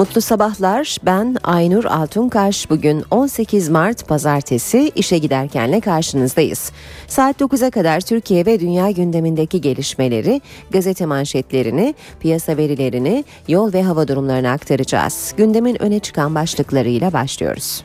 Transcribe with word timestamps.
Mutlu 0.00 0.20
sabahlar. 0.20 0.96
Ben 1.02 1.36
Aynur 1.44 1.84
Altunkaş. 1.84 2.70
Bugün 2.70 3.04
18 3.10 3.68
Mart 3.68 4.08
Pazartesi 4.08 4.92
işe 4.94 5.18
giderkenle 5.18 5.80
karşınızdayız. 5.80 6.72
Saat 7.08 7.40
9'a 7.40 7.70
kadar 7.70 8.00
Türkiye 8.00 8.46
ve 8.46 8.60
dünya 8.60 8.90
gündemindeki 8.90 9.60
gelişmeleri, 9.60 10.40
gazete 10.70 11.06
manşetlerini, 11.06 11.94
piyasa 12.20 12.56
verilerini, 12.56 13.24
yol 13.48 13.72
ve 13.72 13.82
hava 13.82 14.08
durumlarını 14.08 14.50
aktaracağız. 14.50 15.34
Gündemin 15.36 15.82
öne 15.82 15.98
çıkan 15.98 16.34
başlıklarıyla 16.34 17.12
başlıyoruz. 17.12 17.84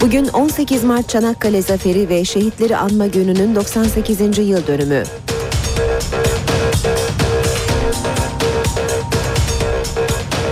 Bugün 0.00 0.28
18 0.28 0.84
Mart 0.84 1.08
Çanakkale 1.08 1.62
Zaferi 1.62 2.08
ve 2.08 2.24
Şehitleri 2.24 2.76
Anma 2.76 3.06
Günü'nün 3.06 3.54
98. 3.54 4.38
yıl 4.38 4.66
dönümü. 4.66 5.04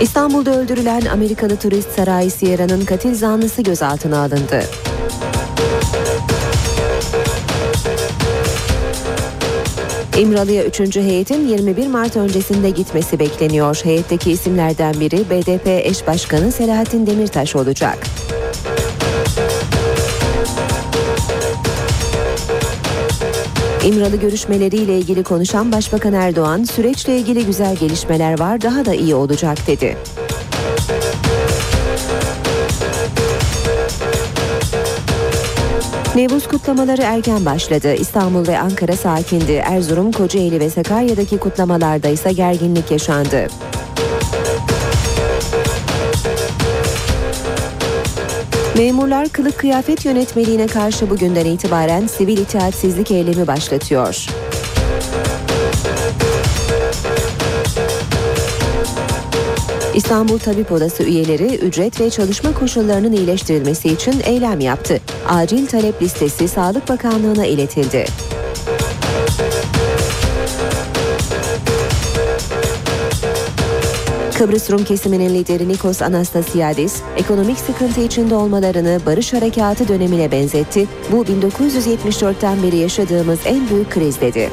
İstanbul'da 0.01 0.59
öldürülen 0.59 1.01
Amerikalı 1.01 1.55
turist 1.55 1.91
Saray 1.91 2.29
Sierra'nın 2.29 2.85
katil 2.85 3.15
zanlısı 3.15 3.61
gözaltına 3.61 4.19
alındı. 4.19 4.63
İmralı'ya 10.17 10.63
3. 10.63 10.95
heyetin 10.95 11.47
21 11.47 11.87
Mart 11.87 12.17
öncesinde 12.17 12.69
gitmesi 12.69 13.19
bekleniyor. 13.19 13.81
Heyetteki 13.83 14.31
isimlerden 14.31 14.99
biri 14.99 15.29
BDP 15.29 15.67
eş 15.67 16.07
başkanı 16.07 16.51
Selahattin 16.51 17.07
Demirtaş 17.07 17.55
olacak. 17.55 17.97
İmralı 23.85 24.15
görüşmeleriyle 24.15 24.97
ilgili 24.97 25.23
konuşan 25.23 25.71
Başbakan 25.71 26.13
Erdoğan, 26.13 26.63
süreçle 26.63 27.17
ilgili 27.17 27.45
güzel 27.45 27.75
gelişmeler 27.75 28.39
var, 28.39 28.61
daha 28.61 28.85
da 28.85 28.93
iyi 28.93 29.15
olacak 29.15 29.57
dedi. 29.67 29.97
Nevruz 36.15 36.47
kutlamaları 36.47 37.01
erken 37.01 37.45
başladı. 37.45 37.93
İstanbul 37.93 38.47
ve 38.47 38.59
Ankara 38.59 38.95
sakindi. 38.95 39.51
Erzurum, 39.51 40.11
Kocaeli 40.11 40.59
ve 40.59 40.69
Sakarya'daki 40.69 41.37
kutlamalarda 41.37 42.07
ise 42.07 42.31
gerginlik 42.31 42.91
yaşandı. 42.91 43.47
Memurlar 48.81 49.29
kılık 49.29 49.57
kıyafet 49.57 50.05
yönetmeliğine 50.05 50.67
karşı 50.67 51.09
bugünden 51.09 51.45
itibaren 51.45 52.07
sivil 52.07 52.37
itaatsizlik 52.37 53.11
eylemi 53.11 53.47
başlatıyor. 53.47 54.25
İstanbul 59.95 60.39
Tabip 60.39 60.71
Odası 60.71 61.03
üyeleri 61.03 61.55
ücret 61.55 61.99
ve 61.99 62.09
çalışma 62.09 62.53
koşullarının 62.53 63.11
iyileştirilmesi 63.11 63.89
için 63.89 64.15
eylem 64.23 64.59
yaptı. 64.59 64.99
Acil 65.29 65.67
talep 65.67 66.01
listesi 66.01 66.47
Sağlık 66.47 66.89
Bakanlığı'na 66.89 67.45
iletildi. 67.45 68.05
Kıbrıs 74.41 74.71
Rum 74.71 74.83
kesiminin 74.83 75.29
lideri 75.29 75.69
Nikos 75.69 76.01
Anastasiadis, 76.01 77.01
ekonomik 77.17 77.57
sıkıntı 77.57 78.01
içinde 78.01 78.35
olmalarını 78.35 78.99
barış 79.05 79.33
harekatı 79.33 79.87
dönemine 79.87 80.31
benzetti. 80.31 80.87
Bu 81.11 81.23
1974'ten 81.23 82.63
beri 82.63 82.77
yaşadığımız 82.77 83.39
en 83.45 83.69
büyük 83.69 83.91
kriz 83.91 84.21
dedi. 84.21 84.49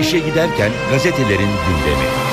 İşe 0.00 0.18
giderken 0.18 0.70
gazetelerin 0.90 1.50
gündemi. 1.66 2.29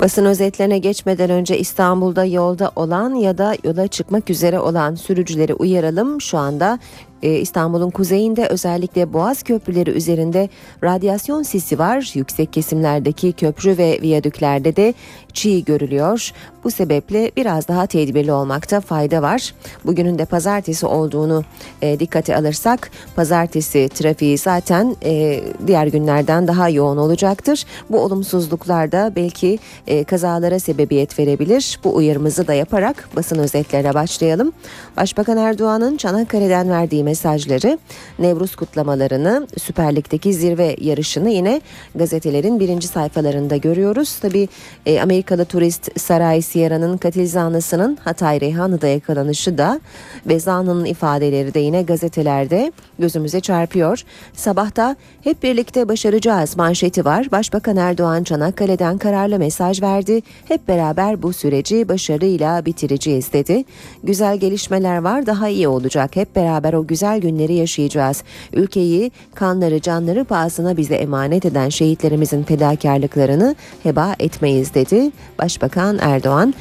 Basın 0.00 0.24
özetlerine 0.24 0.78
geçmeden 0.78 1.30
önce 1.30 1.58
İstanbul'da 1.58 2.24
yolda 2.24 2.72
olan 2.76 3.14
ya 3.14 3.38
da 3.38 3.56
yola 3.64 3.88
çıkmak 3.88 4.30
üzere 4.30 4.60
olan 4.60 4.94
sürücüleri 4.94 5.54
uyaralım. 5.54 6.20
Şu 6.20 6.38
anda 6.38 6.78
İstanbul'un 7.22 7.90
kuzeyinde 7.90 8.46
özellikle 8.46 9.12
Boğaz 9.12 9.42
köprüleri 9.42 9.90
üzerinde 9.90 10.48
radyasyon 10.84 11.42
sisi 11.42 11.78
var. 11.78 12.10
Yüksek 12.14 12.52
kesimlerdeki 12.52 13.32
köprü 13.32 13.78
ve 13.78 13.98
viyadüklerde 14.02 14.76
de 14.76 14.94
çiğ 15.32 15.64
görülüyor. 15.64 16.32
Bu 16.64 16.70
sebeple 16.70 17.30
biraz 17.36 17.68
daha 17.68 17.86
tedbirli 17.86 18.32
olmakta 18.32 18.80
fayda 18.80 19.22
var. 19.22 19.54
Bugünün 19.84 20.18
de 20.18 20.24
pazartesi 20.24 20.86
olduğunu 20.86 21.44
e, 21.82 22.00
dikkate 22.00 22.36
alırsak 22.36 22.90
pazartesi 23.16 23.88
trafiği 23.88 24.38
zaten 24.38 24.96
e, 25.04 25.40
diğer 25.66 25.86
günlerden 25.86 26.48
daha 26.48 26.68
yoğun 26.68 26.96
olacaktır. 26.96 27.64
Bu 27.90 28.00
olumsuzluklar 28.00 28.92
da 28.92 29.12
belki 29.16 29.58
e, 29.86 30.04
kazalara 30.04 30.58
sebebiyet 30.58 31.18
verebilir. 31.18 31.80
Bu 31.84 31.96
uyarımızı 31.96 32.46
da 32.46 32.54
yaparak 32.54 33.08
basın 33.16 33.38
özetlerine 33.38 33.94
başlayalım. 33.94 34.52
Başbakan 34.96 35.36
Erdoğan'ın 35.36 35.96
Çanakkale'den 35.96 36.70
verdiği 36.70 37.04
mesajları, 37.06 37.78
Nevruz 38.18 38.56
kutlamalarını, 38.56 39.46
Süper 39.58 39.96
Lig'deki 39.96 40.34
zirve 40.34 40.76
yarışını 40.80 41.30
yine 41.30 41.60
gazetelerin 41.94 42.60
birinci 42.60 42.88
sayfalarında 42.88 43.56
görüyoruz. 43.56 44.16
Tabi 44.18 44.48
e, 44.86 45.00
Amerikalı 45.00 45.44
turist 45.44 46.00
Saray 46.00 46.42
Sierra'nın 46.42 46.96
katil 46.96 47.26
zanlısının 47.26 47.98
Hatay 48.04 48.40
Reyhanlı'da 48.40 48.86
yakalanışı 48.86 49.58
da 49.58 49.80
ve 50.26 50.40
zanlının 50.40 50.84
ifadeleri 50.84 51.54
de 51.54 51.60
yine 51.60 51.82
gazetelerde 51.82 52.72
gözümüze 52.98 53.40
çarpıyor. 53.40 54.02
Sabahta 54.32 54.96
hep 55.24 55.42
birlikte 55.42 55.88
başaracağız 55.88 56.56
manşeti 56.56 57.04
var. 57.04 57.30
Başbakan 57.32 57.76
Erdoğan 57.76 58.24
Çanakkale'den 58.24 58.98
kararlı 58.98 59.38
mesaj 59.38 59.82
verdi. 59.82 60.22
Hep 60.48 60.68
beraber 60.68 61.22
bu 61.22 61.32
süreci 61.32 61.88
başarıyla 61.88 62.64
bitireceğiz 62.66 63.32
dedi. 63.32 63.64
Güzel 64.04 64.36
gelişmeler 64.36 64.98
var 64.98 65.26
daha 65.26 65.48
iyi 65.48 65.68
olacak. 65.68 66.16
Hep 66.16 66.36
beraber 66.36 66.72
o 66.72 66.86
güzel 66.86 66.95
günleri 67.20 67.54
yaşayacağız. 67.54 68.22
Ülkeyi 68.52 69.10
kanları 69.34 69.80
canları 69.80 70.24
pahasına 70.24 70.76
bize 70.76 70.94
emanet 70.94 71.44
eden 71.44 71.68
şehitlerimizin 71.68 72.42
fedakarlıklarını 72.42 73.54
heba 73.82 74.14
etmeyiz 74.18 74.74
dedi. 74.74 75.10
Başbakan 75.38 75.98
Erdoğan 76.00 76.54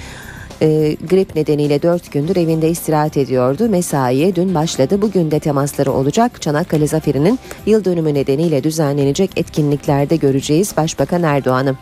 e, 0.62 0.96
grip 1.10 1.36
nedeniyle 1.36 1.82
4 1.82 2.12
gündür 2.12 2.36
evinde 2.36 2.70
istirahat 2.70 3.18
ediyordu. 3.18 3.70
Mesaiye 3.70 4.36
dün 4.36 4.56
başladı. 4.56 5.02
Bugün 5.02 5.32
de 5.32 5.40
temasları 5.40 5.92
olacak. 5.92 6.42
Çanakkale 6.42 6.88
Zaferi'nin 6.88 7.40
yıl 7.66 7.86
dönümü 7.86 8.14
nedeniyle 8.14 8.64
düzenlenecek 8.64 9.32
etkinliklerde 9.36 10.16
göreceğiz 10.16 10.78
Başbakan 10.78 11.24
Erdoğan'ı. 11.24 11.76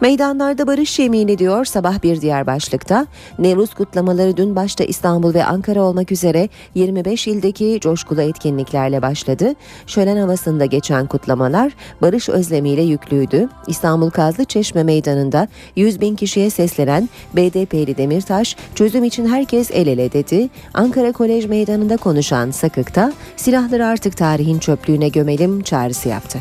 Meydanlarda 0.00 0.66
barış 0.66 0.98
yemin 0.98 1.38
diyor 1.38 1.64
sabah 1.64 2.02
bir 2.02 2.20
diğer 2.20 2.46
başlıkta. 2.46 3.06
Nevruz 3.38 3.74
kutlamaları 3.74 4.36
dün 4.36 4.56
başta 4.56 4.84
İstanbul 4.84 5.34
ve 5.34 5.44
Ankara 5.44 5.82
olmak 5.82 6.12
üzere 6.12 6.48
25 6.74 7.26
ildeki 7.26 7.78
coşkulu 7.80 8.22
etkinliklerle 8.22 9.02
başladı. 9.02 9.54
Şölen 9.86 10.16
havasında 10.16 10.64
geçen 10.64 11.06
kutlamalar 11.06 11.72
barış 12.02 12.28
özlemiyle 12.28 12.82
yüklüydü. 12.82 13.48
İstanbul 13.66 14.10
Kazlı 14.10 14.44
Çeşme 14.44 14.82
Meydanı'nda 14.82 15.48
100 15.76 16.00
bin 16.00 16.16
kişiye 16.16 16.50
seslenen 16.50 17.08
BDP'li 17.36 17.96
Demirtaş 17.96 18.56
çözüm 18.74 19.04
için 19.04 19.26
herkes 19.26 19.70
el 19.70 19.86
ele 19.86 20.12
dedi. 20.12 20.48
Ankara 20.74 21.12
Kolej 21.12 21.46
Meydanı'nda 21.46 21.96
konuşan 21.96 22.50
Sakık'ta 22.50 23.12
silahları 23.36 23.86
artık 23.86 24.16
tarihin 24.16 24.58
çöplüğüne 24.58 25.08
gömelim 25.08 25.62
çağrısı 25.62 26.08
yaptı. 26.08 26.38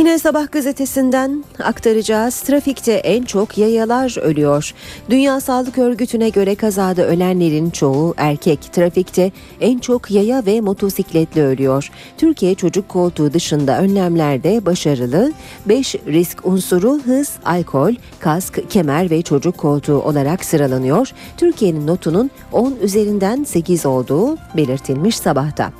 Yine 0.00 0.18
Sabah 0.18 0.52
gazetesinden 0.52 1.44
aktaracağız. 1.58 2.40
Trafikte 2.40 2.92
en 2.92 3.24
çok 3.24 3.58
yayalar 3.58 4.18
ölüyor. 4.22 4.74
Dünya 5.10 5.40
Sağlık 5.40 5.78
Örgütü'ne 5.78 6.28
göre 6.28 6.54
kazada 6.54 7.02
ölenlerin 7.02 7.70
çoğu 7.70 8.14
erkek. 8.16 8.72
Trafikte 8.72 9.32
en 9.60 9.78
çok 9.78 10.10
yaya 10.10 10.46
ve 10.46 10.60
motosikletle 10.60 11.42
ölüyor. 11.42 11.90
Türkiye 12.18 12.54
çocuk 12.54 12.88
koltuğu 12.88 13.32
dışında 13.32 13.78
önlemlerde 13.78 14.66
başarılı. 14.66 15.32
5 15.66 15.94
risk 15.94 16.46
unsuru 16.46 17.00
hız, 17.04 17.32
alkol, 17.44 17.94
kask, 18.20 18.70
kemer 18.70 19.10
ve 19.10 19.22
çocuk 19.22 19.58
koltuğu 19.58 20.02
olarak 20.02 20.44
sıralanıyor. 20.44 21.12
Türkiye'nin 21.36 21.86
notunun 21.86 22.30
10 22.52 22.76
üzerinden 22.82 23.44
8 23.44 23.86
olduğu 23.86 24.36
belirtilmiş 24.56 25.16
sabahta. 25.16 25.79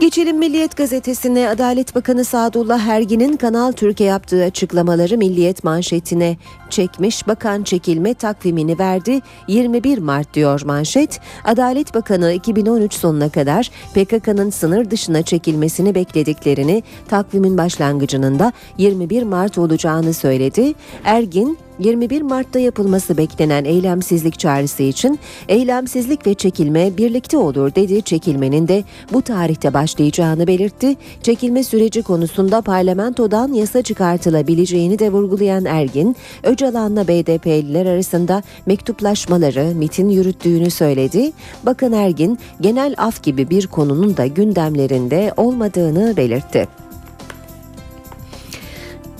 Geçelim 0.00 0.38
Milliyet 0.38 0.76
gazetesine 0.76 1.48
Adalet 1.48 1.94
Bakanı 1.94 2.24
Sadullah 2.24 2.80
Hergin'in 2.80 3.36
Kanal 3.36 3.72
Türkiye 3.72 4.08
yaptığı 4.08 4.44
açıklamaları 4.44 5.18
Milliyet 5.18 5.64
manşetine 5.64 6.36
çekmiş. 6.70 7.28
Bakan 7.28 7.62
çekilme 7.62 8.14
takvimini 8.14 8.78
verdi. 8.78 9.20
21 9.48 9.98
Mart 9.98 10.34
diyor 10.34 10.62
manşet. 10.64 11.20
Adalet 11.44 11.94
Bakanı 11.94 12.32
2013 12.32 12.94
sonuna 12.94 13.28
kadar 13.28 13.70
PKK'nın 13.94 14.50
sınır 14.50 14.90
dışına 14.90 15.22
çekilmesini 15.22 15.94
beklediklerini 15.94 16.82
takvimin 17.08 17.58
başlangıcının 17.58 18.38
da 18.38 18.52
21 18.78 19.22
Mart 19.22 19.58
olacağını 19.58 20.14
söyledi. 20.14 20.74
Ergin 21.04 21.58
21 21.78 22.22
Mart'ta 22.22 22.58
yapılması 22.58 23.16
beklenen 23.16 23.64
eylemsizlik 23.64 24.38
çağrısı 24.38 24.82
için 24.82 25.18
eylemsizlik 25.48 26.26
ve 26.26 26.34
çekilme 26.34 26.96
birlikte 26.96 27.36
olur 27.36 27.74
dedi. 27.74 28.02
Çekilmenin 28.02 28.68
de 28.68 28.84
bu 29.12 29.22
tarihte 29.22 29.74
başlayacağını 29.74 30.46
belirtti. 30.46 30.96
Çekilme 31.22 31.64
süreci 31.64 32.02
konusunda 32.02 32.60
parlamentodan 32.60 33.52
yasa 33.52 33.82
çıkartılabileceğini 33.82 34.98
de 34.98 35.12
vurgulayan 35.12 35.64
Ergin, 35.64 36.16
Öcalan'la 36.42 37.08
BDP'liler 37.08 37.86
arasında 37.86 38.42
mektuplaşmaları 38.66 39.74
MIT'in 39.74 40.08
yürüttüğünü 40.08 40.70
söyledi. 40.70 41.32
Bakan 41.66 41.92
Ergin, 41.92 42.38
genel 42.60 42.94
af 42.98 43.22
gibi 43.22 43.50
bir 43.50 43.66
konunun 43.66 44.16
da 44.16 44.26
gündemlerinde 44.26 45.32
olmadığını 45.36 46.16
belirtti. 46.16 46.83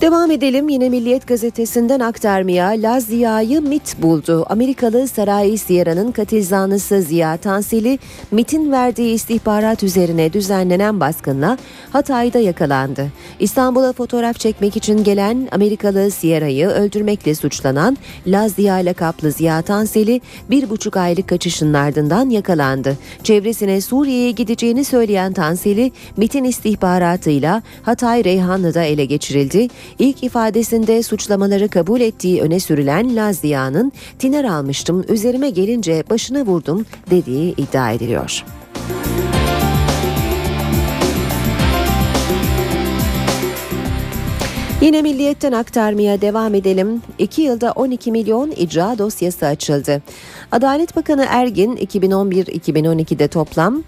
Devam 0.00 0.30
edelim 0.30 0.68
yine 0.68 0.88
Milliyet 0.88 1.26
gazetesinden 1.26 2.00
aktarmaya 2.00 2.68
Laz 2.68 3.04
Ziya'yı 3.04 3.60
MIT 3.60 4.02
buldu. 4.02 4.46
Amerikalı 4.48 5.08
Saray 5.08 5.56
Sierra'nın 5.56 6.12
katil 6.12 6.44
zanlısı 6.44 7.02
Ziya 7.02 7.36
Tansili 7.36 7.98
MIT'in 8.30 8.72
verdiği 8.72 9.14
istihbarat 9.14 9.82
üzerine 9.82 10.32
düzenlenen 10.32 11.00
baskınla 11.00 11.58
Hatay'da 11.90 12.38
yakalandı. 12.38 13.06
İstanbul'a 13.40 13.92
fotoğraf 13.92 14.38
çekmek 14.38 14.76
için 14.76 15.04
gelen 15.04 15.48
Amerikalı 15.52 16.10
Sierra'yı 16.10 16.68
öldürmekle 16.68 17.34
suçlanan 17.34 17.96
Laz 18.26 18.52
Ziya 18.52 18.74
lakaplı 18.74 19.32
Ziya 19.32 19.62
Tansili 19.62 20.20
bir 20.50 20.70
buçuk 20.70 20.96
aylık 20.96 21.28
kaçışın 21.28 21.74
ardından 21.74 22.30
yakalandı. 22.30 22.96
Çevresine 23.22 23.80
Suriye'ye 23.80 24.30
gideceğini 24.30 24.84
söyleyen 24.84 25.32
Tansili 25.32 25.92
MIT'in 26.16 26.44
istihbaratıyla 26.44 27.62
Hatay 27.82 28.24
Reyhanlı'da 28.24 28.82
ele 28.82 29.04
geçirildi. 29.04 29.68
İlk 29.98 30.24
ifadesinde 30.24 31.02
suçlamaları 31.02 31.68
kabul 31.68 32.00
ettiği 32.00 32.42
öne 32.42 32.60
sürülen 32.60 33.16
Lazia'nın 33.16 33.92
tiner 34.18 34.44
almıştım 34.44 35.04
üzerime 35.08 35.50
gelince 35.50 36.04
başına 36.10 36.46
vurdum 36.46 36.86
dediği 37.10 37.54
iddia 37.56 37.90
ediliyor. 37.92 38.44
Yine 44.84 45.02
milliyetten 45.02 45.52
aktarmaya 45.52 46.20
devam 46.20 46.54
edelim. 46.54 47.02
2 47.18 47.42
yılda 47.42 47.72
12 47.72 48.12
milyon 48.12 48.50
icra 48.50 48.98
dosyası 48.98 49.46
açıldı. 49.46 50.02
Adalet 50.52 50.96
Bakanı 50.96 51.26
Ergin 51.28 51.76
2011-2012'de 51.76 53.28
toplam 53.28 53.82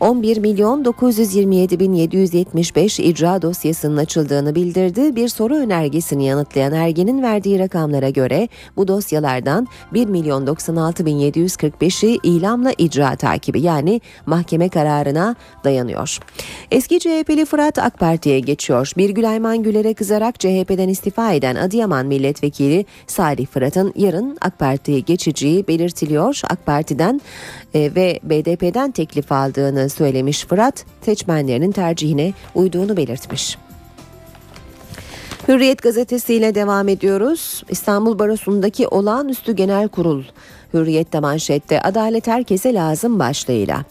11 0.00 0.36
milyon 0.36 0.84
927 0.84 1.80
bin 1.80 1.92
775 1.92 3.00
icra 3.00 3.42
dosyasının 3.42 3.96
açıldığını 3.96 4.54
bildirdi. 4.54 5.16
Bir 5.16 5.28
soru 5.28 5.54
önergesini 5.56 6.24
yanıtlayan 6.24 6.72
Ergen'in 6.72 7.22
verdiği 7.22 7.58
rakamlara 7.58 8.10
göre 8.10 8.48
bu 8.76 8.88
dosyalardan 8.88 9.68
1 9.94 10.06
milyon 10.06 10.46
96 10.46 11.06
bin 11.06 11.18
745'i 11.18 12.18
ilamla 12.22 12.72
icra 12.78 13.16
takibi 13.16 13.60
yani 13.60 14.00
mahkeme 14.26 14.68
kararına 14.68 15.36
dayanıyor. 15.64 16.18
Eski 16.70 17.00
CHP'li 17.00 17.44
Fırat 17.44 17.78
AK 17.78 17.98
Parti'ye 17.98 18.40
geçiyor. 18.40 18.92
Birgül 18.96 19.30
Ayman 19.30 19.62
Güler'e 19.62 19.94
kızarak 19.94 20.40
CHP'den 20.40 20.88
istifa 20.88 21.32
eden 21.32 21.56
Adıyaman 21.56 22.06
Milletvekili 22.06 22.84
Salih 23.06 23.46
Fırat'ın 23.46 23.92
yarın 23.96 24.38
AK 24.40 24.58
Parti'ye 24.58 25.00
geçeceği 25.00 25.68
belirtiliyor. 25.68 26.40
AK 26.50 26.66
Parti'den 26.66 27.20
e, 27.74 27.94
ve 27.94 28.20
BDP'den 28.22 28.90
teklif 28.90 29.32
aldığını 29.32 29.88
söylemiş 29.88 30.44
Fırat, 30.44 30.84
seçmenlerinin 31.02 31.72
tercihine 31.72 32.32
uyduğunu 32.54 32.96
belirtmiş. 32.96 33.58
Hürriyet 35.48 35.82
gazetesiyle 35.82 36.54
devam 36.54 36.88
ediyoruz. 36.88 37.62
İstanbul 37.68 38.18
Barosu'ndaki 38.18 38.88
olağanüstü 38.88 39.56
genel 39.56 39.88
kurul 39.88 40.24
Hürriyet'te 40.74 41.20
manşette 41.20 41.80
adalet 41.80 42.26
herkese 42.26 42.74
lazım 42.74 43.18
başlığıyla. 43.18 43.84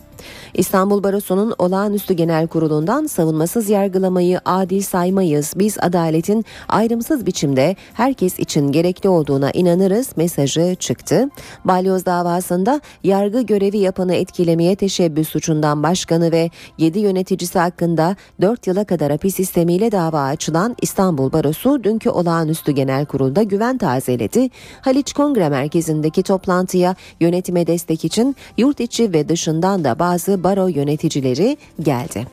İstanbul 0.58 1.04
Barosu'nun 1.04 1.54
olağanüstü 1.58 2.14
genel 2.14 2.48
kurulundan 2.48 3.06
savunmasız 3.06 3.70
yargılamayı 3.70 4.40
adil 4.46 4.82
saymayız. 4.82 5.54
Biz 5.56 5.78
adaletin 5.82 6.46
ayrımsız 6.70 7.26
biçimde 7.26 7.76
herkes 7.94 8.40
için 8.40 8.72
gerekli 8.72 9.10
olduğuna 9.10 9.52
inanırız 9.52 10.18
mesajı 10.18 10.76
çıktı. 10.80 11.30
Balyoz 11.66 12.06
davasında 12.06 12.82
yargı 13.04 13.42
görevi 13.42 13.78
yapanı 13.78 14.16
etkilemeye 14.16 14.76
teşebbüs 14.76 15.30
suçundan 15.30 15.84
başkanı 15.84 16.32
ve 16.32 16.50
7 16.78 17.00
yöneticisi 17.00 17.60
hakkında 17.60 18.16
4 18.42 18.68
yıla 18.68 18.84
kadar 18.84 19.12
hapis 19.12 19.36
sistemiyle 19.36 19.92
dava 19.92 20.22
açılan 20.22 20.76
İstanbul 20.82 21.32
Barosu 21.32 21.84
dünkü 21.84 22.10
olağanüstü 22.10 22.72
genel 22.72 23.06
kurulda 23.06 23.44
güven 23.44 23.78
tazeledi. 23.78 24.50
Haliç 24.82 25.14
Kongre 25.14 25.50
Merkezi'ndeki 25.50 26.24
toplantıya 26.24 26.96
yönetime 27.20 27.68
destek 27.68 28.06
için 28.06 28.36
yurt 28.58 28.80
içi 28.80 29.14
ve 29.14 29.30
dışından 29.30 29.84
da 29.84 30.00
bazı 30.00 30.45
baro 30.46 30.68
yöneticileri 30.68 31.58
geldi. 31.80 32.28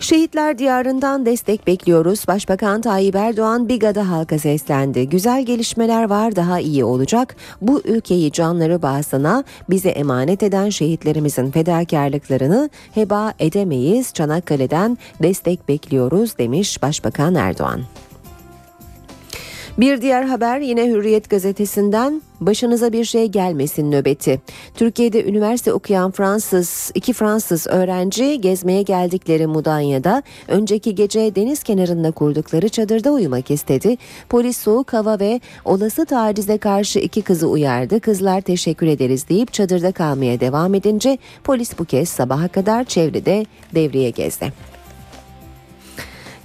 Şehitler 0.00 0.58
diyarından 0.58 1.26
destek 1.26 1.66
bekliyoruz. 1.66 2.28
Başbakan 2.28 2.80
Tayyip 2.80 3.14
Erdoğan 3.14 3.68
Biga'da 3.68 4.10
halka 4.10 4.38
seslendi. 4.38 5.08
Güzel 5.08 5.44
gelişmeler 5.44 6.04
var 6.04 6.36
daha 6.36 6.60
iyi 6.60 6.84
olacak. 6.84 7.36
Bu 7.60 7.82
ülkeyi 7.84 8.32
canları 8.32 8.82
bahsına 8.82 9.44
bize 9.70 9.88
emanet 9.88 10.42
eden 10.42 10.68
şehitlerimizin 10.68 11.50
fedakarlıklarını 11.50 12.70
heba 12.94 13.32
edemeyiz. 13.38 14.12
Çanakkale'den 14.12 14.98
destek 15.22 15.68
bekliyoruz 15.68 16.38
demiş 16.38 16.82
Başbakan 16.82 17.34
Erdoğan. 17.34 17.80
Bir 19.78 20.02
diğer 20.02 20.22
haber 20.22 20.60
yine 20.60 20.86
Hürriyet 20.86 21.30
gazetesinden 21.30 22.22
başınıza 22.40 22.92
bir 22.92 23.04
şey 23.04 23.26
gelmesin 23.26 23.90
nöbeti. 23.90 24.40
Türkiye'de 24.74 25.24
üniversite 25.24 25.72
okuyan 25.72 26.10
Fransız, 26.10 26.90
iki 26.94 27.12
Fransız 27.12 27.66
öğrenci 27.66 28.40
gezmeye 28.40 28.82
geldikleri 28.82 29.46
Mudanya'da 29.46 30.22
önceki 30.48 30.94
gece 30.94 31.34
deniz 31.34 31.62
kenarında 31.62 32.10
kurdukları 32.10 32.68
çadırda 32.68 33.10
uyumak 33.10 33.50
istedi. 33.50 33.96
Polis 34.28 34.56
soğuk 34.56 34.92
hava 34.92 35.20
ve 35.20 35.40
olası 35.64 36.06
tacize 36.06 36.58
karşı 36.58 36.98
iki 36.98 37.22
kızı 37.22 37.48
uyardı. 37.48 38.00
Kızlar 38.00 38.40
teşekkür 38.40 38.86
ederiz 38.86 39.28
deyip 39.28 39.52
çadırda 39.52 39.92
kalmaya 39.92 40.40
devam 40.40 40.74
edince 40.74 41.18
polis 41.44 41.78
bu 41.78 41.84
kez 41.84 42.08
sabaha 42.08 42.48
kadar 42.48 42.84
çevrede 42.84 43.46
devreye 43.74 44.10
gezdi. 44.10 44.71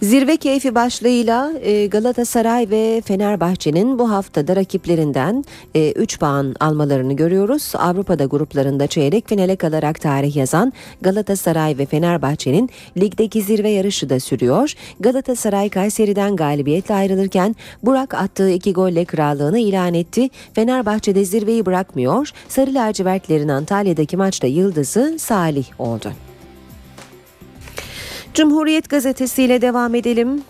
Zirve 0.01 0.37
keyfi 0.37 0.75
başlığıyla 0.75 1.53
e, 1.61 1.87
Galatasaray 1.87 2.69
ve 2.69 3.01
Fenerbahçe'nin 3.05 3.99
bu 3.99 4.11
haftada 4.11 4.55
rakiplerinden 4.55 5.43
3 5.75 6.13
e, 6.13 6.17
puan 6.17 6.55
almalarını 6.59 7.13
görüyoruz. 7.13 7.73
Avrupa'da 7.75 8.25
gruplarında 8.25 8.87
çeyrek 8.87 9.29
finale 9.29 9.55
kalarak 9.55 10.01
tarih 10.01 10.35
yazan 10.35 10.73
Galatasaray 11.01 11.77
ve 11.77 11.85
Fenerbahçe'nin 11.85 12.69
ligdeki 12.97 13.41
zirve 13.41 13.69
yarışı 13.69 14.09
da 14.09 14.19
sürüyor. 14.19 14.73
Galatasaray 14.99 15.69
Kayseri'den 15.69 16.35
galibiyetle 16.35 16.95
ayrılırken 16.95 17.55
Burak 17.83 18.13
attığı 18.13 18.49
iki 18.49 18.73
golle 18.73 19.05
krallığını 19.05 19.59
ilan 19.59 19.93
etti. 19.93 20.29
Fenerbahçe'de 20.53 21.25
zirveyi 21.25 21.65
bırakmıyor. 21.65 22.31
Sarı 22.49 22.73
lacivertlerin 22.73 23.49
Antalya'daki 23.49 24.17
maçta 24.17 24.47
yıldızı 24.47 25.15
Salih 25.19 25.65
oldu. 25.79 26.26
Cumhuriyet 28.37 28.89
gazetesiyle 28.89 29.61
devam 29.61 29.95
edelim. 29.95 30.41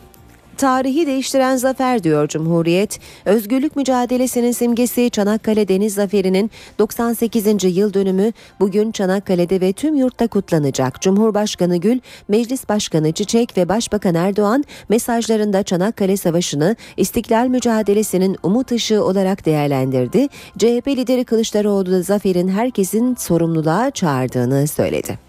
Tarihi 0.57 1.07
değiştiren 1.07 1.55
zafer 1.55 2.03
diyor 2.03 2.27
Cumhuriyet. 2.27 2.99
Özgürlük 3.25 3.75
mücadelesinin 3.75 4.51
simgesi 4.51 5.09
Çanakkale 5.09 5.67
Deniz 5.67 5.93
Zaferi'nin 5.93 6.51
98. 6.79 7.77
yıl 7.77 7.93
dönümü 7.93 8.31
bugün 8.59 8.91
Çanakkale'de 8.91 9.61
ve 9.61 9.73
tüm 9.73 9.95
yurtta 9.95 10.27
kutlanacak. 10.27 11.01
Cumhurbaşkanı 11.01 11.77
Gül, 11.77 11.99
Meclis 12.27 12.69
Başkanı 12.69 13.11
Çiçek 13.11 13.57
ve 13.57 13.69
Başbakan 13.69 14.15
Erdoğan 14.15 14.63
mesajlarında 14.89 15.63
Çanakkale 15.63 16.17
Savaşı'nı 16.17 16.75
istiklal 16.97 17.47
mücadelesinin 17.47 18.37
umut 18.43 18.71
ışığı 18.71 19.03
olarak 19.03 19.45
değerlendirdi. 19.45 20.27
CHP 20.57 20.87
lideri 20.87 21.25
Kılıçdaroğlu 21.25 21.91
da 21.91 22.01
zaferin 22.01 22.47
herkesin 22.47 23.15
sorumluluğa 23.15 23.91
çağırdığını 23.91 24.67
söyledi. 24.67 25.26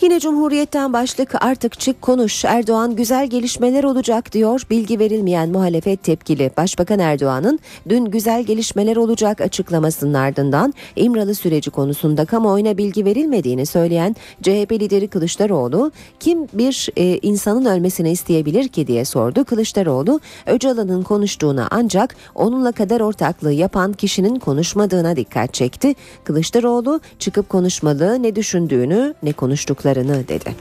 Yine 0.00 0.20
Cumhuriyet'ten 0.20 0.92
başlık 0.92 1.44
artık 1.44 1.80
çık 1.80 2.02
konuş. 2.02 2.44
Erdoğan 2.44 2.96
güzel 2.96 3.26
gelişmeler 3.26 3.84
olacak 3.84 4.32
diyor. 4.32 4.62
Bilgi 4.70 4.98
verilmeyen 4.98 5.48
muhalefet 5.48 6.02
tepkili. 6.02 6.50
Başbakan 6.56 6.98
Erdoğan'ın 6.98 7.58
dün 7.88 8.04
güzel 8.04 8.42
gelişmeler 8.42 8.96
olacak 8.96 9.40
açıklamasının 9.40 10.14
ardından 10.14 10.74
İmralı 10.96 11.34
süreci 11.34 11.70
konusunda 11.70 12.24
kamuoyuna 12.24 12.78
bilgi 12.78 13.04
verilmediğini 13.04 13.66
söyleyen 13.66 14.16
CHP 14.42 14.72
lideri 14.72 15.08
Kılıçdaroğlu 15.08 15.92
kim 16.20 16.48
bir 16.52 16.88
e, 16.96 17.18
insanın 17.18 17.64
ölmesini 17.64 18.10
isteyebilir 18.10 18.68
ki 18.68 18.86
diye 18.86 19.04
sordu. 19.04 19.44
Kılıçdaroğlu 19.44 20.20
Öcalan'ın 20.46 21.02
konuştuğuna 21.02 21.68
ancak 21.70 22.16
onunla 22.34 22.72
kadar 22.72 23.00
ortaklığı 23.00 23.52
yapan 23.52 23.92
kişinin 23.92 24.38
konuşmadığına 24.38 25.16
dikkat 25.16 25.54
çekti. 25.54 25.94
Kılıçdaroğlu 26.24 27.00
çıkıp 27.18 27.48
konuşmalı 27.48 28.22
ne 28.22 28.36
düşündüğünü 28.36 29.14
ne 29.22 29.32
konuştuklarını 29.32 29.85
dedi. 29.94 30.54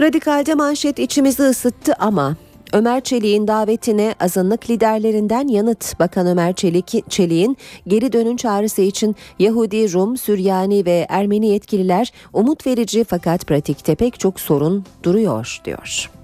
Radikalde 0.00 0.54
manşet 0.54 0.98
içimizi 0.98 1.42
ısıttı 1.42 1.92
ama 1.98 2.36
Ömer 2.72 3.00
Çelik'in 3.00 3.48
davetine 3.48 4.14
azınlık 4.20 4.70
liderlerinden 4.70 5.48
yanıt 5.48 5.98
Bakan 5.98 6.26
Ömer 6.26 6.52
Çelik, 6.52 7.10
Çelik'in 7.10 7.56
geri 7.86 8.12
dönün 8.12 8.36
çağrısı 8.36 8.82
için 8.82 9.16
Yahudi, 9.38 9.92
Rum, 9.92 10.16
Süryani 10.16 10.86
ve 10.86 11.06
Ermeni 11.08 11.46
yetkililer 11.46 12.12
umut 12.32 12.66
verici 12.66 13.04
fakat 13.04 13.46
pratikte 13.46 13.94
pek 13.94 14.20
çok 14.20 14.40
sorun 14.40 14.84
duruyor 15.02 15.60
diyor. 15.64 16.17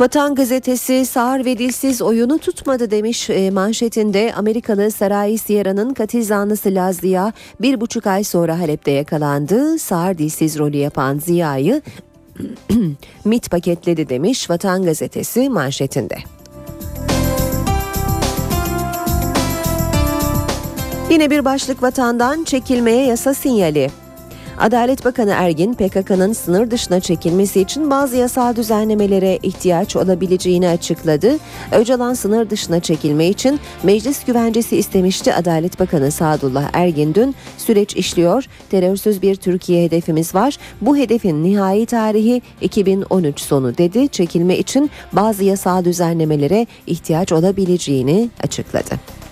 Vatan 0.00 0.34
gazetesi 0.34 1.06
sağır 1.06 1.44
ve 1.44 1.58
dilsiz 1.58 2.02
oyunu 2.02 2.38
tutmadı 2.38 2.90
demiş 2.90 3.30
e, 3.30 3.50
manşetinde 3.50 4.32
Amerikalı 4.36 4.90
Saray 4.90 5.38
Sierra'nın 5.38 5.94
katil 5.94 6.24
zanlısı 6.24 6.74
Lazia 6.74 7.32
bir 7.60 7.80
buçuk 7.80 8.06
ay 8.06 8.24
sonra 8.24 8.58
Halep'te 8.58 8.90
yakalandı. 8.90 9.78
Sağır 9.78 10.18
dilsiz 10.18 10.58
rolü 10.58 10.76
yapan 10.76 11.18
Ziya'yı 11.18 11.82
MIT 13.24 13.50
paketledi 13.50 14.08
demiş 14.08 14.50
Vatan 14.50 14.84
gazetesi 14.84 15.48
manşetinde. 15.48 16.16
Yine 21.10 21.30
bir 21.30 21.44
başlık 21.44 21.82
vatandan 21.82 22.44
çekilmeye 22.44 23.06
yasa 23.06 23.34
sinyali. 23.34 24.03
Adalet 24.58 25.04
Bakanı 25.04 25.30
Ergin 25.30 25.74
PKK'nın 25.74 26.32
sınır 26.32 26.70
dışına 26.70 27.00
çekilmesi 27.00 27.60
için 27.60 27.90
bazı 27.90 28.16
yasal 28.16 28.56
düzenlemelere 28.56 29.38
ihtiyaç 29.42 29.96
olabileceğini 29.96 30.68
açıkladı. 30.68 31.38
Öcalan 31.72 32.14
sınır 32.14 32.50
dışına 32.50 32.80
çekilme 32.80 33.28
için 33.28 33.60
meclis 33.82 34.24
güvencesi 34.24 34.76
istemişti. 34.76 35.34
Adalet 35.34 35.80
Bakanı 35.80 36.10
Sadullah 36.10 36.70
Ergin 36.72 37.14
dün 37.14 37.34
süreç 37.58 37.96
işliyor. 37.96 38.44
Terörsüz 38.70 39.22
bir 39.22 39.36
Türkiye 39.36 39.84
hedefimiz 39.84 40.34
var. 40.34 40.58
Bu 40.80 40.96
hedefin 40.96 41.44
nihai 41.44 41.86
tarihi 41.86 42.42
2013 42.60 43.40
sonu 43.40 43.78
dedi. 43.78 44.08
Çekilme 44.08 44.58
için 44.58 44.90
bazı 45.12 45.44
yasal 45.44 45.84
düzenlemelere 45.84 46.66
ihtiyaç 46.86 47.32
olabileceğini 47.32 48.30
açıkladı. 48.42 49.23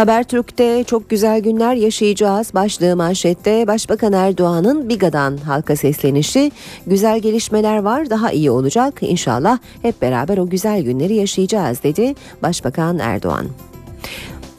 Habertürk'te 0.00 0.84
çok 0.84 1.10
güzel 1.10 1.40
günler 1.40 1.74
yaşayacağız 1.74 2.54
başlığı 2.54 2.96
manşette 2.96 3.66
Başbakan 3.66 4.12
Erdoğan'ın 4.12 4.88
Biga'dan 4.88 5.36
halka 5.36 5.76
seslenişi 5.76 6.52
güzel 6.86 7.20
gelişmeler 7.20 7.78
var 7.78 8.10
daha 8.10 8.32
iyi 8.32 8.50
olacak 8.50 8.94
inşallah 9.00 9.58
hep 9.82 10.02
beraber 10.02 10.38
o 10.38 10.48
güzel 10.48 10.82
günleri 10.82 11.14
yaşayacağız 11.14 11.82
dedi 11.82 12.14
Başbakan 12.42 12.98
Erdoğan. 12.98 13.46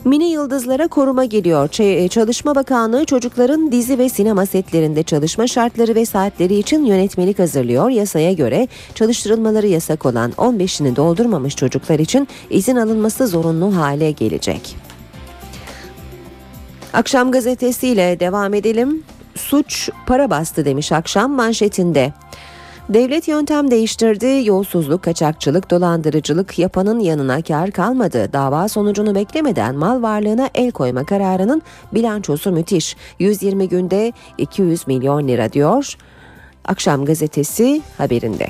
Mini 0.05 0.31
yıldızlara 0.31 0.87
koruma 0.87 1.25
geliyor. 1.25 1.69
Çalışma 2.09 2.55
Bakanlığı 2.55 3.05
çocukların 3.05 3.71
dizi 3.71 3.97
ve 3.97 4.09
sinema 4.09 4.45
setlerinde 4.45 5.03
çalışma 5.03 5.47
şartları 5.47 5.95
ve 5.95 6.05
saatleri 6.05 6.55
için 6.55 6.85
yönetmelik 6.85 7.39
hazırlıyor. 7.39 7.89
Yasaya 7.89 8.33
göre 8.33 8.67
çalıştırılmaları 8.95 9.67
yasak 9.67 10.05
olan 10.05 10.31
15'ini 10.31 10.95
doldurmamış 10.95 11.55
çocuklar 11.55 11.99
için 11.99 12.27
izin 12.49 12.75
alınması 12.75 13.27
zorunlu 13.27 13.75
hale 13.75 14.11
gelecek. 14.11 14.90
Akşam 16.93 17.31
gazetesiyle 17.31 18.19
devam 18.19 18.53
edelim. 18.53 19.03
Suç 19.35 19.89
para 20.07 20.29
bastı 20.29 20.65
demiş 20.65 20.91
akşam 20.91 21.31
manşetinde. 21.31 22.13
Devlet 22.89 23.27
yöntem 23.27 23.71
değiştirdi, 23.71 24.41
yolsuzluk, 24.45 25.03
kaçakçılık, 25.03 25.71
dolandırıcılık 25.71 26.59
yapanın 26.59 26.99
yanına 26.99 27.41
kar 27.41 27.71
kalmadı. 27.71 28.33
Dava 28.33 28.67
sonucunu 28.67 29.15
beklemeden 29.15 29.75
mal 29.75 30.01
varlığına 30.01 30.49
el 30.55 30.71
koyma 30.71 31.03
kararının 31.03 31.61
bilançosu 31.93 32.51
müthiş. 32.51 32.95
120 33.19 33.69
günde 33.69 34.13
200 34.37 34.87
milyon 34.87 35.27
lira 35.27 35.53
diyor. 35.53 35.95
Akşam 36.65 37.05
gazetesi 37.05 37.81
haberinde. 37.97 38.47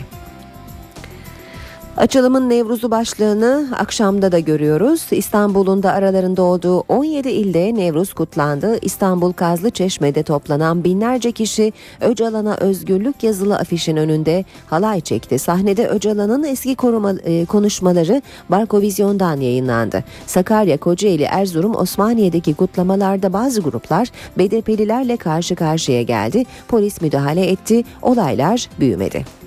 Açılımın 1.97 2.49
Nevruz'u 2.49 2.91
başlığını 2.91 3.67
akşamda 3.79 4.31
da 4.31 4.39
görüyoruz. 4.39 5.07
İstanbul'un 5.11 5.83
da 5.83 5.91
aralarında 5.91 6.41
olduğu 6.41 6.79
17 6.79 7.29
ilde 7.29 7.75
Nevruz 7.75 8.13
kutlandı. 8.13 8.77
İstanbul 8.81 9.33
Kazlı 9.33 9.69
Çeşme'de 9.69 10.23
toplanan 10.23 10.83
binlerce 10.83 11.31
kişi 11.31 11.73
Öcalan'a 12.01 12.57
özgürlük 12.57 13.23
yazılı 13.23 13.57
afişin 13.57 13.97
önünde 13.97 14.45
halay 14.67 15.01
çekti. 15.01 15.39
Sahnede 15.39 15.87
Öcalan'ın 15.87 16.43
eski 16.43 16.75
koruma, 16.75 17.13
e, 17.23 17.45
konuşmaları 17.45 18.21
Barkovizyon'dan 18.49 19.37
yayınlandı. 19.37 20.03
Sakarya, 20.27 20.77
Kocaeli, 20.77 21.23
Erzurum, 21.23 21.75
Osmaniye'deki 21.75 22.53
kutlamalarda 22.53 23.33
bazı 23.33 23.61
gruplar 23.61 24.11
BDP'lilerle 24.37 25.17
karşı 25.17 25.55
karşıya 25.55 26.01
geldi. 26.01 26.43
Polis 26.67 27.01
müdahale 27.01 27.45
etti. 27.45 27.83
Olaylar 28.01 28.69
büyümedi. 28.79 29.40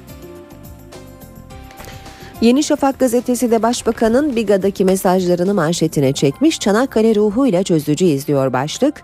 Yeni 2.41 2.62
Şafak 2.62 2.99
gazetesi 2.99 3.50
de 3.50 3.62
başbakanın 3.62 4.37
Biga'daki 4.37 4.85
mesajlarını 4.85 5.55
manşetine 5.55 6.12
çekmiş. 6.12 6.61
Çanakkale 6.61 7.14
ruhuyla 7.14 7.62
çözücü 7.62 8.05
izliyor 8.05 8.53
başlık. 8.53 9.03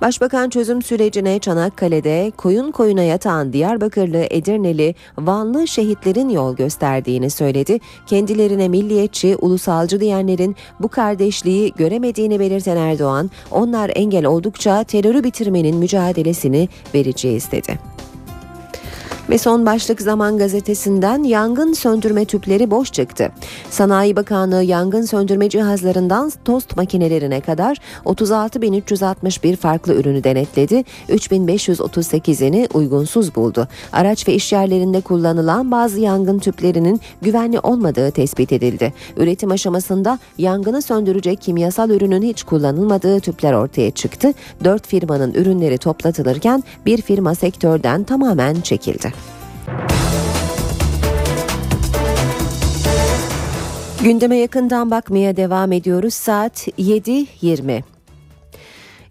Başbakan 0.00 0.50
çözüm 0.50 0.82
sürecine 0.82 1.38
Çanakkale'de 1.38 2.32
koyun 2.36 2.70
koyuna 2.70 3.02
yatan 3.02 3.52
Diyarbakırlı, 3.52 4.26
Edirneli, 4.30 4.94
Vanlı 5.18 5.68
şehitlerin 5.68 6.28
yol 6.28 6.56
gösterdiğini 6.56 7.30
söyledi. 7.30 7.78
Kendilerine 8.06 8.68
milliyetçi, 8.68 9.36
ulusalcı 9.36 10.00
diyenlerin 10.00 10.56
bu 10.80 10.88
kardeşliği 10.88 11.72
göremediğini 11.76 12.40
belirten 12.40 12.76
Erdoğan, 12.76 13.30
onlar 13.50 13.90
engel 13.94 14.26
oldukça 14.26 14.84
terörü 14.84 15.24
bitirmenin 15.24 15.76
mücadelesini 15.76 16.68
vereceğiz 16.94 17.52
dedi. 17.52 17.99
Ve 19.28 19.38
son 19.38 19.66
başlık 19.66 20.00
Zaman 20.00 20.38
Gazetesi'nden 20.38 21.22
yangın 21.22 21.72
söndürme 21.72 22.24
tüpleri 22.24 22.70
boş 22.70 22.92
çıktı. 22.92 23.32
Sanayi 23.70 24.16
Bakanlığı 24.16 24.62
yangın 24.62 25.02
söndürme 25.02 25.48
cihazlarından 25.48 26.32
tost 26.44 26.76
makinelerine 26.76 27.40
kadar 27.40 27.78
36.361 28.04 29.56
farklı 29.56 29.94
ürünü 29.94 30.24
denetledi. 30.24 30.84
3.538'ini 31.08 32.68
uygunsuz 32.74 33.34
buldu. 33.34 33.68
Araç 33.92 34.28
ve 34.28 34.34
iş 34.34 34.52
yerlerinde 34.52 35.00
kullanılan 35.00 35.70
bazı 35.70 36.00
yangın 36.00 36.38
tüplerinin 36.38 37.00
güvenli 37.22 37.60
olmadığı 37.60 38.10
tespit 38.10 38.52
edildi. 38.52 38.92
Üretim 39.16 39.50
aşamasında 39.50 40.18
yangını 40.38 40.82
söndürecek 40.82 41.40
kimyasal 41.40 41.90
ürünün 41.90 42.22
hiç 42.22 42.42
kullanılmadığı 42.42 43.20
tüpler 43.20 43.52
ortaya 43.52 43.90
çıktı. 43.90 44.32
Dört 44.64 44.86
firmanın 44.86 45.34
ürünleri 45.34 45.78
toplatılırken 45.78 46.64
bir 46.86 47.02
firma 47.02 47.34
sektörden 47.34 48.04
tamamen 48.04 48.60
çekildi. 48.60 49.19
Gündeme 54.04 54.36
yakından 54.36 54.90
bakmaya 54.90 55.36
devam 55.36 55.72
ediyoruz. 55.72 56.14
Saat 56.14 56.68
7.20. 56.68 57.82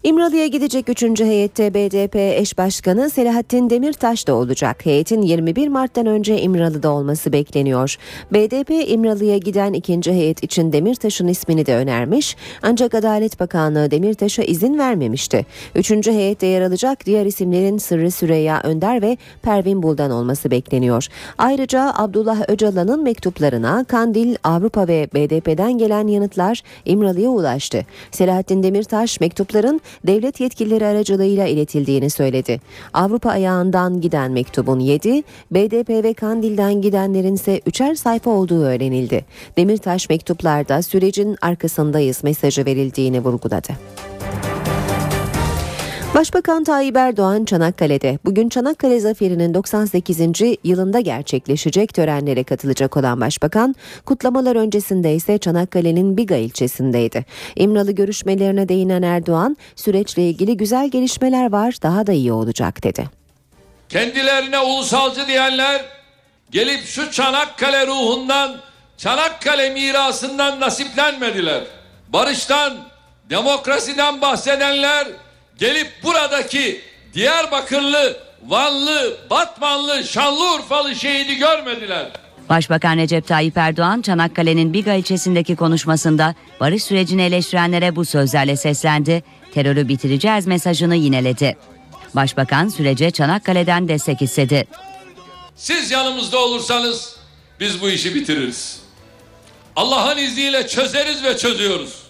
İmralı'ya 0.04 0.46
gidecek 0.46 0.88
3. 0.88 1.20
heyette 1.20 1.74
BDP 1.74 2.16
eş 2.16 2.58
başkanı 2.58 3.10
Selahattin 3.10 3.70
Demirtaş 3.70 4.26
da 4.26 4.34
olacak. 4.34 4.86
Heyetin 4.86 5.22
21 5.22 5.68
Mart'tan 5.68 6.06
önce 6.06 6.40
İmralı'da 6.40 6.90
olması 6.90 7.32
bekleniyor. 7.32 7.96
BDP 8.32 8.70
İmralı'ya 8.70 9.38
giden 9.38 9.72
ikinci 9.72 10.12
heyet 10.12 10.44
için 10.44 10.72
Demirtaş'ın 10.72 11.28
ismini 11.28 11.66
de 11.66 11.76
önermiş. 11.76 12.36
Ancak 12.62 12.94
Adalet 12.94 13.40
Bakanlığı 13.40 13.90
Demirtaş'a 13.90 14.42
izin 14.42 14.78
vermemişti. 14.78 15.46
Üçüncü 15.74 16.12
heyette 16.12 16.46
yer 16.46 16.62
alacak 16.62 17.06
diğer 17.06 17.26
isimlerin 17.26 17.78
Sırrı 17.78 18.10
Süreyya 18.10 18.60
Önder 18.64 19.02
ve 19.02 19.16
Pervin 19.42 19.82
Buldan 19.82 20.10
olması 20.10 20.50
bekleniyor. 20.50 21.06
Ayrıca 21.38 21.92
Abdullah 21.96 22.48
Öcalan'ın 22.48 23.02
mektuplarına 23.02 23.84
Kandil, 23.84 24.36
Avrupa 24.44 24.88
ve 24.88 25.08
BDP'den 25.14 25.78
gelen 25.78 26.06
yanıtlar 26.06 26.62
İmralı'ya 26.84 27.30
ulaştı. 27.30 27.86
Selahattin 28.10 28.62
Demirtaş 28.62 29.20
mektupların 29.20 29.80
devlet 30.06 30.40
yetkilileri 30.40 30.86
aracılığıyla 30.86 31.46
iletildiğini 31.46 32.10
söyledi. 32.10 32.60
Avrupa 32.92 33.30
ayağından 33.30 34.00
giden 34.00 34.32
mektubun 34.32 34.80
7, 34.80 35.22
BDP 35.50 35.88
ve 35.88 36.14
Kandil'den 36.14 36.82
gidenlerin 36.82 37.34
ise 37.34 37.58
3'er 37.58 37.96
sayfa 37.96 38.30
olduğu 38.30 38.62
öğrenildi. 38.62 39.24
Demirtaş 39.56 40.08
mektuplarda 40.08 40.82
sürecin 40.82 41.36
arkasındayız 41.40 42.24
mesajı 42.24 42.64
verildiğini 42.64 43.24
vurguladı. 43.24 43.72
Başbakan 46.14 46.64
Tayyip 46.64 46.96
Erdoğan 46.96 47.44
Çanakkale'de 47.44 48.18
bugün 48.24 48.48
Çanakkale 48.48 49.00
Zaferi'nin 49.00 49.54
98. 49.54 50.20
yılında 50.64 51.00
gerçekleşecek 51.00 51.94
törenlere 51.94 52.44
katılacak 52.44 52.96
olan 52.96 53.20
başbakan 53.20 53.74
kutlamalar 54.06 54.56
öncesinde 54.56 55.14
ise 55.14 55.38
Çanakkale'nin 55.38 56.16
Biga 56.16 56.36
ilçesindeydi. 56.36 57.24
İmralı 57.56 57.92
görüşmelerine 57.92 58.68
değinen 58.68 59.02
Erdoğan 59.02 59.56
süreçle 59.76 60.22
ilgili 60.22 60.56
güzel 60.56 60.88
gelişmeler 60.88 61.52
var 61.52 61.74
daha 61.82 62.06
da 62.06 62.12
iyi 62.12 62.32
olacak 62.32 62.82
dedi. 62.82 63.04
Kendilerine 63.88 64.58
ulusalcı 64.58 65.26
diyenler 65.26 65.84
gelip 66.50 66.84
şu 66.84 67.10
Çanakkale 67.10 67.86
ruhundan, 67.86 68.56
Çanakkale 68.96 69.70
mirasından 69.70 70.60
nasiplenmediler. 70.60 71.62
Barıştan, 72.08 72.76
demokrasiden 73.30 74.20
bahsedenler 74.20 75.06
gelip 75.60 76.02
buradaki 76.02 76.80
Diyarbakırlı, 77.14 78.16
Vanlı, 78.46 79.16
Batmanlı, 79.30 80.04
Şanlıurfalı 80.04 80.94
şehidi 80.94 81.36
görmediler. 81.36 82.06
Başbakan 82.48 82.96
Recep 82.96 83.26
Tayyip 83.26 83.56
Erdoğan 83.56 84.02
Çanakkale'nin 84.02 84.72
Biga 84.72 84.94
ilçesindeki 84.94 85.56
konuşmasında 85.56 86.34
barış 86.60 86.84
sürecini 86.84 87.22
eleştirenlere 87.22 87.96
bu 87.96 88.04
sözlerle 88.04 88.56
seslendi, 88.56 89.22
terörü 89.54 89.88
bitireceğiz 89.88 90.46
mesajını 90.46 90.96
yineledi. 90.96 91.56
Başbakan 92.14 92.68
sürece 92.68 93.10
Çanakkale'den 93.10 93.88
destek 93.88 94.22
istedi. 94.22 94.66
Siz 95.56 95.90
yanımızda 95.90 96.38
olursanız 96.38 97.16
biz 97.60 97.82
bu 97.82 97.88
işi 97.88 98.14
bitiririz. 98.14 98.80
Allah'ın 99.76 100.18
izniyle 100.18 100.68
çözeriz 100.68 101.24
ve 101.24 101.36
çözüyoruz. 101.38 102.02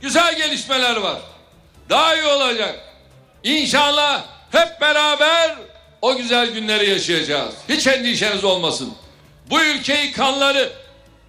Güzel 0.00 0.36
gelişmeler 0.36 0.96
var. 0.96 1.18
Daha 1.92 2.14
iyi 2.14 2.24
olacak. 2.24 2.74
İnşallah 3.42 4.24
hep 4.50 4.80
beraber 4.80 5.54
o 6.02 6.16
güzel 6.16 6.50
günleri 6.50 6.90
yaşayacağız. 6.90 7.54
Hiç 7.68 7.86
endişeniz 7.86 8.44
olmasın. 8.44 8.94
Bu 9.50 9.62
ülkeyi 9.62 10.12
kanları, 10.12 10.72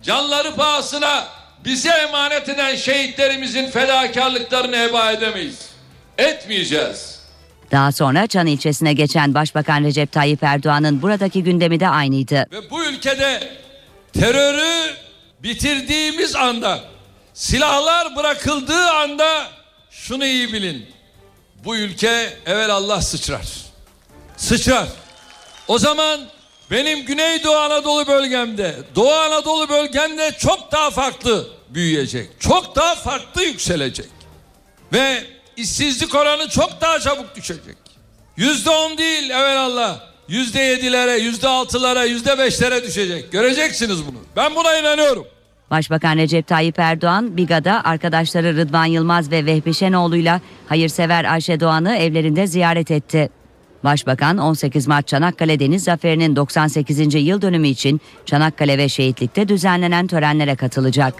canları 0.03 0.55
pahasına 0.55 1.23
bize 1.65 1.89
emanet 1.89 2.49
eden 2.49 2.75
şehitlerimizin 2.75 3.71
fedakarlıklarını 3.71 4.77
heba 4.77 5.11
edemeyiz. 5.11 5.69
Etmeyeceğiz. 6.17 7.19
Daha 7.71 7.91
sonra 7.91 8.27
Çan 8.27 8.47
ilçesine 8.47 8.93
geçen 8.93 9.33
Başbakan 9.33 9.83
Recep 9.83 10.11
Tayyip 10.11 10.43
Erdoğan'ın 10.43 11.01
buradaki 11.01 11.43
gündemi 11.43 11.79
de 11.79 11.89
aynıydı. 11.89 12.45
Ve 12.51 12.69
bu 12.69 12.85
ülkede 12.85 13.49
terörü 14.13 14.93
bitirdiğimiz 15.39 16.35
anda, 16.35 16.79
silahlar 17.33 18.15
bırakıldığı 18.15 18.89
anda 18.89 19.47
şunu 20.07 20.25
iyi 20.25 20.53
bilin. 20.53 20.85
Bu 21.65 21.77
ülke 21.77 22.37
evvel 22.45 22.69
Allah 22.69 23.01
sıçrar. 23.01 23.47
Sıçrar. 24.37 24.87
O 25.67 25.79
zaman 25.79 26.21
benim 26.71 27.05
Güneydoğu 27.05 27.55
Anadolu 27.55 28.07
bölgemde, 28.07 28.75
Doğu 28.95 29.13
Anadolu 29.13 29.69
bölgemde 29.69 30.31
çok 30.39 30.71
daha 30.71 30.91
farklı 30.91 31.49
büyüyecek. 31.69 32.29
Çok 32.39 32.75
daha 32.75 32.95
farklı 32.95 33.43
yükselecek. 33.43 34.09
Ve 34.93 35.23
işsizlik 35.57 36.15
oranı 36.15 36.49
çok 36.49 36.81
daha 36.81 36.99
çabuk 36.99 37.35
düşecek. 37.35 37.77
Yüzde 38.37 38.69
on 38.69 38.97
değil 38.97 39.29
evvelallah. 39.29 39.99
Yüzde 40.27 40.61
yedilere, 40.61 41.17
yüzde 41.17 41.47
altılara, 41.47 42.03
yüzde 42.03 42.37
beşlere 42.37 42.83
düşecek. 42.83 43.31
Göreceksiniz 43.31 44.07
bunu. 44.07 44.17
Ben 44.35 44.55
buna 44.55 44.77
inanıyorum. 44.77 45.27
Başbakan 45.73 46.17
Recep 46.17 46.47
Tayyip 46.47 46.79
Erdoğan, 46.79 47.37
Biga'da 47.37 47.83
arkadaşları 47.83 48.55
Rıdvan 48.55 48.85
Yılmaz 48.85 49.31
ve 49.31 49.45
Vehbi 49.45 49.73
Şenoğlu'yla 49.73 50.41
hayırsever 50.67 51.25
Ayşe 51.25 51.59
Doğan'ı 51.59 51.95
evlerinde 51.95 52.47
ziyaret 52.47 52.91
etti. 52.91 53.29
Başbakan 53.83 54.37
18 54.37 54.87
Mart 54.87 55.07
Çanakkale 55.07 55.59
Deniz 55.59 55.83
Zaferi'nin 55.83 56.35
98. 56.35 57.15
yıl 57.15 57.41
dönümü 57.41 57.67
için 57.67 58.01
Çanakkale 58.25 58.77
ve 58.77 58.89
Şehitlik'te 58.89 59.47
düzenlenen 59.47 60.07
törenlere 60.07 60.55
katılacak. 60.55 61.13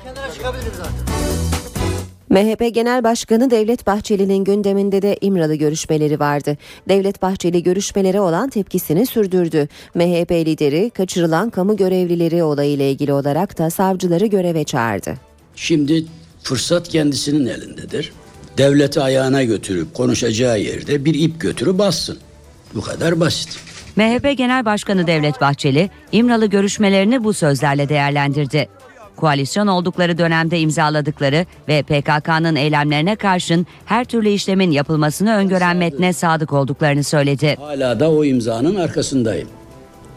MHP 2.33 2.73
Genel 2.73 3.03
Başkanı 3.03 3.51
Devlet 3.51 3.87
Bahçeli'nin 3.87 4.43
gündeminde 4.43 5.01
de 5.01 5.17
İmralı 5.21 5.55
görüşmeleri 5.55 6.19
vardı. 6.19 6.57
Devlet 6.89 7.21
Bahçeli 7.21 7.63
görüşmelere 7.63 8.21
olan 8.21 8.49
tepkisini 8.49 9.05
sürdürdü. 9.05 9.67
MHP 9.95 10.31
lideri 10.31 10.89
kaçırılan 10.89 11.49
kamu 11.49 11.77
görevlileri 11.77 12.43
olayıyla 12.43 12.85
ilgili 12.85 13.13
olarak 13.13 13.57
da 13.57 13.69
savcıları 13.69 14.25
göreve 14.25 14.63
çağırdı. 14.63 15.13
Şimdi 15.55 16.05
fırsat 16.43 16.89
kendisinin 16.89 17.45
elindedir. 17.45 18.13
Devleti 18.57 19.01
ayağına 19.01 19.43
götürüp 19.43 19.93
konuşacağı 19.93 20.59
yerde 20.59 21.05
bir 21.05 21.13
ip 21.13 21.41
götürüp 21.41 21.77
bassın. 21.77 22.17
Bu 22.75 22.81
kadar 22.81 23.19
basit. 23.19 23.59
MHP 23.95 24.37
Genel 24.37 24.65
Başkanı 24.65 25.07
Devlet 25.07 25.41
Bahçeli, 25.41 25.89
İmralı 26.11 26.45
görüşmelerini 26.45 27.23
bu 27.23 27.33
sözlerle 27.33 27.89
değerlendirdi. 27.89 28.67
Koalisyon 29.15 29.67
oldukları 29.67 30.17
dönemde 30.17 30.59
imzaladıkları 30.59 31.45
ve 31.67 31.83
PKK'nın 31.83 32.55
eylemlerine 32.55 33.15
karşın 33.15 33.67
her 33.85 34.05
türlü 34.05 34.29
işlemin 34.29 34.71
yapılmasını 34.71 35.35
öngören 35.35 35.77
metne 35.77 36.13
sadık 36.13 36.53
olduklarını 36.53 37.03
söyledi. 37.03 37.55
Hala 37.59 37.99
da 37.99 38.11
o 38.11 38.23
imzanın 38.25 38.75
arkasındayım. 38.75 39.47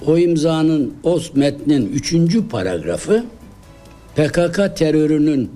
O 0.07 0.19
imzanın, 0.19 0.95
o 1.05 1.21
metnin 1.35 1.93
üçüncü 1.93 2.49
paragrafı 2.49 3.25
PKK 4.17 4.77
terörünün 4.77 5.51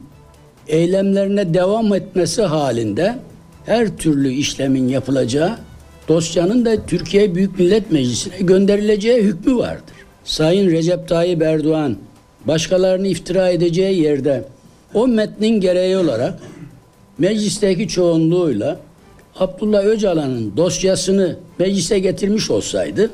eylemlerine 0.69 1.55
devam 1.55 1.95
etmesi 1.95 2.43
halinde 2.43 3.19
her 3.67 3.97
türlü 3.97 4.33
işlemin 4.33 4.89
yapılacağı 4.89 5.57
dosyanın 6.09 6.65
da 6.65 6.87
Türkiye 6.87 7.35
Büyük 7.35 7.59
Millet 7.59 7.93
Meclisi'ne 7.93 8.37
gönderileceği 8.41 9.23
hükmü 9.23 9.57
vardır. 9.57 9.95
Sayın 10.25 10.71
Recep 10.71 11.09
Tayyip 11.09 11.43
Erdoğan 11.43 11.97
başkalarını 12.45 13.09
iftira 13.09 13.49
edeceği 13.49 14.03
yerde 14.03 14.45
o 14.95 15.09
metnin 15.09 15.61
gereği 15.61 15.97
olarak 15.97 16.39
meclisteki 17.19 17.89
çoğunluğuyla 17.89 18.79
Abdullah 19.39 19.85
Öcalan'ın 19.85 20.57
dosyasını 20.57 21.37
meclise 21.59 21.99
getirmiş 21.99 22.51
olsaydı 22.51 23.11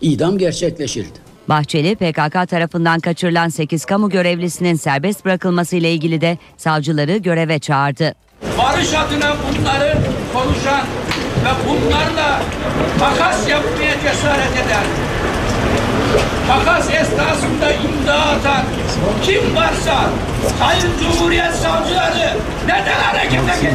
idam 0.00 0.38
gerçekleşirdi. 0.38 1.28
Bahçeli, 1.48 1.96
PKK 1.96 2.48
tarafından 2.50 3.00
kaçırılan 3.00 3.48
8 3.48 3.84
kamu 3.84 4.10
görevlisinin 4.10 4.74
serbest 4.74 5.24
bırakılması 5.24 5.76
ile 5.76 5.92
ilgili 5.92 6.20
de 6.20 6.38
savcıları 6.56 7.16
göreve 7.16 7.58
çağırdı. 7.58 8.14
barış 8.58 8.94
adına 8.94 9.36
bunları 9.36 9.94
konuşan 10.34 10.86
ve 11.44 11.68
bunlarla 11.68 12.42
takas 12.98 13.48
yapmaya 13.48 13.94
cesaret 14.02 14.52
eden, 14.52 14.84
takas 16.48 16.90
esnasında 16.90 17.72
imza 17.72 18.14
atan 18.14 18.64
kim 19.22 19.56
varsa 19.56 20.10
Sayın 20.58 20.92
Cumhuriyet 21.00 21.54
Savcıları 21.54 22.36
neden 22.64 23.00
harekete 23.00 23.54
geçiyor? 23.54 23.72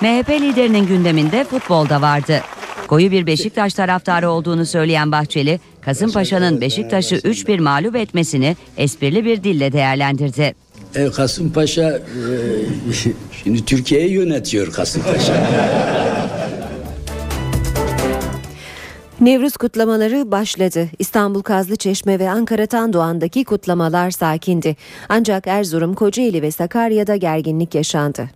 MHP 0.00 0.30
liderinin 0.30 0.86
gündeminde 0.86 1.44
futbol 1.44 1.88
da 1.88 2.02
vardı. 2.02 2.40
Koyu 2.88 3.10
bir 3.10 3.26
Beşiktaş 3.26 3.74
taraftarı 3.74 4.30
olduğunu 4.30 4.66
söyleyen 4.66 5.12
Bahçeli, 5.12 5.60
Kasımpaşa'nın 5.80 6.60
Beşiktaş'ı 6.60 7.14
3-1 7.14 7.60
mağlup 7.60 7.96
etmesini 7.96 8.56
esprili 8.76 9.24
bir 9.24 9.44
dille 9.44 9.72
değerlendirdi. 9.72 10.54
E, 10.94 11.10
Kasımpaşa 11.10 11.90
e, 11.90 12.00
şimdi 13.44 13.64
Türkiye'yi 13.64 14.10
yönetiyor 14.10 14.72
Kasımpaşa. 14.72 15.34
Nevruz 19.20 19.56
kutlamaları 19.56 20.30
başladı. 20.30 20.88
İstanbul 20.98 21.42
Kazlıçeşme 21.42 22.18
ve 22.18 22.30
Ankara 22.30 22.66
Tandoğan'daki 22.66 23.44
kutlamalar 23.44 24.10
sakindi. 24.10 24.76
Ancak 25.08 25.46
Erzurum, 25.46 25.94
Kocaeli 25.94 26.42
ve 26.42 26.50
Sakarya'da 26.50 27.16
gerginlik 27.16 27.74
yaşandı. 27.74 28.30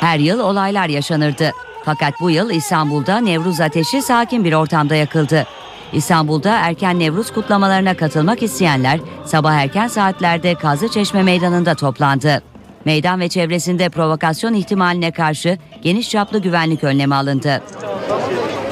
Her 0.00 0.18
yıl 0.18 0.40
olaylar 0.40 0.88
yaşanırdı. 0.88 1.50
Fakat 1.84 2.12
bu 2.20 2.30
yıl 2.30 2.50
İstanbul'da 2.50 3.18
Nevruz 3.18 3.60
ateşi 3.60 4.02
sakin 4.02 4.44
bir 4.44 4.52
ortamda 4.52 4.94
yakıldı. 4.94 5.46
İstanbul'da 5.92 6.50
erken 6.58 6.98
Nevruz 6.98 7.32
kutlamalarına 7.32 7.96
katılmak 7.96 8.42
isteyenler 8.42 9.00
sabah 9.24 9.52
erken 9.52 9.88
saatlerde 9.88 10.54
Kazlıçeşme 10.54 11.22
Meydanı'nda 11.22 11.74
toplandı. 11.74 12.42
Meydan 12.84 13.20
ve 13.20 13.28
çevresinde 13.28 13.88
provokasyon 13.88 14.54
ihtimaline 14.54 15.10
karşı 15.10 15.58
geniş 15.82 16.10
çaplı 16.10 16.38
güvenlik 16.38 16.84
önlemi 16.84 17.14
alındı. 17.14 17.62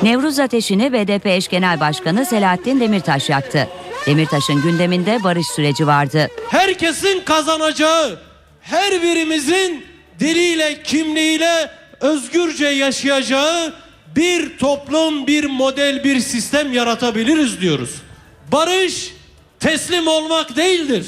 Nevruz 0.03 0.39
ateşini 0.39 0.93
BDP 0.93 1.27
eş 1.27 1.49
genel 1.49 1.81
başkanı 1.81 2.27
Selahattin 2.27 2.81
Demirtaş 2.81 3.31
yaktı. 3.31 3.69
Demirtaş'ın 4.07 4.63
gündeminde 4.63 5.25
barış 5.25 5.47
süreci 5.47 5.87
vardı. 5.87 6.29
herkesin 6.51 7.21
kazanacağı, 7.25 8.19
her 8.61 9.03
birimizin 9.03 9.85
diliyle, 10.21 10.83
kimliğiyle 10.83 11.71
özgürce 12.01 12.67
yaşayacağı 12.67 13.75
bir 14.17 14.59
toplum, 14.59 15.27
bir 15.27 15.45
model, 15.45 16.05
bir 16.05 16.21
sistem 16.21 16.73
yaratabiliriz 16.73 17.61
diyoruz. 17.61 18.03
Barış 18.53 19.15
teslim 19.61 20.07
olmak 20.07 20.57
değildir. 20.57 21.07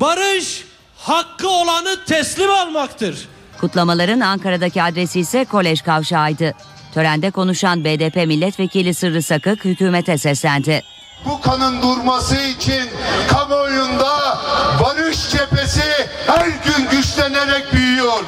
Barış 0.00 0.64
hakkı 0.98 1.48
olanı 1.48 2.04
teslim 2.06 2.50
almaktır. 2.50 3.28
Kutlamaların 3.60 4.20
Ankara'daki 4.20 4.82
adresi 4.82 5.20
ise 5.20 5.44
Kolej 5.44 5.82
Kavşağı'ydı. 5.82 6.54
Törende 6.94 7.30
konuşan 7.30 7.84
BDP 7.84 8.16
milletvekili 8.16 8.94
Sırrı 8.94 9.22
Sakık 9.22 9.64
hükümete 9.64 10.18
seslendi. 10.18 10.82
Bu 11.24 11.40
kanın 11.40 11.82
durması 11.82 12.36
için 12.36 12.82
kamuoyunda 13.28 14.38
barış 14.82 15.30
cephesi 15.30 16.08
her 16.26 16.46
gün 16.46 16.88
güçlenerek 16.90 17.72
büyüyor. 17.72 18.24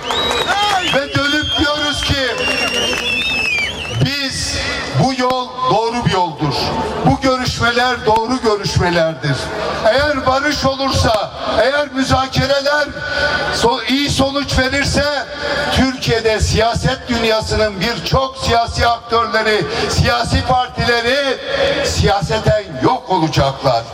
Ve 0.94 1.14
dönüp 1.14 1.46
diyoruz 1.58 2.02
ki 2.02 2.26
biz 4.04 4.56
bu 5.04 5.22
yol. 5.22 5.59
Bu 7.10 7.20
görüşmeler 7.20 8.06
doğru 8.06 8.42
görüşmelerdir. 8.42 9.36
Eğer 9.84 10.26
barış 10.26 10.64
olursa, 10.64 11.32
eğer 11.62 11.92
müzakereler 11.92 12.88
iyi 13.88 14.10
sonuç 14.10 14.58
verirse 14.58 15.04
Türkiye'de 15.72 16.40
siyaset 16.40 16.98
dünyasının 17.08 17.74
birçok 17.80 18.36
siyasi 18.38 18.86
aktörleri, 18.86 19.64
siyasi 19.88 20.44
partileri 20.46 21.38
siyaseten 21.84 22.62
yok 22.82 23.10
olacaklar. 23.10 23.84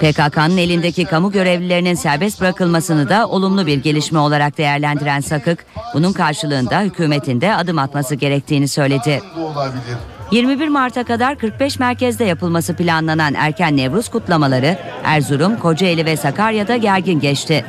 PKK'nın 0.00 0.56
elindeki 0.56 1.04
kamu 1.04 1.32
görevlilerinin 1.32 1.94
serbest 1.94 2.40
bırakılmasını 2.40 3.08
da 3.08 3.28
olumlu 3.28 3.66
bir 3.66 3.82
gelişme 3.82 4.18
olarak 4.18 4.58
değerlendiren 4.58 5.20
Sakık, 5.20 5.66
bunun 5.94 6.12
karşılığında 6.12 6.80
hükümetinde 6.80 7.54
adım 7.54 7.78
atması 7.78 8.14
gerektiğini 8.14 8.68
söyledi. 8.68 9.22
Olabilir. 9.38 10.13
21 10.34 10.68
Mart'a 10.68 11.04
kadar 11.04 11.38
45 11.38 11.78
merkezde 11.78 12.24
yapılması 12.24 12.74
planlanan 12.76 13.34
erken 13.34 13.76
Nevruz 13.76 14.08
kutlamaları 14.08 14.78
Erzurum, 15.04 15.56
Kocaeli 15.58 16.06
ve 16.06 16.16
Sakarya'da 16.16 16.76
gergin 16.76 17.20
geçti. 17.20 17.64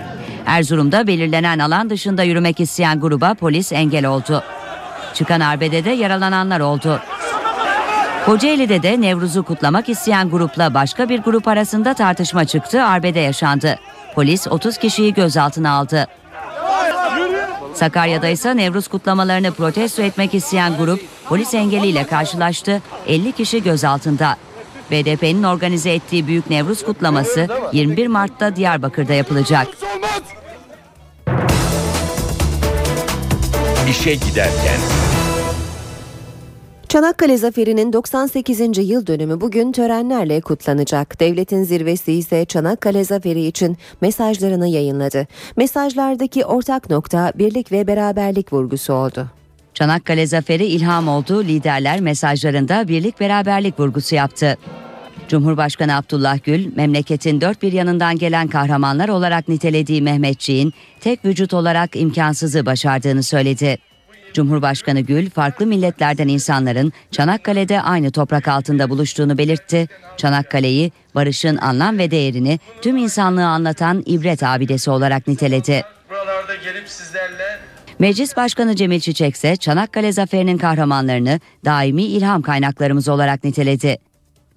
Erzurum'da 0.45 1.07
belirlenen 1.07 1.59
alan 1.59 1.89
dışında 1.89 2.23
yürümek 2.23 2.59
isteyen 2.59 2.99
gruba 2.99 3.33
polis 3.33 3.71
engel 3.71 4.05
oldu. 4.05 4.43
Çıkan 5.13 5.39
arbedede 5.39 5.89
yaralananlar 5.89 6.59
oldu. 6.59 6.99
Kocaeli'de 8.25 8.83
de 8.83 9.01
Nevruz'u 9.01 9.43
kutlamak 9.43 9.89
isteyen 9.89 10.29
grupla 10.29 10.73
başka 10.73 11.09
bir 11.09 11.19
grup 11.19 11.47
arasında 11.47 11.93
tartışma 11.93 12.45
çıktı, 12.45 12.83
arbede 12.83 13.19
yaşandı. 13.19 13.79
Polis 14.15 14.47
30 14.47 14.77
kişiyi 14.77 15.13
gözaltına 15.13 15.71
aldı. 15.71 16.07
Sakarya'da 17.75 18.27
ise 18.27 18.57
Nevruz 18.57 18.87
kutlamalarını 18.87 19.51
protesto 19.51 20.01
etmek 20.01 20.33
isteyen 20.33 20.77
grup 20.77 21.01
polis 21.29 21.53
engeliyle 21.53 22.03
karşılaştı. 22.07 22.81
50 23.07 23.31
kişi 23.31 23.63
gözaltında. 23.63 24.37
BDP'nin 24.91 25.43
organize 25.43 25.93
ettiği 25.93 26.27
Büyük 26.27 26.49
Nevruz 26.49 26.85
kutlaması 26.85 27.47
21 27.73 28.07
Mart'ta 28.07 28.55
Diyarbakır'da 28.55 29.13
yapılacak. 29.13 29.67
İşe 33.89 34.15
giderken 34.15 34.79
Çanakkale 36.95 37.37
Zaferi'nin 37.37 37.93
98. 37.93 38.89
yıl 38.89 39.07
dönümü 39.07 39.41
bugün 39.41 39.71
törenlerle 39.71 40.41
kutlanacak. 40.41 41.19
Devletin 41.19 41.63
zirvesi 41.63 42.13
ise 42.13 42.45
Çanakkale 42.45 43.03
Zaferi 43.03 43.45
için 43.45 43.77
mesajlarını 44.01 44.67
yayınladı. 44.67 45.27
Mesajlardaki 45.57 46.45
ortak 46.45 46.89
nokta 46.89 47.31
birlik 47.35 47.71
ve 47.71 47.87
beraberlik 47.87 48.53
vurgusu 48.53 48.93
oldu. 48.93 49.27
Çanakkale 49.73 50.27
Zaferi 50.27 50.65
ilham 50.65 51.07
oldu. 51.07 51.43
Liderler 51.43 51.99
mesajlarında 51.99 52.87
birlik 52.87 53.19
beraberlik 53.19 53.79
vurgusu 53.79 54.15
yaptı. 54.15 54.57
Cumhurbaşkanı 55.27 55.95
Abdullah 55.95 56.43
Gül, 56.43 56.75
memleketin 56.75 57.41
dört 57.41 57.61
bir 57.61 57.71
yanından 57.71 58.17
gelen 58.17 58.47
kahramanlar 58.47 59.09
olarak 59.09 59.47
nitelediği 59.47 60.01
Mehmetçiğin 60.01 60.73
tek 60.99 61.25
vücut 61.25 61.53
olarak 61.53 61.95
imkansızı 61.95 62.65
başardığını 62.65 63.23
söyledi. 63.23 63.77
Cumhurbaşkanı 64.35 64.99
Gül, 64.99 65.29
farklı 65.29 65.65
milletlerden 65.65 66.27
insanların 66.27 66.93
Çanakkale'de 67.11 67.81
aynı 67.81 68.11
toprak 68.11 68.47
altında 68.47 68.89
buluştuğunu 68.89 69.37
belirtti. 69.37 69.87
Çanakkale'yi 70.17 70.91
barışın 71.15 71.57
anlam 71.57 71.97
ve 71.97 72.11
değerini 72.11 72.59
tüm 72.81 72.97
insanlığı 72.97 73.45
anlatan 73.45 74.03
ibret 74.05 74.43
abidesi 74.43 74.89
olarak 74.89 75.27
niteledi. 75.27 75.81
Buralarda 76.09 76.55
gelip 76.55 76.89
sizlerle 76.89 77.59
Meclis 77.99 78.37
Başkanı 78.37 78.75
Cemil 78.75 78.99
Çiçek 78.99 79.35
ise 79.35 79.55
Çanakkale 79.55 80.11
Zaferi'nin 80.11 80.57
kahramanlarını 80.57 81.39
daimi 81.65 82.03
ilham 82.03 82.41
kaynaklarımız 82.41 83.07
olarak 83.07 83.43
niteledi. 83.43 83.97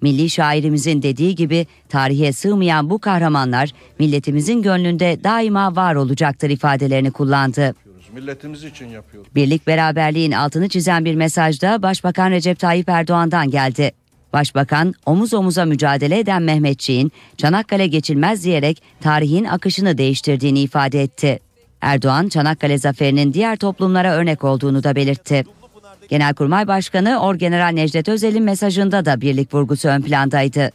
Milli 0.01 0.29
şairimizin 0.29 1.01
dediği 1.01 1.35
gibi 1.35 1.67
tarihe 1.89 2.33
sığmayan 2.33 2.89
bu 2.89 2.99
kahramanlar 2.99 3.69
milletimizin 3.99 4.61
gönlünde 4.61 5.23
daima 5.23 5.75
var 5.75 5.95
olacaktır 5.95 6.49
ifadelerini 6.49 7.11
kullandı. 7.11 7.75
Milletimiz 8.13 8.63
için 8.63 8.87
yapıyoruz. 8.87 9.35
Birlik 9.35 9.67
beraberliğin 9.67 10.31
altını 10.31 10.69
çizen 10.69 11.05
bir 11.05 11.15
mesajda 11.15 11.81
Başbakan 11.81 12.31
Recep 12.31 12.59
Tayyip 12.59 12.89
Erdoğan'dan 12.89 13.49
geldi. 13.51 13.91
Başbakan 14.33 14.93
omuz 15.05 15.33
omuza 15.33 15.65
mücadele 15.65 16.19
eden 16.19 16.41
Mehmetçiğin 16.41 17.11
Çanakkale 17.37 17.87
geçilmez 17.87 18.43
diyerek 18.43 18.83
tarihin 19.01 19.45
akışını 19.45 19.97
değiştirdiğini 19.97 20.59
ifade 20.59 21.01
etti. 21.01 21.39
Erdoğan 21.81 22.29
Çanakkale 22.29 22.77
zaferinin 22.77 23.33
diğer 23.33 23.55
toplumlara 23.55 24.13
örnek 24.13 24.43
olduğunu 24.43 24.83
da 24.83 24.95
belirtti. 24.95 25.43
Genelkurmay 26.09 26.67
Başkanı 26.67 27.19
Orgeneral 27.21 27.69
Necdet 27.69 28.09
Özel'in 28.09 28.43
mesajında 28.43 29.05
da 29.05 29.21
birlik 29.21 29.53
vurgusu 29.53 29.87
ön 29.87 30.01
plandaydı. 30.01 30.71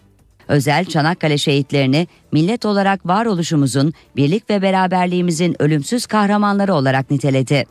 Özel 0.49 0.85
Çanakkale 0.85 1.39
şehitlerini 1.39 2.07
millet 2.33 2.65
olarak 2.65 3.07
varoluşumuzun, 3.07 3.93
birlik 4.17 4.51
ve 4.51 4.63
beraberliğimizin 4.63 5.63
ölümsüz 5.63 6.07
kahramanları 6.07 6.75
olarak 6.75 7.11
niteledi. 7.11 7.65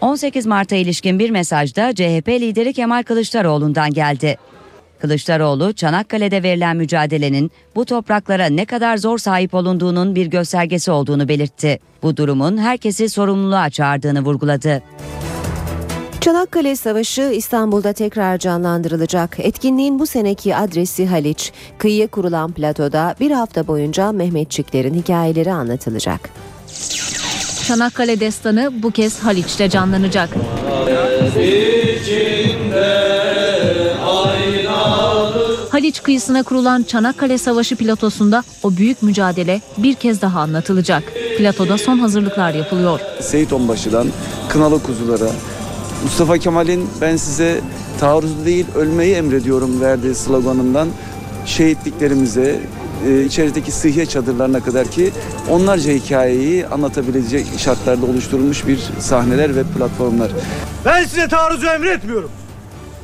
18 0.00 0.46
Mart'a 0.46 0.76
ilişkin 0.76 1.18
bir 1.18 1.30
mesajda 1.30 1.94
CHP 1.94 2.28
lideri 2.28 2.72
Kemal 2.72 3.02
Kılıçdaroğlu'ndan 3.02 3.90
geldi. 3.90 4.36
Kılıçdaroğlu, 5.00 5.72
Çanakkale'de 5.72 6.42
verilen 6.42 6.76
mücadelenin 6.76 7.50
bu 7.74 7.84
topraklara 7.84 8.46
ne 8.46 8.64
kadar 8.64 8.96
zor 8.96 9.18
sahip 9.18 9.54
olunduğunun 9.54 10.14
bir 10.14 10.26
göstergesi 10.26 10.90
olduğunu 10.90 11.28
belirtti. 11.28 11.78
Bu 12.02 12.16
durumun 12.16 12.58
herkesi 12.58 13.08
sorumluluğa 13.08 13.70
çağırdığını 13.70 14.20
vurguladı. 14.20 14.82
Çanakkale 16.26 16.76
Savaşı 16.76 17.22
İstanbul'da 17.22 17.92
tekrar 17.92 18.38
canlandırılacak. 18.38 19.36
Etkinliğin 19.38 19.98
bu 19.98 20.06
seneki 20.06 20.56
adresi 20.56 21.06
Haliç. 21.06 21.52
Kıyıya 21.78 22.06
kurulan 22.06 22.52
platoda 22.52 23.14
bir 23.20 23.30
hafta 23.30 23.66
boyunca 23.66 24.12
Mehmetçiklerin 24.12 24.94
hikayeleri 24.94 25.52
anlatılacak. 25.52 26.30
Çanakkale 27.66 28.20
destanı 28.20 28.82
bu 28.82 28.90
kez 28.90 29.18
Haliç'te 29.18 29.70
canlanacak. 29.70 30.28
Haliç 35.70 36.02
kıyısına 36.02 36.42
kurulan 36.42 36.82
Çanakkale 36.82 37.38
Savaşı 37.38 37.76
platosunda 37.76 38.42
o 38.62 38.76
büyük 38.76 39.02
mücadele 39.02 39.60
bir 39.78 39.94
kez 39.94 40.22
daha 40.22 40.40
anlatılacak. 40.40 41.02
Platoda 41.38 41.78
son 41.78 41.98
hazırlıklar 41.98 42.54
yapılıyor. 42.54 43.00
Seyit 43.20 43.52
Onbaşı'dan 43.52 44.06
Kınalı 44.48 44.82
Kuzulara, 44.82 45.30
Mustafa 46.02 46.38
Kemal'in 46.38 46.88
ben 47.00 47.16
size 47.16 47.60
taarruzda 48.00 48.46
değil 48.46 48.66
ölmeyi 48.74 49.14
emrediyorum 49.14 49.80
verdiği 49.80 50.14
sloganından 50.14 50.88
şehitliklerimize, 51.46 52.60
e, 53.06 53.24
içerideki 53.24 53.72
sıhhiye 53.72 54.06
çadırlarına 54.06 54.60
kadar 54.60 54.86
ki 54.86 55.12
onlarca 55.50 55.92
hikayeyi 55.92 56.66
anlatabilecek 56.66 57.46
şartlarda 57.58 58.06
oluşturulmuş 58.06 58.66
bir 58.66 58.80
sahneler 58.98 59.56
ve 59.56 59.62
platformlar. 59.62 60.30
Ben 60.84 61.04
size 61.04 61.28
taarruzu 61.28 61.66
emretmiyorum. 61.66 62.30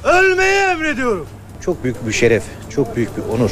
Ölmeyi 0.04 0.60
emrediyorum. 0.60 1.26
Çok 1.60 1.84
büyük 1.84 2.06
bir 2.06 2.12
şeref, 2.12 2.42
çok 2.70 2.96
büyük 2.96 3.16
bir 3.16 3.22
onur. 3.22 3.50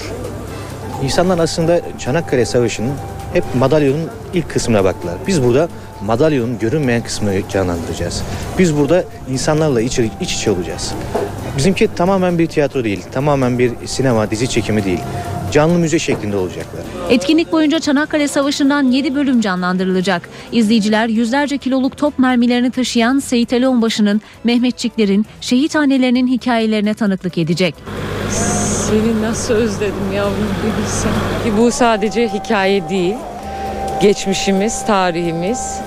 İnsanlar 1.04 1.38
aslında 1.38 1.80
Çanakkale 1.98 2.44
Savaşı'nın 2.44 2.92
hep 3.32 3.44
madalyonun 3.54 4.08
ilk 4.34 4.50
kısmına 4.50 4.84
baktılar. 4.84 5.14
Biz 5.26 5.42
burada 5.42 5.68
madalyonun 6.04 6.58
görünmeyen 6.58 7.02
kısmını 7.02 7.48
canlandıracağız. 7.48 8.22
Biz 8.58 8.76
burada 8.76 9.04
insanlarla 9.30 9.80
iç, 9.80 9.98
iç 10.20 10.32
içe 10.32 10.50
olacağız. 10.50 10.94
Bizimki 11.56 11.88
tamamen 11.96 12.38
bir 12.38 12.46
tiyatro 12.46 12.84
değil, 12.84 13.02
tamamen 13.12 13.58
bir 13.58 13.72
sinema, 13.86 14.30
dizi 14.30 14.48
çekimi 14.48 14.84
değil. 14.84 15.00
Canlı 15.52 15.78
müze 15.78 15.98
şeklinde 15.98 16.36
olacaklar. 16.36 16.82
Etkinlik 17.10 17.52
boyunca 17.52 17.78
Çanakkale 17.80 18.28
Savaşı'ndan 18.28 18.82
7 18.82 19.14
bölüm 19.14 19.40
canlandırılacak. 19.40 20.28
İzleyiciler 20.52 21.08
yüzlerce 21.08 21.58
kiloluk 21.58 21.96
top 21.96 22.18
mermilerini 22.18 22.70
taşıyan 22.70 23.18
Seyit 23.18 23.52
Ali 23.52 23.68
Onbaşı'nın, 23.68 24.20
Mehmetçiklerin, 24.44 25.26
şehit 25.40 25.74
hanelerinin 25.74 26.26
hikayelerine 26.26 26.94
tanıklık 26.94 27.38
edecek. 27.38 27.74
Seni 28.90 29.22
nasıl 29.22 29.54
özledim 29.54 30.12
yavrum 30.14 30.48
bir 30.64 30.82
bilsen. 30.82 31.12
Ki 31.44 31.58
bu 31.58 31.70
sadece 31.70 32.28
hikaye 32.28 32.88
değil. 32.88 33.16
Geçmişimiz, 34.02 34.86
tarihimiz. 34.86 35.80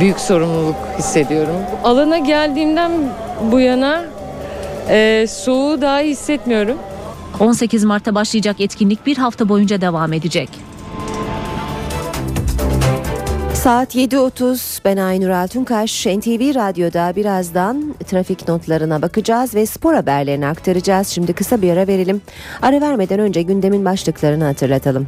Büyük 0.00 0.20
sorumluluk 0.20 0.76
hissediyorum. 0.98 1.56
Alana 1.84 2.18
geldiğimden 2.18 2.92
bu 3.52 3.60
yana 3.60 4.04
e, 4.88 5.26
soğuğu 5.28 5.80
daha 5.80 5.98
hissetmiyorum. 5.98 6.78
18 7.40 7.84
Mart'ta 7.84 8.14
başlayacak 8.14 8.60
etkinlik 8.60 9.06
bir 9.06 9.16
hafta 9.16 9.48
boyunca 9.48 9.80
devam 9.80 10.12
edecek. 10.12 10.67
Saat 13.68 13.94
7.30 13.94 14.80
ben 14.84 14.96
Aynur 14.96 15.28
Altunkaş 15.28 16.06
NTV 16.06 16.54
Radyo'da 16.54 17.16
birazdan 17.16 17.94
trafik 18.06 18.48
notlarına 18.48 19.02
bakacağız 19.02 19.54
ve 19.54 19.66
spor 19.66 19.94
haberlerini 19.94 20.46
aktaracağız. 20.46 21.08
Şimdi 21.08 21.32
kısa 21.32 21.62
bir 21.62 21.72
ara 21.72 21.86
verelim. 21.86 22.20
Ara 22.62 22.80
vermeden 22.80 23.18
önce 23.18 23.42
gündemin 23.42 23.84
başlıklarını 23.84 24.44
hatırlatalım. 24.44 25.06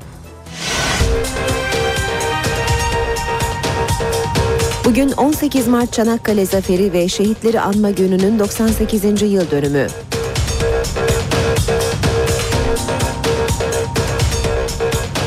Bugün 4.85 5.13
18 5.13 5.69
Mart 5.69 5.93
Çanakkale 5.93 6.47
Zaferi 6.47 6.93
ve 6.93 7.09
Şehitleri 7.09 7.61
Anma 7.61 7.91
Günü'nün 7.91 8.39
98. 8.39 9.05
yıl 9.23 9.51
dönümü. 9.51 9.87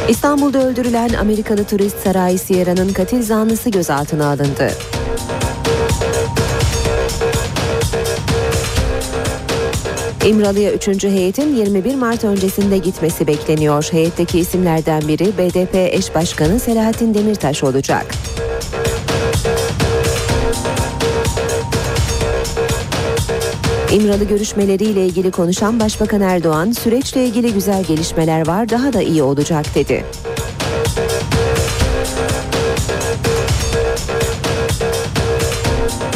İstanbul'da 0.09 0.67
öldürülen 0.67 1.09
Amerikalı 1.13 1.63
turist 1.63 1.99
Saray 1.99 2.37
Sierra'nın 2.37 2.93
katil 2.93 3.23
zanlısı 3.23 3.69
gözaltına 3.69 4.27
alındı. 4.27 4.71
İmralı'ya 10.25 10.71
3. 10.73 11.03
heyetin 11.03 11.55
21 11.55 11.95
Mart 11.95 12.23
öncesinde 12.23 12.77
gitmesi 12.77 13.27
bekleniyor. 13.27 13.89
Heyetteki 13.91 14.39
isimlerden 14.39 15.07
biri 15.07 15.37
BDP 15.37 15.75
eş 15.75 16.15
başkanı 16.15 16.59
Selahattin 16.59 17.13
Demirtaş 17.13 17.63
olacak. 17.63 18.05
İmralı 23.93 24.23
görüşmeleriyle 24.23 25.05
ilgili 25.05 25.31
konuşan 25.31 25.79
Başbakan 25.79 26.21
Erdoğan, 26.21 26.71
süreçle 26.71 27.25
ilgili 27.25 27.53
güzel 27.53 27.83
gelişmeler 27.83 28.47
var, 28.47 28.69
daha 28.69 28.93
da 28.93 29.01
iyi 29.01 29.23
olacak 29.23 29.65
dedi. 29.75 30.05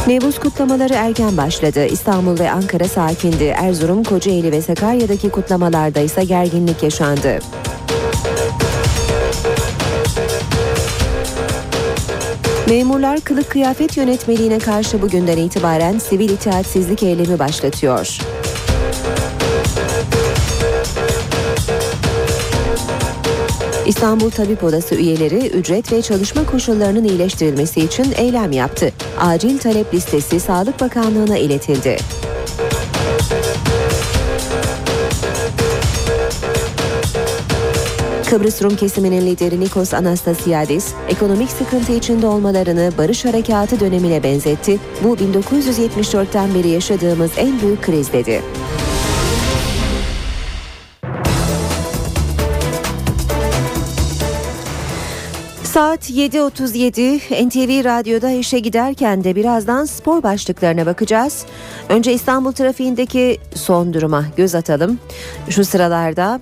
Nevruz 0.07 0.39
kutlamaları 0.39 0.93
erken 0.93 1.37
başladı. 1.37 1.85
İstanbul 1.85 2.39
ve 2.39 2.51
Ankara 2.51 2.87
sakindi. 2.87 3.43
Erzurum, 3.43 4.03
Kocaeli 4.03 4.51
ve 4.51 4.61
Sakarya'daki 4.61 5.29
kutlamalarda 5.29 5.99
ise 5.99 6.23
gerginlik 6.23 6.83
yaşandı. 6.83 7.39
Memurlar 12.69 13.19
kılık 13.19 13.49
kıyafet 13.49 13.97
yönetmeliğine 13.97 14.59
karşı 14.59 15.01
bugünden 15.01 15.37
itibaren 15.37 15.97
sivil 15.97 16.29
itaatsizlik 16.29 17.03
eylemi 17.03 17.39
başlatıyor. 17.39 18.17
İstanbul 23.85 24.29
Tabip 24.29 24.63
Odası 24.63 24.95
üyeleri 24.95 25.47
ücret 25.47 25.91
ve 25.91 26.01
çalışma 26.01 26.45
koşullarının 26.45 27.03
iyileştirilmesi 27.03 27.79
için 27.79 28.13
eylem 28.17 28.51
yaptı. 28.51 28.91
Acil 29.19 29.57
talep 29.57 29.93
listesi 29.93 30.39
Sağlık 30.39 30.81
Bakanlığı'na 30.81 31.37
iletildi. 31.37 31.97
Kıbrıs 38.29 38.63
Rum 38.63 38.75
kesiminin 38.75 39.25
lideri 39.25 39.59
Nikos 39.59 39.93
Anastasiadis, 39.93 40.93
ekonomik 41.07 41.49
sıkıntı 41.49 41.91
içinde 41.91 42.27
olmalarını 42.27 42.91
barış 42.97 43.25
harekatı 43.25 43.79
dönemine 43.79 44.23
benzetti. 44.23 44.79
Bu 45.03 45.15
1974'ten 45.15 46.55
beri 46.55 46.67
yaşadığımız 46.67 47.31
en 47.37 47.61
büyük 47.61 47.81
kriz 47.81 48.13
dedi. 48.13 48.41
Saat 55.63 56.09
7.37 56.09 57.47
NTV 57.47 57.85
Radyo'da 57.85 58.31
işe 58.31 58.59
giderken 58.59 59.23
de 59.23 59.35
birazdan 59.35 59.85
spor 59.85 60.23
başlıklarına 60.23 60.85
bakacağız. 60.85 61.45
Önce 61.89 62.13
İstanbul 62.13 62.51
trafiğindeki 62.51 63.37
son 63.55 63.93
duruma 63.93 64.25
göz 64.37 64.55
atalım. 64.55 64.99
Şu 65.49 65.65
sıralarda 65.65 66.41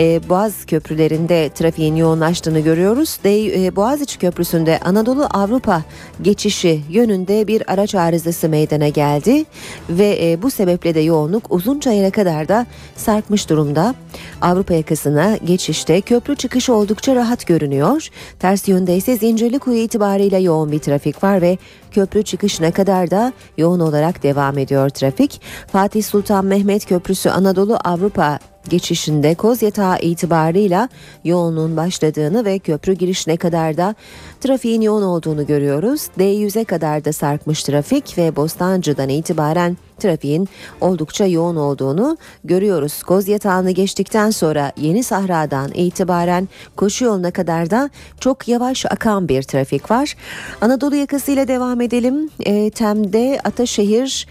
e, 0.00 0.28
Boğaz 0.28 0.64
köprülerinde 0.66 1.50
trafiğin 1.54 1.96
yoğunlaştığını 1.96 2.60
görüyoruz. 2.60 3.18
E, 3.24 3.76
Boğaziçi 3.76 4.18
Köprüsü'nde 4.18 4.78
Anadolu 4.84 5.26
Avrupa 5.30 5.82
geçişi 6.22 6.80
yönünde 6.90 7.46
bir 7.46 7.72
araç 7.72 7.94
arızası 7.94 8.48
meydana 8.48 8.88
geldi 8.88 9.44
ve 9.90 10.18
e, 10.22 10.42
bu 10.42 10.50
sebeple 10.50 10.94
de 10.94 11.00
yoğunluk 11.00 11.52
Uzunçayır'a 11.52 12.10
kadar 12.10 12.48
da 12.48 12.66
sarkmış 12.96 13.50
durumda. 13.50 13.94
Avrupa 14.42 14.74
yakasına 14.74 15.36
geçişte 15.36 16.00
köprü 16.00 16.36
çıkışı 16.36 16.74
oldukça 16.74 17.14
rahat 17.14 17.46
görünüyor. 17.46 18.08
Ters 18.38 18.68
yönde 18.68 18.96
ise 18.96 19.16
Zincirlikuyu 19.16 19.78
itibariyle 19.78 20.38
yoğun 20.38 20.72
bir 20.72 20.78
trafik 20.78 21.24
var 21.24 21.42
ve 21.42 21.58
köprü 21.90 22.22
çıkışına 22.22 22.70
kadar 22.70 23.10
da 23.10 23.32
yoğun 23.58 23.80
olarak 23.80 24.22
devam 24.22 24.58
ediyor 24.58 24.88
trafik. 24.88 25.40
Fatih 25.72 26.02
Sultan 26.02 26.44
Mehmet 26.44 26.86
Köprüsü 26.86 27.28
Anadolu 27.28 27.78
Avrupa 27.84 28.38
geçişinde 28.68 29.34
koz 29.34 29.62
yatağı 29.62 29.98
itibarıyla 29.98 30.88
yoğunluğun 31.24 31.76
başladığını 31.76 32.44
ve 32.44 32.58
köprü 32.58 32.92
girişine 32.92 33.36
kadar 33.36 33.76
da 33.76 33.94
trafiğin 34.40 34.80
yoğun 34.80 35.02
olduğunu 35.02 35.46
görüyoruz. 35.46 36.08
D100'e 36.18 36.64
kadar 36.64 37.04
da 37.04 37.12
sarkmış 37.12 37.62
trafik 37.62 38.18
ve 38.18 38.36
Bostancı'dan 38.36 39.08
itibaren 39.08 39.76
trafiğin 39.98 40.48
oldukça 40.80 41.26
yoğun 41.26 41.56
olduğunu 41.56 42.16
görüyoruz. 42.44 43.02
Koz 43.02 43.28
yatağını 43.28 43.70
geçtikten 43.70 44.30
sonra 44.30 44.72
Yeni 44.76 45.02
Sahra'dan 45.02 45.70
itibaren 45.74 46.48
koşu 46.76 47.04
yoluna 47.04 47.30
kadar 47.30 47.70
da 47.70 47.90
çok 48.20 48.48
yavaş 48.48 48.86
akan 48.86 49.28
bir 49.28 49.42
trafik 49.42 49.90
var. 49.90 50.16
Anadolu 50.60 50.96
yakasıyla 50.96 51.48
devam 51.48 51.80
edelim. 51.80 52.30
E, 52.40 52.70
Tem'de 52.70 53.40
Ataşehir 53.44 54.26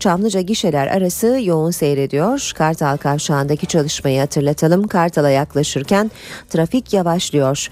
Çamlıca 0.00 0.40
gişeler 0.40 0.86
arası 0.86 1.38
yoğun 1.42 1.70
seyrediyor. 1.70 2.52
Kartal 2.56 2.96
Kavşağı'ndaki 2.96 3.66
çalışmayı 3.66 4.20
hatırlatalım. 4.20 4.88
Kartal'a 4.88 5.30
yaklaşırken 5.30 6.10
trafik 6.48 6.92
yavaşlıyor. 6.92 7.68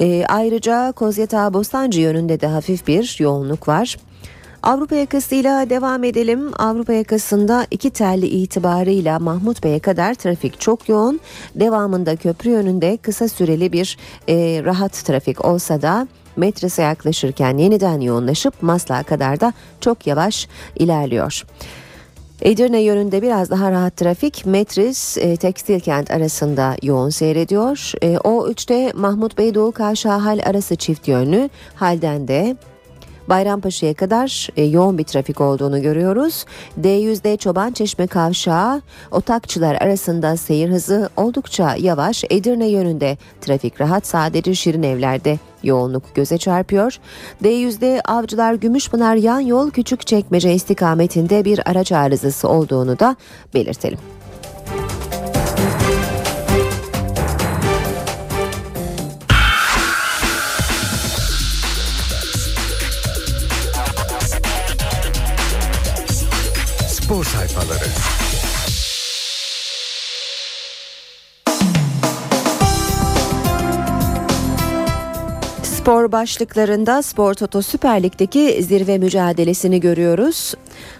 E, 0.00 0.24
ayrıca 0.28 0.92
Kozyatağı 0.92 1.54
Bostancı 1.54 2.00
yönünde 2.00 2.40
de 2.40 2.46
hafif 2.46 2.86
bir 2.86 3.16
yoğunluk 3.18 3.68
var. 3.68 3.96
Avrupa 4.62 4.94
yakasıyla 4.94 5.70
devam 5.70 6.04
edelim. 6.04 6.50
Avrupa 6.58 6.92
yakasında 6.92 7.66
iki 7.70 7.90
telli 7.90 8.26
itibarıyla 8.26 9.18
Mahmut 9.18 9.64
Bey'e 9.64 9.78
kadar 9.78 10.14
trafik 10.14 10.60
çok 10.60 10.88
yoğun. 10.88 11.20
Devamında 11.54 12.16
köprü 12.16 12.50
yönünde 12.50 12.96
kısa 12.96 13.28
süreli 13.28 13.72
bir 13.72 13.98
e, 14.28 14.64
rahat 14.64 14.92
trafik 14.92 15.44
olsa 15.44 15.82
da 15.82 16.08
Metris'e 16.36 16.82
yaklaşırken 16.82 17.58
yeniden 17.58 18.00
yoğunlaşıp 18.00 18.62
Maslak'a 18.62 19.02
kadar 19.02 19.40
da 19.40 19.52
çok 19.80 20.06
yavaş 20.06 20.48
ilerliyor. 20.76 21.44
Edirne 22.42 22.80
yönünde 22.80 23.22
biraz 23.22 23.50
daha 23.50 23.70
rahat 23.70 23.96
trafik 23.96 24.46
Metris 24.46 25.18
e, 25.18 25.36
Tekstil 25.36 25.80
Kent 25.80 26.10
arasında 26.10 26.76
yoğun 26.82 27.10
seyrediyor. 27.10 27.92
E, 28.02 28.14
O3'te 28.14 28.92
Mahmut 28.94 29.38
Bey 29.38 29.54
Doğu 29.54 29.72
Kavşağı 29.72 30.18
Hal 30.18 30.40
arası 30.44 30.76
çift 30.76 31.08
yönlü 31.08 31.50
halden 31.74 32.28
de 32.28 32.56
Bayrampaşa'ya 33.28 33.94
kadar 33.94 34.48
e, 34.56 34.64
yoğun 34.64 34.98
bir 34.98 35.04
trafik 35.04 35.40
olduğunu 35.40 35.82
görüyoruz. 35.82 36.44
D100'de 36.80 37.36
Çoban 37.36 37.72
Çeşme 37.72 38.06
Kavşağı 38.06 38.82
Otakçılar 39.10 39.74
arasında 39.74 40.36
seyir 40.36 40.70
hızı 40.70 41.08
oldukça 41.16 41.76
yavaş. 41.76 42.24
Edirne 42.30 42.66
yönünde 42.66 43.18
trafik 43.40 43.80
rahat 43.80 44.06
sadece 44.06 44.54
Şirin 44.54 44.82
Evler'de 44.82 45.38
yoğunluk 45.62 46.14
göze 46.14 46.38
çarpıyor. 46.38 46.98
D100'de 47.44 48.00
Avcılar 48.04 48.54
Gümüşpınar 48.54 49.16
yan 49.16 49.40
yol 49.40 49.70
küçük 49.70 50.06
çekmece 50.06 50.54
istikametinde 50.54 51.44
bir 51.44 51.70
araç 51.70 51.92
arızası 51.92 52.48
olduğunu 52.48 52.98
da 52.98 53.16
belirtelim. 53.54 53.98
Spor 67.08 67.24
sayfaları. 67.24 67.84
Spor 75.62 76.12
başlıklarında 76.12 77.02
Spor 77.02 77.34
Toto 77.34 77.62
Süper 77.62 78.02
Lig'deki 78.02 78.62
zirve 78.62 78.98
mücadelesini 78.98 79.80
görüyoruz. 79.80 80.54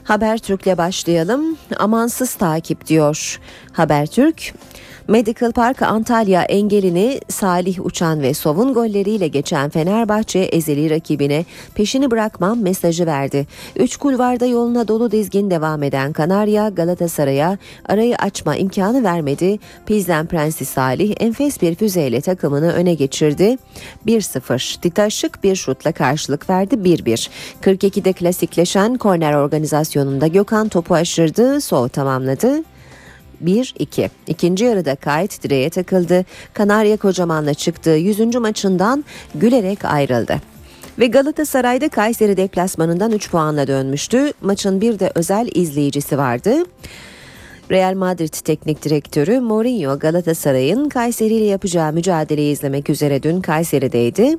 Habertürk'le 0.04 0.78
başlayalım. 0.78 1.56
Amansız 1.78 2.34
takip 2.34 2.86
diyor 2.86 3.40
Habertürk. 3.72 4.54
Medical 5.08 5.52
Park 5.52 5.82
Antalya 5.82 6.42
engelini 6.42 7.20
Salih 7.28 7.86
Uçan 7.86 8.22
ve 8.22 8.34
Sov'un 8.34 8.74
golleriyle 8.74 9.28
geçen 9.28 9.70
Fenerbahçe 9.70 10.38
ezeli 10.38 10.90
rakibine 10.90 11.44
peşini 11.74 12.10
bırakmam 12.10 12.62
mesajı 12.62 13.06
verdi. 13.06 13.46
Üç 13.76 13.96
kulvarda 13.96 14.46
yoluna 14.46 14.88
dolu 14.88 15.10
dizgin 15.10 15.50
devam 15.50 15.82
eden 15.82 16.12
Kanarya 16.12 16.68
Galatasaray'a 16.68 17.58
arayı 17.88 18.16
açma 18.16 18.56
imkanı 18.56 19.04
vermedi. 19.04 19.58
Pilsen 19.86 20.26
Prensi 20.26 20.64
Salih 20.64 21.14
enfes 21.20 21.62
bir 21.62 21.74
füzeyle 21.74 22.20
takımını 22.20 22.72
öne 22.72 22.94
geçirdi. 22.94 23.56
1-0 24.06 24.80
Titaşık 24.80 25.44
bir 25.44 25.56
şutla 25.56 25.92
karşılık 25.92 26.50
verdi 26.50 26.74
1-1. 26.74 27.28
42'de 27.62 28.12
klasikleşen 28.12 28.96
korner 28.96 29.34
organizasyonunda 29.34 30.26
Gökhan 30.26 30.68
topu 30.68 30.94
aşırdı, 30.94 31.60
Sov 31.60 31.88
tamamladı. 31.88 32.62
1-2. 33.44 34.10
İkinci 34.26 34.64
yarıda 34.64 34.94
kayıt 34.94 35.42
direğe 35.42 35.70
takıldı. 35.70 36.24
Kanarya 36.54 36.96
Kocaman'la 36.96 37.54
çıktığı 37.54 37.90
100. 37.90 38.34
maçından 38.34 39.04
gülerek 39.34 39.84
ayrıldı. 39.84 40.36
Ve 40.98 41.06
Galatasaray'da 41.06 41.88
Kayseri 41.88 42.36
deplasmanından 42.36 43.12
3 43.12 43.30
puanla 43.30 43.66
dönmüştü. 43.66 44.32
Maçın 44.40 44.80
bir 44.80 44.98
de 44.98 45.12
özel 45.14 45.48
izleyicisi 45.54 46.18
vardı. 46.18 46.52
Real 47.70 47.94
Madrid 47.94 48.34
teknik 48.44 48.84
direktörü 48.84 49.40
Mourinho 49.40 49.98
Galatasaray'ın 49.98 50.88
Kayseri 50.88 51.34
ile 51.34 51.44
yapacağı 51.44 51.92
mücadeleyi 51.92 52.52
izlemek 52.52 52.90
üzere 52.90 53.22
dün 53.22 53.40
Kayseri'deydi. 53.40 54.36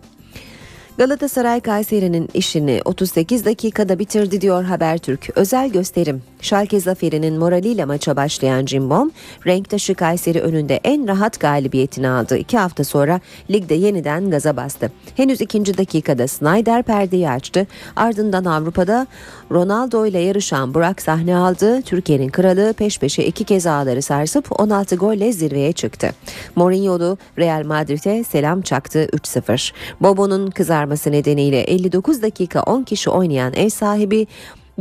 Galatasaray 0.97 1.59
Kayseri'nin 1.59 2.29
işini 2.33 2.81
38 2.85 3.45
dakikada 3.45 3.99
bitirdi 3.99 4.41
diyor 4.41 4.63
Habertürk. 4.63 5.29
Özel 5.35 5.69
gösterim. 5.69 6.21
Schalke 6.41 6.79
zaferinin 6.79 7.37
moraliyle 7.37 7.85
maça 7.85 8.15
başlayan 8.15 8.65
Cimbom, 8.65 9.11
renktaşı 9.47 9.95
Kayseri 9.95 10.41
önünde 10.41 10.79
en 10.83 11.07
rahat 11.07 11.39
galibiyetini 11.39 12.09
aldı. 12.09 12.37
İki 12.37 12.57
hafta 12.57 12.83
sonra 12.83 13.19
ligde 13.51 13.75
yeniden 13.75 14.29
gaza 14.29 14.57
bastı. 14.57 14.91
Henüz 15.15 15.41
ikinci 15.41 15.77
dakikada 15.77 16.27
Snyder 16.27 16.83
perdeyi 16.83 17.29
açtı. 17.29 17.67
Ardından 17.95 18.45
Avrupa'da 18.45 19.07
Ronaldo 19.51 20.05
ile 20.05 20.19
yarışan 20.19 20.73
Burak 20.73 21.01
sahne 21.01 21.35
aldı. 21.35 21.81
Türkiye'nin 21.81 22.29
kralı 22.29 22.73
peş 22.73 22.99
peşe 22.99 23.23
iki 23.23 23.43
kez 23.43 23.67
ağları 23.67 24.01
sarsıp 24.01 24.61
16 24.61 24.95
golle 24.95 25.31
zirveye 25.33 25.71
çıktı. 25.71 26.09
Mourinho'lu 26.55 27.17
Real 27.37 27.65
Madrid'e 27.65 28.23
selam 28.23 28.61
çaktı 28.61 29.07
3-0. 29.13 29.71
Bobo'nun 30.01 30.49
kızarması 30.49 31.11
nedeniyle 31.11 31.61
59 31.61 32.21
dakika 32.21 32.63
10 32.63 32.83
kişi 32.83 33.09
oynayan 33.09 33.53
ev 33.53 33.69
sahibi 33.69 34.27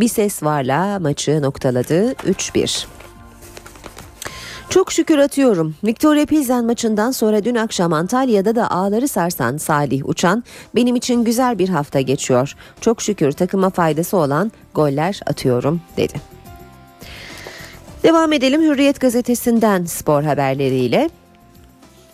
bir 0.01 0.09
ses 0.09 0.43
varla 0.43 0.99
maçı 0.99 1.43
noktaladı 1.43 2.13
3-1. 2.13 2.87
Çok 4.71 4.93
şükür 4.93 5.19
atıyorum. 5.19 5.75
Victoria 5.85 6.27
Pilsen 6.27 6.65
maçından 6.65 7.11
sonra 7.11 7.45
dün 7.45 7.55
akşam 7.55 7.93
Antalya'da 7.93 8.57
da 8.57 8.71
ağları 8.71 9.09
sarsan 9.09 9.57
Salih 9.57 10.09
Uçan 10.09 10.45
benim 10.75 10.97
için 10.97 11.25
güzel 11.25 11.59
bir 11.59 11.69
hafta 11.69 12.01
geçiyor. 12.01 12.55
Çok 12.81 13.03
şükür 13.03 13.33
takıma 13.33 13.71
faydası 13.71 14.17
olan 14.17 14.53
goller 14.75 15.21
atıyorum 15.27 15.81
dedi. 15.97 16.21
Devam 18.03 18.33
edelim 18.33 18.63
Hürriyet 18.63 19.01
gazetesinden 19.01 19.85
spor 19.85 20.23
haberleriyle. 20.23 21.11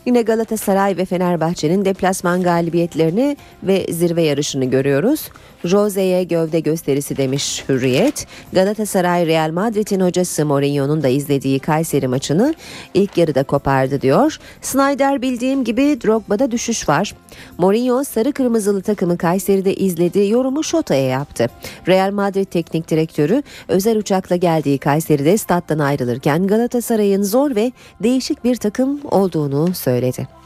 Yine 0.07 0.23
Galatasaray 0.23 0.97
ve 0.97 1.05
Fenerbahçe'nin 1.05 1.85
deplasman 1.85 2.42
galibiyetlerini 2.42 3.37
ve 3.62 3.87
zirve 3.92 4.23
yarışını 4.23 4.64
görüyoruz. 4.64 5.29
Jose'ye 5.64 6.24
gövde 6.24 6.61
gösterisi 6.61 7.16
demiş 7.16 7.64
Hürriyet. 7.68 8.27
Galatasaray 8.53 9.27
Real 9.27 9.50
Madrid'in 9.50 10.00
hocası 10.00 10.46
Mourinho'nun 10.46 11.03
da 11.03 11.09
izlediği 11.09 11.59
Kayseri 11.59 12.09
maçını 12.09 12.55
ilk 12.94 13.18
yarıda 13.18 13.42
kopardı 13.42 14.00
diyor. 14.00 14.38
Snyder 14.62 15.22
bildiğim 15.22 15.64
gibi 15.64 16.00
Drogba'da 16.05 16.50
düşüş 16.50 16.88
var. 16.88 17.14
Mourinho 17.59 18.05
sarı 18.05 18.33
kırmızılı 18.33 18.83
takımı 18.83 19.18
Kayseri'de 19.18 19.74
izledi. 19.74 20.29
Yorumu 20.29 20.64
Şota'ya 20.64 21.09
yaptı. 21.09 21.46
Real 21.88 22.12
Madrid 22.12 22.46
teknik 22.46 22.90
direktörü 22.90 23.42
özel 23.68 23.96
uçakla 23.96 24.37
geldiği 24.37 24.79
Kayseri'de 24.79 25.38
stat'tan 25.38 25.79
ayrılırken 25.79 26.46
Galatasaray'ın 26.46 27.22
zor 27.22 27.57
ve 27.57 27.72
değişik 28.03 28.44
bir 28.44 28.57
takım 28.57 29.00
olduğunu 29.05 29.74
söyledi. 29.74 30.43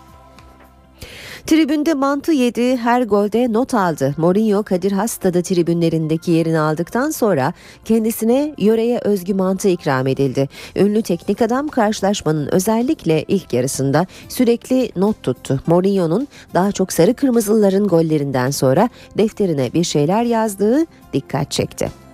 Tribünde 1.48 1.94
mantı 1.94 2.32
yedi, 2.32 2.76
her 2.76 3.02
golde 3.02 3.52
not 3.52 3.74
aldı. 3.74 4.14
Mourinho 4.16 4.62
Kadir 4.62 4.92
Has 4.92 5.12
stadı 5.12 5.42
tribünlerindeki 5.42 6.30
yerini 6.30 6.58
aldıktan 6.58 7.10
sonra 7.10 7.52
kendisine 7.84 8.54
yöreye 8.58 8.98
özgü 8.98 9.34
mantı 9.34 9.68
ikram 9.68 10.06
edildi. 10.06 10.48
Ünlü 10.76 11.02
teknik 11.02 11.42
adam 11.42 11.68
karşılaşmanın 11.68 12.48
özellikle 12.52 13.22
ilk 13.28 13.52
yarısında 13.52 14.06
sürekli 14.28 14.92
not 14.96 15.22
tuttu. 15.22 15.60
Mourinho'nun 15.66 16.28
daha 16.54 16.72
çok 16.72 16.92
sarı 16.92 17.14
kırmızılıların 17.14 17.88
gollerinden 17.88 18.50
sonra 18.50 18.88
defterine 19.18 19.72
bir 19.72 19.84
şeyler 19.84 20.22
yazdığı 20.22 20.86
dikkat 21.12 21.50
çekti. 21.50 22.07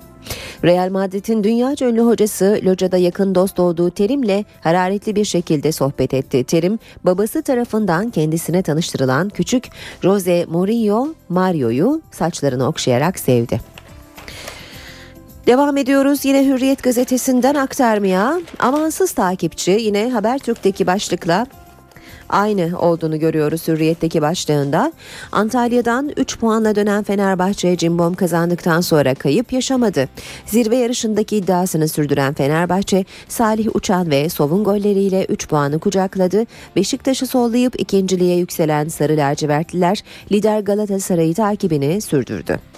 Real 0.65 0.91
Madrid'in 0.91 1.45
dünya 1.45 1.75
ünlü 1.81 2.01
hocası 2.01 2.61
Loca'da 2.65 2.97
yakın 2.97 3.35
dost 3.35 3.61
olduğu 3.61 3.91
Terim'le 3.91 4.45
hararetli 4.61 5.17
bir 5.17 5.25
şekilde 5.25 5.73
sohbet 5.73 6.15
etti. 6.15 6.45
Terim 6.45 6.79
babası 7.05 7.43
tarafından 7.43 8.11
kendisine 8.11 8.63
tanıştırılan 8.63 9.29
küçük 9.29 9.65
Jose 10.03 10.45
Mourinho 10.49 11.09
Mario'yu 11.29 12.03
saçlarını 12.11 12.69
okşayarak 12.69 13.19
sevdi. 13.19 13.61
Devam 15.47 15.77
ediyoruz 15.77 16.25
yine 16.25 16.47
Hürriyet 16.47 16.83
gazetesinden 16.83 17.55
aktarmaya. 17.55 18.41
Amansız 18.59 19.13
takipçi 19.13 19.71
yine 19.71 20.11
Habertürk'teki 20.11 20.87
başlıkla 20.87 21.47
aynı 22.29 22.79
olduğunu 22.79 23.19
görüyoruz 23.19 23.69
Hürriyet'teki 23.69 24.23
başlığında. 24.23 24.93
Antalya'dan 25.33 26.13
3 26.17 26.39
puanla 26.39 26.75
dönen 26.75 27.05
Fenerbahçe 27.05 27.77
cimbom 27.77 28.15
kazandıktan 28.15 28.81
sonra 28.81 29.15
kayıp 29.15 29.53
yaşamadı. 29.53 30.09
Zirve 30.47 30.77
yarışındaki 30.77 31.37
iddiasını 31.37 31.89
sürdüren 31.89 32.35
Fenerbahçe 32.35 33.05
Salih 33.29 33.77
Uçan 33.77 34.11
ve 34.11 34.29
Sov'un 34.29 34.65
golleriyle 34.65 35.25
3 35.25 35.49
puanı 35.49 35.79
kucakladı. 35.79 36.45
Beşiktaş'ı 36.77 37.27
sollayıp 37.27 37.81
ikinciliğe 37.81 38.37
yükselen 38.37 38.89
Sarı 38.89 39.17
Lacivertliler 39.17 40.03
lider 40.33 40.61
Galatasaray'ı 40.61 41.35
takibini 41.35 42.01
sürdürdü. 42.01 42.74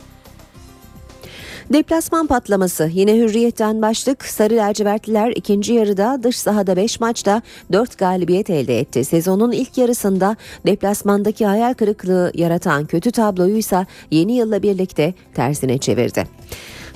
Deplasman 1.73 2.27
patlaması 2.27 2.91
yine 2.93 3.17
hürriyetten 3.17 3.83
başlık. 3.83 4.25
Sarı 4.25 4.57
lacivertliler 4.57 5.31
ikinci 5.31 5.73
yarıda 5.73 6.21
dış 6.23 6.39
sahada 6.39 6.77
5 6.77 7.01
maçta 7.01 7.43
4 7.73 7.99
galibiyet 7.99 8.51
elde 8.51 8.81
etti. 8.81 9.05
Sezonun 9.05 9.53
ilk 9.53 9.79
yarısında 9.79 10.37
deplasmandaki 10.67 11.47
hayal 11.47 11.75
kırıklığı 11.75 12.33
yaratan 12.35 12.87
kötü 12.87 13.11
tabloyu 13.11 13.57
ise 13.57 13.87
yeni 14.11 14.33
yılla 14.33 14.63
birlikte 14.63 15.15
tersine 15.35 15.79
çevirdi. 15.79 16.27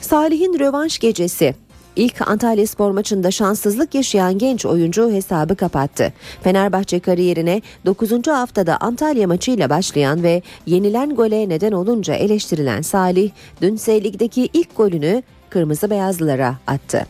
Salih'in 0.00 0.59
rövanş 0.59 0.98
gecesi 0.98 1.54
İlk 2.00 2.28
Antalya 2.28 2.66
Spor 2.66 2.90
maçında 2.90 3.30
şanssızlık 3.30 3.94
yaşayan 3.94 4.38
genç 4.38 4.66
oyuncu 4.66 5.10
hesabı 5.10 5.56
kapattı. 5.56 6.12
Fenerbahçe 6.42 7.00
kariyerine 7.00 7.62
9. 7.86 8.26
haftada 8.26 8.76
Antalya 8.76 9.26
maçıyla 9.26 9.70
başlayan 9.70 10.22
ve 10.22 10.42
yenilen 10.66 11.14
gole 11.14 11.48
neden 11.48 11.72
olunca 11.72 12.14
eleştirilen 12.14 12.82
Salih, 12.82 13.30
dün 13.62 13.76
Lig'deki 13.76 14.48
ilk 14.52 14.76
golünü 14.76 15.22
kırmızı 15.50 15.90
beyazlılara 15.90 16.54
attı. 16.66 17.06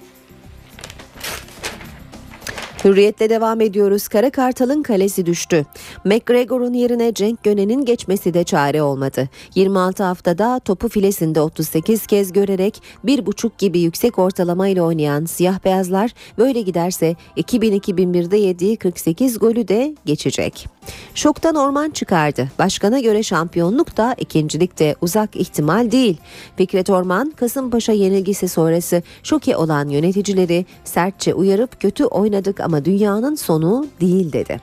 Hürriyetle 2.85 3.31
devam 3.31 3.61
ediyoruz. 3.61 4.09
Kara 4.09 4.31
Kartal'ın 4.31 4.83
kalesi 4.83 5.27
düştü. 5.27 5.67
McGregor'un 6.05 6.73
yerine 6.73 7.15
Cenk 7.15 7.45
Gönen'in 7.45 7.85
geçmesi 7.85 8.35
de 8.35 8.45
çare 8.45 8.83
olmadı. 8.83 9.29
26 9.55 10.03
haftada 10.05 10.59
topu 10.59 10.89
filesinde 10.89 11.41
38 11.41 12.07
kez 12.07 12.33
görerek 12.33 12.83
bir 13.05 13.27
buçuk 13.27 13.59
gibi 13.59 13.81
yüksek 13.81 14.19
ortalamayla 14.19 14.83
oynayan 14.83 15.25
siyah 15.25 15.65
beyazlar 15.65 16.11
böyle 16.39 16.61
giderse 16.61 17.17
2000-2001'de 17.37 18.37
yediği 18.37 18.77
48 18.77 19.39
golü 19.39 19.69
de 19.69 19.95
geçecek. 20.05 20.69
Şoktan 21.15 21.55
orman 21.55 21.91
çıkardı. 21.91 22.49
Başkana 22.59 23.01
göre 23.01 23.23
şampiyonluk 23.23 23.97
da 23.97 24.15
ikincilikte 24.19 24.95
uzak 25.01 25.37
ihtimal 25.37 25.91
değil. 25.91 26.17
Fikret 26.57 26.91
Orman 26.91 27.31
Kasımpaşa 27.31 27.93
yenilgisi 27.93 28.49
sonrası 28.49 29.03
şoke 29.23 29.57
olan 29.57 29.89
yöneticileri 29.89 30.67
sertçe 30.85 31.35
uyarıp 31.35 31.81
kötü 31.81 32.05
oynadık 32.05 32.61
ama 32.61 32.70
dünyanın 32.85 33.35
sonu 33.35 33.87
değil 34.01 34.33
dedi. 34.33 34.61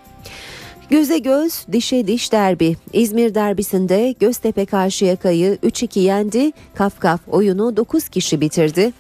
Göze 0.89 1.17
göz, 1.17 1.65
dişe 1.72 2.08
diş 2.08 2.32
derbi. 2.32 2.76
İzmir 2.93 3.36
derbisinde 3.36 4.15
Göztepe 4.20 4.65
Karşıyaka'yı 4.65 5.58
3-2 5.63 6.00
yendi. 6.00 6.52
Kafkaf 6.76 7.22
oyunu 7.28 7.78
9 7.78 8.10
kişi 8.10 8.41
bitirdi. 8.41 8.93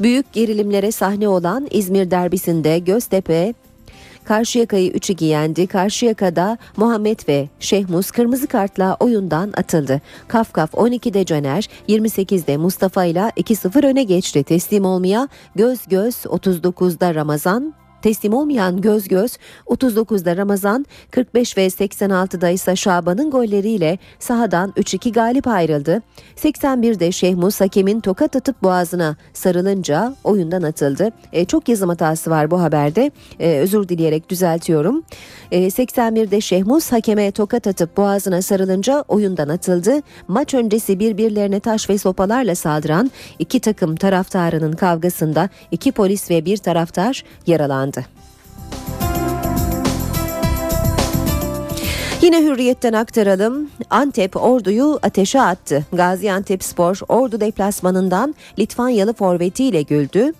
Büyük 0.00 0.32
gerilimlere 0.32 0.92
sahne 0.92 1.28
olan 1.28 1.68
İzmir 1.70 2.10
derbisinde 2.10 2.78
Göztepe 2.78 3.54
Karşıyaka'yı 4.24 4.92
3-2 4.92 5.24
yendi. 5.24 5.66
Karşıyaka'da 5.66 6.58
Muhammed 6.76 7.18
ve 7.28 7.48
Şehmus 7.60 8.10
kırmızı 8.10 8.46
kartla 8.46 8.96
oyundan 9.00 9.52
atıldı. 9.56 10.00
Kafkaf 10.28 10.74
12'de 10.74 11.24
Caner, 11.24 11.68
28'de 11.88 12.56
Mustafa 12.56 13.04
ile 13.04 13.20
2-0 13.20 13.86
öne 13.86 14.02
geçti. 14.02 14.44
Teslim 14.44 14.84
olmaya 14.84 15.28
göz 15.56 15.86
göz 15.88 16.14
39'da 16.14 17.14
Ramazan, 17.14 17.74
Teslim 18.04 18.34
olmayan 18.34 18.80
göz 18.80 19.08
göz 19.08 19.38
39'da 19.66 20.36
Ramazan 20.36 20.86
45 21.10 21.56
ve 21.56 21.66
86'da 21.66 22.48
ise 22.48 22.76
Şaban'ın 22.76 23.30
golleriyle 23.30 23.98
sahadan 24.18 24.70
3-2 24.76 25.12
galip 25.12 25.46
ayrıldı. 25.48 26.02
81'de 26.36 27.12
Şehmus 27.12 27.60
hakemin 27.60 28.00
tokat 28.00 28.36
atıp 28.36 28.62
boğazına 28.62 29.16
sarılınca 29.32 30.14
oyundan 30.24 30.62
atıldı. 30.62 31.10
E, 31.32 31.44
çok 31.44 31.68
yazım 31.68 31.88
hatası 31.88 32.30
var 32.30 32.50
bu 32.50 32.60
haberde. 32.60 33.10
E, 33.40 33.58
özür 33.58 33.88
dileyerek 33.88 34.28
düzeltiyorum. 34.28 35.04
E, 35.50 35.66
81'de 35.66 36.40
Şehmus 36.40 36.92
hakeme 36.92 37.30
tokat 37.30 37.66
atıp 37.66 37.96
boğazına 37.96 38.42
sarılınca 38.42 39.04
oyundan 39.08 39.48
atıldı. 39.48 40.00
Maç 40.28 40.54
öncesi 40.54 40.98
birbirlerine 40.98 41.60
taş 41.60 41.90
ve 41.90 41.98
sopalarla 41.98 42.54
saldıran 42.54 43.10
iki 43.38 43.60
takım 43.60 43.96
taraftarının 43.96 44.72
kavgasında 44.72 45.48
iki 45.70 45.92
polis 45.92 46.30
ve 46.30 46.44
bir 46.44 46.56
taraftar 46.56 47.24
yaralandı. 47.46 47.93
Yine 52.22 52.42
hürriyetten 52.42 52.92
aktaralım. 52.92 53.70
Antep 53.90 54.36
orduyu 54.36 54.98
ateşe 55.02 55.40
attı. 55.40 55.84
Gaziantep 55.92 56.64
Spor 56.64 57.00
ordu 57.08 57.40
deplasmanından 57.40 58.34
Litvanyalı 58.58 59.12
forvetiyle 59.12 59.82
güldü. 59.82 60.32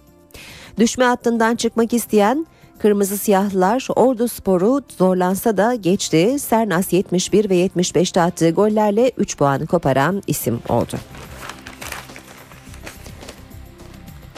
Düşme 0.78 1.04
hattından 1.04 1.56
çıkmak 1.56 1.92
isteyen 1.92 2.46
Kırmızı 2.78 3.18
Siyahlılar 3.18 3.86
Ordu 3.96 4.28
Spor'u 4.28 4.82
zorlansa 4.98 5.56
da 5.56 5.74
geçti. 5.74 6.36
Sernas 6.38 6.92
71 6.92 7.50
ve 7.50 7.66
75'te 7.66 8.20
attığı 8.20 8.50
gollerle 8.50 9.12
3 9.16 9.36
puanı 9.36 9.66
koparan 9.66 10.22
isim 10.26 10.60
oldu. 10.68 10.96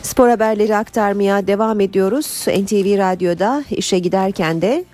Spor 0.06 0.28
haberleri 0.28 0.76
aktarmaya 0.76 1.46
devam 1.46 1.80
ediyoruz. 1.80 2.44
NTV 2.48 2.98
Radyo'da 2.98 3.64
işe 3.70 3.98
giderken 3.98 4.62
de 4.62 4.84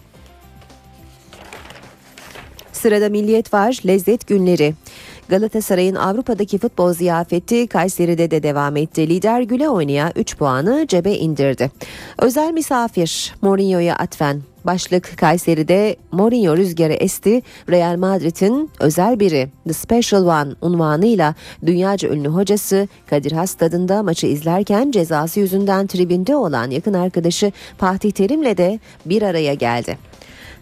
Sırada 2.72 3.08
Milliyet 3.08 3.54
var, 3.54 3.78
Lezzet 3.86 4.26
Günleri. 4.26 4.74
Galatasaray'ın 5.32 5.94
Avrupa'daki 5.94 6.58
futbol 6.58 6.92
ziyafeti 6.92 7.66
Kayseri'de 7.66 8.30
de 8.30 8.42
devam 8.42 8.76
etti. 8.76 9.08
Lider 9.08 9.40
güle 9.40 9.68
oynaya 9.68 10.12
3 10.16 10.36
puanı 10.36 10.86
cebe 10.88 11.12
indirdi. 11.12 11.70
Özel 12.18 12.52
misafir 12.52 13.34
Mourinho'ya 13.42 13.96
atfen 13.96 14.42
Başlık 14.64 15.18
Kayseri'de 15.18 15.96
Mourinho 16.10 16.56
rüzgarı 16.56 16.92
esti. 16.92 17.42
Real 17.70 17.96
Madrid'in 17.96 18.70
özel 18.80 19.20
biri 19.20 19.48
The 19.66 19.72
Special 19.72 20.26
One 20.26 20.54
unvanıyla 20.60 21.34
dünyaca 21.66 22.08
ünlü 22.08 22.28
hocası 22.28 22.88
Kadir 23.10 23.32
Has 23.32 23.50
stadında 23.50 24.02
maçı 24.02 24.26
izlerken 24.26 24.90
cezası 24.90 25.40
yüzünden 25.40 25.86
tribünde 25.86 26.36
olan 26.36 26.70
yakın 26.70 26.94
arkadaşı 26.94 27.52
Fatih 27.78 28.10
Terim'le 28.10 28.56
de 28.56 28.80
bir 29.06 29.22
araya 29.22 29.54
geldi. 29.54 30.11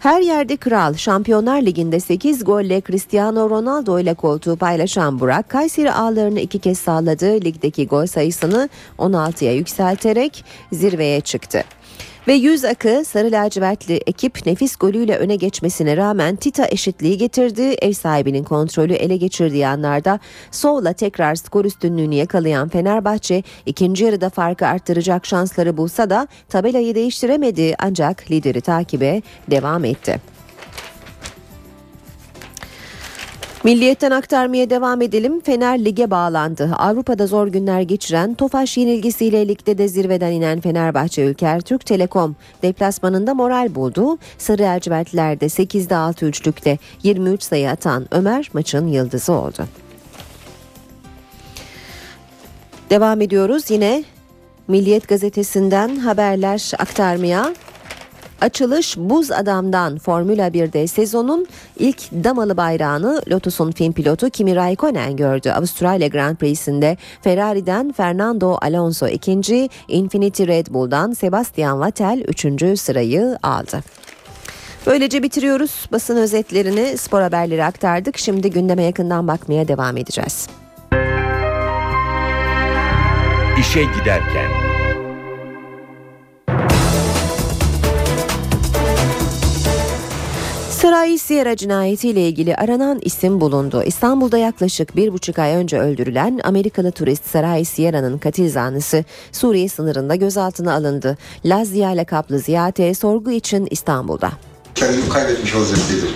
Her 0.01 0.21
yerde 0.21 0.57
kral 0.57 0.93
Şampiyonlar 0.93 1.61
Ligi'nde 1.61 1.99
8 1.99 2.43
golle 2.43 2.81
Cristiano 2.81 3.49
Ronaldo 3.49 3.99
ile 3.99 4.13
koltuğu 4.13 4.55
paylaşan 4.55 5.19
Burak 5.19 5.49
Kayseri 5.49 5.91
ağlarını 5.91 6.39
iki 6.39 6.59
kez 6.59 6.79
salladı. 6.79 7.25
Ligdeki 7.25 7.87
gol 7.87 8.05
sayısını 8.05 8.69
16'ya 8.97 9.53
yükselterek 9.53 10.45
zirveye 10.71 11.21
çıktı. 11.21 11.63
Ve 12.27 12.33
yüz 12.33 12.65
akı 12.65 13.03
sarı 13.05 13.31
lacivertli 13.31 14.01
ekip 14.07 14.45
nefis 14.45 14.75
golüyle 14.75 15.17
öne 15.17 15.35
geçmesine 15.35 15.97
rağmen 15.97 16.35
Tita 16.35 16.67
eşitliği 16.67 17.17
getirdi. 17.17 17.61
Ev 17.61 17.93
sahibinin 17.93 18.43
kontrolü 18.43 18.93
ele 18.93 19.17
geçirdiği 19.17 19.67
anlarda 19.67 20.19
Sol'la 20.51 20.93
tekrar 20.93 21.35
skor 21.35 21.65
üstünlüğünü 21.65 22.15
yakalayan 22.15 22.69
Fenerbahçe 22.69 23.43
ikinci 23.65 24.03
yarıda 24.03 24.29
farkı 24.29 24.67
arttıracak 24.67 25.25
şansları 25.25 25.77
bulsa 25.77 26.09
da 26.09 26.27
tabelayı 26.49 26.95
değiştiremedi 26.95 27.75
ancak 27.79 28.31
lideri 28.31 28.61
takibe 28.61 29.21
devam 29.51 29.85
etti. 29.85 30.40
Milliyetten 33.63 34.11
aktarmaya 34.11 34.69
devam 34.69 35.01
edelim. 35.01 35.41
Fener 35.41 35.85
lige 35.85 36.11
bağlandı. 36.11 36.71
Avrupa'da 36.77 37.27
zor 37.27 37.47
günler 37.47 37.81
geçiren 37.81 38.33
Tofaş 38.33 38.77
yenilgisiyle 38.77 39.47
ligde 39.47 39.77
de 39.77 39.87
zirveden 39.87 40.31
inen 40.31 40.61
Fenerbahçe 40.61 41.21
Ülker 41.23 41.61
Türk 41.61 41.85
Telekom 41.85 42.35
deplasmanında 42.61 43.33
moral 43.33 43.75
buldu. 43.75 44.17
Sarı 44.37 44.61
lacivertlerde 44.61 45.45
8'de 45.45 45.95
6 45.95 46.25
üçlükte 46.25 46.77
23 47.03 47.43
sayı 47.43 47.69
atan 47.69 48.07
Ömer 48.11 48.49
maçın 48.53 48.87
yıldızı 48.87 49.33
oldu. 49.33 49.67
Devam 52.89 53.21
ediyoruz 53.21 53.71
yine 53.71 54.03
Milliyet 54.67 55.07
gazetesinden 55.07 55.95
haberler 55.95 56.71
aktarmaya. 56.79 57.53
Açılış 58.41 58.97
Buz 58.97 59.31
Adam'dan 59.31 59.97
Formula 59.97 60.47
1'de 60.47 60.87
sezonun 60.87 61.47
ilk 61.79 62.11
damalı 62.11 62.57
bayrağını 62.57 63.21
Lotus'un 63.31 63.71
film 63.71 63.93
pilotu 63.93 64.29
Kimi 64.29 64.55
Raikkonen 64.55 65.15
gördü. 65.15 65.49
Avustralya 65.49 66.07
Grand 66.07 66.35
Prix'sinde 66.35 66.97
Ferrari'den 67.21 67.91
Fernando 67.91 68.57
Alonso 68.61 69.07
ikinci, 69.07 69.69
Infinity 69.87 70.43
Red 70.43 70.67
Bull'dan 70.69 71.13
Sebastian 71.13 71.81
Vettel 71.81 72.23
üçüncü 72.27 72.77
sırayı 72.77 73.37
aldı. 73.43 73.83
Böylece 74.85 75.23
bitiriyoruz. 75.23 75.85
Basın 75.91 76.17
özetlerini, 76.17 76.97
spor 76.97 77.21
haberleri 77.21 77.63
aktardık. 77.63 78.17
Şimdi 78.17 78.51
gündeme 78.51 78.83
yakından 78.83 79.27
bakmaya 79.27 79.67
devam 79.67 79.97
edeceğiz. 79.97 80.47
İşe 83.59 83.83
giderken. 83.83 84.60
Saray 90.81 91.17
Sierra 91.17 91.55
cinayetiyle 91.55 92.27
ilgili 92.27 92.55
aranan 92.55 92.99
isim 93.01 93.41
bulundu. 93.41 93.83
İstanbul'da 93.83 94.37
yaklaşık 94.37 94.95
bir 94.95 95.13
buçuk 95.13 95.39
ay 95.39 95.55
önce 95.55 95.79
öldürülen 95.79 96.39
Amerikalı 96.43 96.91
turist 96.91 97.27
Saray 97.27 97.65
Sierra'nın 97.65 98.17
katil 98.17 98.49
zanlısı 98.49 99.03
Suriye 99.31 99.69
sınırında 99.69 100.15
gözaltına 100.15 100.73
alındı. 100.73 101.17
Lazia 101.45 101.89
lakaplı 101.89 102.39
Ziyate 102.39 102.93
sorgu 102.93 103.31
için 103.31 103.67
İstanbul'da. 103.71 104.31
Kendimi 104.75 105.09
kaybetmiş 105.09 105.55
vaziyetteydim. 105.55 106.09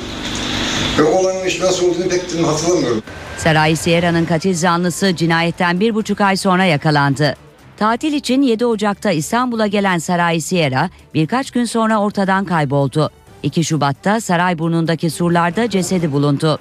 Ve 0.99 1.03
olanın 1.03 1.45
iş 1.45 1.61
nasıl 1.61 1.89
olduğunu 1.89 2.09
pek 2.09 2.45
hatırlamıyorum. 2.45 3.03
Saray 3.37 3.75
Sierra'nın 3.75 4.25
katil 4.25 4.55
zanlısı 4.55 5.15
cinayetten 5.15 5.79
bir 5.79 5.95
buçuk 5.95 6.21
ay 6.21 6.37
sonra 6.37 6.65
yakalandı. 6.65 7.35
Tatil 7.77 8.13
için 8.13 8.41
7 8.41 8.65
Ocak'ta 8.65 9.11
İstanbul'a 9.11 9.67
gelen 9.67 9.97
Saray 9.97 10.41
Sierra 10.41 10.89
birkaç 11.13 11.51
gün 11.51 11.65
sonra 11.65 12.01
ortadan 12.01 12.45
kayboldu. 12.45 13.11
2 13.45 13.63
Şubat'ta 13.63 14.21
Sarayburnu'ndaki 14.21 15.09
surlarda 15.09 15.69
cesedi 15.69 16.11
bulundu. 16.11 16.59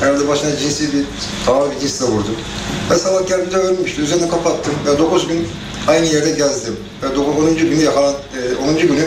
Herhalde 0.00 0.28
başına 0.28 0.56
cinsi 0.56 0.92
bir 0.92 1.04
ağır 1.52 1.70
bir 1.74 1.80
cinsle 1.80 2.06
vurdu. 2.06 2.28
Ve 2.90 2.94
sabah 2.94 3.28
geldiğimde 3.28 3.56
ölmüştü. 3.56 4.02
Üzerine 4.02 4.28
kapattım. 4.28 4.74
Ve 4.86 4.98
9 4.98 5.28
gün 5.28 5.46
aynı 5.88 6.06
yerde 6.06 6.30
gezdim. 6.30 6.76
Ve 7.02 7.18
10. 7.18 7.56
günü 7.56 7.82
yakalan, 7.82 8.14
10. 8.68 8.78
günü 8.78 9.06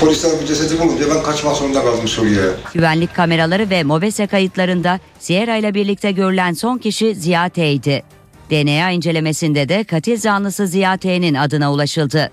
polisler 0.00 0.32
bu 0.42 0.46
cesedi 0.46 0.80
bulunca 0.80 1.04
ben 1.14 1.22
kaçmak 1.22 1.56
zorunda 1.56 1.80
kaldım 1.82 2.08
Suriye'ye. 2.08 2.50
Güvenlik 2.74 3.14
kameraları 3.14 3.70
ve 3.70 3.82
MOBESE 3.84 4.26
kayıtlarında 4.26 5.00
Sierra 5.20 5.56
ile 5.56 5.74
birlikte 5.74 6.12
görülen 6.12 6.52
son 6.52 6.78
kişi 6.78 7.14
Ziya 7.14 7.48
T'ydi. 7.48 8.02
DNA 8.50 8.90
incelemesinde 8.90 9.68
de 9.68 9.84
katil 9.84 10.16
zanlısı 10.20 10.66
Ziya 10.66 10.96
T'nin 10.96 11.34
adına 11.34 11.72
ulaşıldı. 11.72 12.30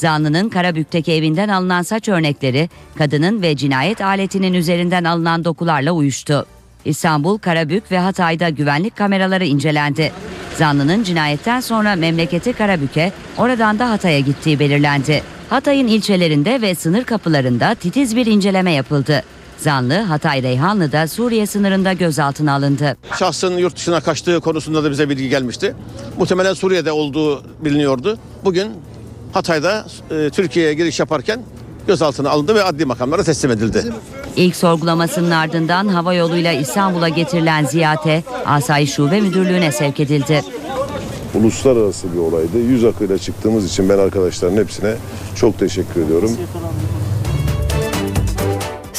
Zanlının 0.00 0.48
Karabük'teki 0.48 1.12
evinden 1.12 1.48
alınan 1.48 1.82
saç 1.82 2.08
örnekleri 2.08 2.68
kadının 2.98 3.42
ve 3.42 3.56
cinayet 3.56 4.00
aletinin 4.00 4.54
üzerinden 4.54 5.04
alınan 5.04 5.44
dokularla 5.44 5.92
uyuştu. 5.92 6.46
İstanbul, 6.84 7.38
Karabük 7.38 7.92
ve 7.92 7.98
Hatay'da 7.98 8.48
güvenlik 8.48 8.96
kameraları 8.96 9.44
incelendi. 9.44 10.12
Zanlının 10.54 11.02
cinayetten 11.02 11.60
sonra 11.60 11.96
memleketi 11.96 12.52
Karabük'e, 12.52 13.12
oradan 13.38 13.78
da 13.78 13.90
Hatay'a 13.90 14.20
gittiği 14.20 14.58
belirlendi. 14.58 15.22
Hatay'ın 15.50 15.88
ilçelerinde 15.88 16.62
ve 16.62 16.74
sınır 16.74 17.04
kapılarında 17.04 17.74
titiz 17.74 18.16
bir 18.16 18.26
inceleme 18.26 18.72
yapıldı. 18.72 19.22
Zanlı 19.58 19.94
Hatay 19.94 20.42
Reyhanlı'da 20.42 21.08
Suriye 21.08 21.46
sınırında 21.46 21.92
gözaltına 21.92 22.52
alındı. 22.52 22.96
Şahsın 23.18 23.58
yurt 23.58 23.76
dışına 23.76 24.00
kaçtığı 24.00 24.40
konusunda 24.40 24.84
da 24.84 24.90
bize 24.90 25.08
bilgi 25.08 25.28
gelmişti. 25.28 25.74
Muhtemelen 26.18 26.54
Suriye'de 26.54 26.92
olduğu 26.92 27.44
biliniyordu. 27.64 28.18
Bugün 28.44 28.72
Hatay'da 29.32 29.86
e, 30.10 30.30
Türkiye'ye 30.30 30.74
giriş 30.74 31.00
yaparken 31.00 31.40
gözaltına 31.86 32.30
alındı 32.30 32.54
ve 32.54 32.62
adli 32.62 32.84
makamlara 32.84 33.22
teslim 33.22 33.50
edildi. 33.50 33.84
İlk 34.36 34.56
sorgulamasının 34.56 35.30
ardından 35.30 35.88
hava 35.88 36.14
yoluyla 36.14 36.52
İstanbul'a 36.52 37.08
getirilen 37.08 37.64
Ziyate, 37.64 38.24
Asayiş 38.46 38.92
Şube 38.94 39.20
Müdürlüğü'ne 39.20 39.72
sevk 39.72 40.00
edildi. 40.00 40.42
Uluslararası 41.34 42.12
bir 42.12 42.18
olaydı. 42.18 42.58
Yüz 42.58 42.84
akıyla 42.84 43.18
çıktığımız 43.18 43.66
için 43.66 43.88
ben 43.88 43.98
arkadaşların 43.98 44.56
hepsine 44.56 44.94
çok 45.36 45.58
teşekkür 45.58 46.02
ediyorum. 46.02 46.30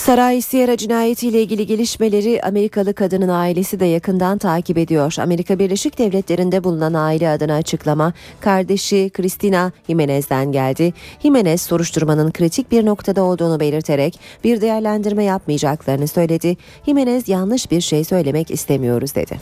Saray 0.05 0.41
Sierra 0.41 0.77
cinayetiyle 0.77 1.41
ilgili 1.41 1.65
gelişmeleri 1.65 2.41
Amerikalı 2.43 2.93
kadının 2.93 3.29
ailesi 3.29 3.79
de 3.79 3.85
yakından 3.85 4.37
takip 4.37 4.77
ediyor. 4.77 5.15
Amerika 5.19 5.59
Birleşik 5.59 5.97
Devletleri'nde 5.97 6.63
bulunan 6.63 6.93
aile 6.93 7.29
adına 7.29 7.55
açıklama 7.55 8.13
kardeşi 8.39 9.11
Christina 9.13 9.71
Jimenez'den 9.87 10.51
geldi. 10.51 10.93
Jimenez 11.21 11.61
soruşturmanın 11.61 12.31
kritik 12.31 12.71
bir 12.71 12.85
noktada 12.85 13.23
olduğunu 13.23 13.59
belirterek 13.59 14.19
bir 14.43 14.61
değerlendirme 14.61 15.23
yapmayacaklarını 15.23 16.07
söyledi. 16.07 16.57
Jimenez 16.85 17.29
yanlış 17.29 17.71
bir 17.71 17.81
şey 17.81 18.03
söylemek 18.03 18.51
istemiyoruz 18.51 19.15
dedi. 19.15 19.39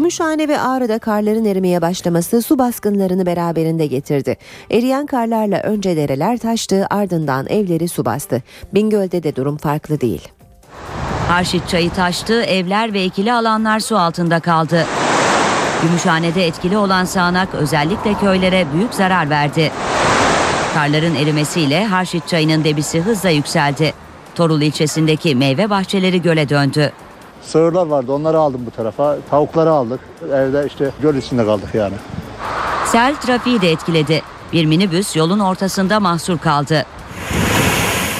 Gümüşhane 0.00 0.48
ve 0.48 0.60
Ağrı'da 0.60 0.98
karların 0.98 1.44
erimeye 1.44 1.82
başlaması 1.82 2.42
su 2.42 2.58
baskınlarını 2.58 3.26
beraberinde 3.26 3.86
getirdi. 3.86 4.36
Eriyen 4.70 5.06
karlarla 5.06 5.58
önce 5.58 5.96
dereler 5.96 6.38
taştı 6.38 6.86
ardından 6.90 7.46
evleri 7.46 7.88
su 7.88 8.04
bastı. 8.04 8.42
Bingöl'de 8.74 9.22
de 9.22 9.36
durum 9.36 9.56
farklı 9.56 10.00
değil. 10.00 10.28
Harşit 11.28 11.68
çayı 11.68 11.90
taştı, 11.90 12.42
evler 12.42 12.92
ve 12.92 13.02
ekili 13.02 13.32
alanlar 13.32 13.80
su 13.80 13.98
altında 13.98 14.40
kaldı. 14.40 14.86
Gümüşhane'de 15.82 16.46
etkili 16.46 16.76
olan 16.76 17.04
sağanak 17.04 17.54
özellikle 17.54 18.14
köylere 18.14 18.66
büyük 18.74 18.94
zarar 18.94 19.30
verdi. 19.30 19.70
Karların 20.74 21.14
erimesiyle 21.14 21.86
Harşit 21.86 22.28
çayının 22.28 22.64
debisi 22.64 23.00
hızla 23.00 23.30
yükseldi. 23.30 23.92
Torul 24.34 24.60
ilçesindeki 24.60 25.34
meyve 25.34 25.70
bahçeleri 25.70 26.22
göle 26.22 26.48
döndü. 26.48 26.92
Sığırlar 27.42 27.86
vardı 27.86 28.12
onları 28.12 28.38
aldım 28.38 28.60
bu 28.66 28.70
tarafa. 28.70 29.16
Tavukları 29.30 29.70
aldık. 29.70 30.00
Evde 30.34 30.66
işte 30.66 30.90
göl 31.02 31.14
içinde 31.14 31.44
kaldık 31.44 31.74
yani. 31.74 31.94
Sel 32.86 33.16
trafiği 33.16 33.60
de 33.60 33.70
etkiledi. 33.72 34.22
Bir 34.52 34.64
minibüs 34.64 35.16
yolun 35.16 35.38
ortasında 35.38 36.00
mahsur 36.00 36.38
kaldı. 36.38 36.86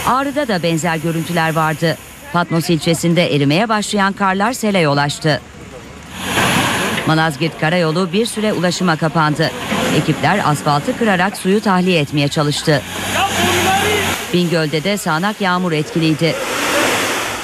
Ağrı'da 0.07 0.49
da 0.49 0.63
benzer 0.63 0.97
görüntüler 0.97 1.57
vardı. 1.57 1.97
Patmos 2.33 2.71
ilçesinde 2.71 3.37
erimeye 3.37 3.69
başlayan 3.69 4.13
karlar 4.13 4.53
sele 4.53 4.79
yol 4.79 4.97
açtı. 4.97 5.41
Malazgirt 7.07 7.61
Karayolu 7.61 8.13
bir 8.13 8.27
süre 8.27 8.53
ulaşıma 8.53 8.97
kapandı. 8.97 9.51
Ekipler 9.97 10.41
asfaltı 10.47 10.99
kırarak 10.99 11.37
suyu 11.37 11.61
tahliye 11.61 12.01
etmeye 12.01 12.29
çalıştı. 12.29 12.83
Bingöl'de 14.33 14.85
de 14.85 14.97
sağanak 14.97 15.41
yağmur 15.41 15.73
etkiliydi. 15.73 16.35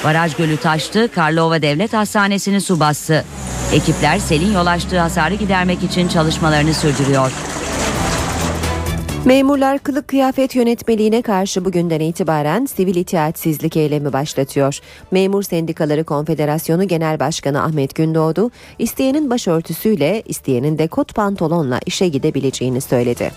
Baraj 0.07 0.35
gölü 0.35 0.57
taştı, 0.57 1.11
Karlova 1.15 1.61
Devlet 1.61 1.93
Hastanesi'ni 1.93 2.61
su 2.61 2.79
bastı. 2.79 3.25
Ekipler 3.73 4.19
selin 4.19 4.53
yol 4.53 4.65
açtığı 4.65 4.99
hasarı 4.99 5.33
gidermek 5.33 5.83
için 5.83 6.07
çalışmalarını 6.07 6.73
sürdürüyor. 6.73 7.31
Memurlar 9.25 9.79
kılık 9.79 10.07
kıyafet 10.07 10.55
yönetmeliğine 10.55 11.21
karşı 11.21 11.65
bugünden 11.65 11.99
itibaren 11.99 12.65
sivil 12.65 12.95
itaatsizlik 12.95 13.77
eylemi 13.77 14.13
başlatıyor. 14.13 14.79
Memur 15.11 15.43
Sendikaları 15.43 16.03
Konfederasyonu 16.03 16.87
Genel 16.87 17.19
Başkanı 17.19 17.63
Ahmet 17.63 17.95
Gündoğdu, 17.95 18.51
isteyenin 18.79 19.29
başörtüsüyle, 19.29 20.23
isteyenin 20.25 20.77
de 20.77 20.87
kot 20.87 21.15
pantolonla 21.15 21.79
işe 21.85 22.07
gidebileceğini 22.07 22.81
söyledi. 22.81 23.31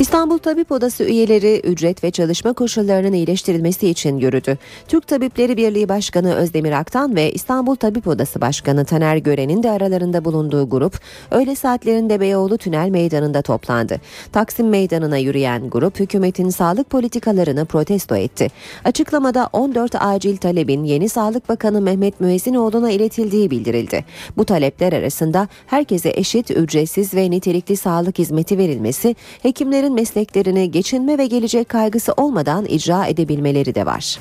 İstanbul 0.00 0.38
Tabip 0.38 0.72
Odası 0.72 1.04
üyeleri 1.04 1.60
ücret 1.64 2.04
ve 2.04 2.10
çalışma 2.10 2.52
koşullarının 2.52 3.12
iyileştirilmesi 3.12 3.88
için 3.88 4.18
yürüdü. 4.18 4.58
Türk 4.88 5.06
Tabipleri 5.06 5.56
Birliği 5.56 5.88
Başkanı 5.88 6.34
Özdemir 6.34 6.72
Aktan 6.72 7.16
ve 7.16 7.32
İstanbul 7.32 7.76
Tabip 7.76 8.08
Odası 8.08 8.40
Başkanı 8.40 8.84
Taner 8.84 9.16
Gören'in 9.16 9.62
de 9.62 9.70
aralarında 9.70 10.24
bulunduğu 10.24 10.70
grup 10.70 11.00
öğle 11.30 11.54
saatlerinde 11.54 12.20
Beyoğlu 12.20 12.58
Tünel 12.58 12.88
Meydanı'nda 12.88 13.42
toplandı. 13.42 14.00
Taksim 14.32 14.68
Meydanı'na 14.68 15.16
yürüyen 15.16 15.70
grup 15.70 16.00
hükümetin 16.00 16.50
sağlık 16.50 16.90
politikalarını 16.90 17.64
protesto 17.64 18.16
etti. 18.16 18.48
Açıklamada 18.84 19.48
14 19.52 19.94
acil 20.00 20.36
talebin 20.36 20.84
yeni 20.84 21.08
Sağlık 21.08 21.48
Bakanı 21.48 21.80
Mehmet 21.80 22.20
Müezzinoğlu'na 22.20 22.90
iletildiği 22.90 23.50
bildirildi. 23.50 24.04
Bu 24.36 24.44
talepler 24.44 24.92
arasında 24.92 25.48
herkese 25.66 26.12
eşit, 26.14 26.50
ücretsiz 26.50 27.14
ve 27.14 27.30
nitelikli 27.30 27.76
sağlık 27.76 28.18
hizmeti 28.18 28.58
verilmesi, 28.58 29.16
hekimlerin 29.42 29.87
mesleklerini 29.94 30.70
geçinme 30.70 31.18
ve 31.18 31.26
gelecek 31.26 31.68
kaygısı 31.68 32.12
olmadan 32.16 32.64
icra 32.64 33.06
edebilmeleri 33.06 33.74
de 33.74 33.86
var. 33.86 34.18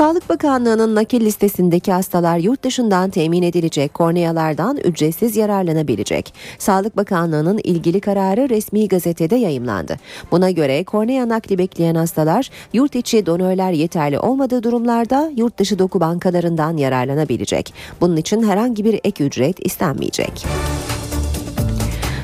Sağlık 0.00 0.28
Bakanlığı'nın 0.28 0.94
nakil 0.94 1.20
listesindeki 1.20 1.92
hastalar 1.92 2.38
yurt 2.38 2.64
dışından 2.64 3.10
temin 3.10 3.42
edilecek 3.42 3.94
kornealardan 3.94 4.76
ücretsiz 4.76 5.36
yararlanabilecek. 5.36 6.34
Sağlık 6.58 6.96
Bakanlığı'nın 6.96 7.60
ilgili 7.64 8.00
kararı 8.00 8.48
resmi 8.48 8.88
gazetede 8.88 9.36
yayımlandı. 9.36 9.96
Buna 10.30 10.50
göre 10.50 10.84
kornea 10.84 11.28
nakli 11.28 11.58
bekleyen 11.58 11.94
hastalar 11.94 12.50
yurt 12.72 12.94
içi 12.94 13.26
donörler 13.26 13.72
yeterli 13.72 14.18
olmadığı 14.18 14.62
durumlarda 14.62 15.30
yurt 15.36 15.58
dışı 15.58 15.78
doku 15.78 16.00
bankalarından 16.00 16.76
yararlanabilecek. 16.76 17.74
Bunun 18.00 18.16
için 18.16 18.42
herhangi 18.42 18.84
bir 18.84 19.00
ek 19.04 19.24
ücret 19.24 19.66
istenmeyecek. 19.66 20.46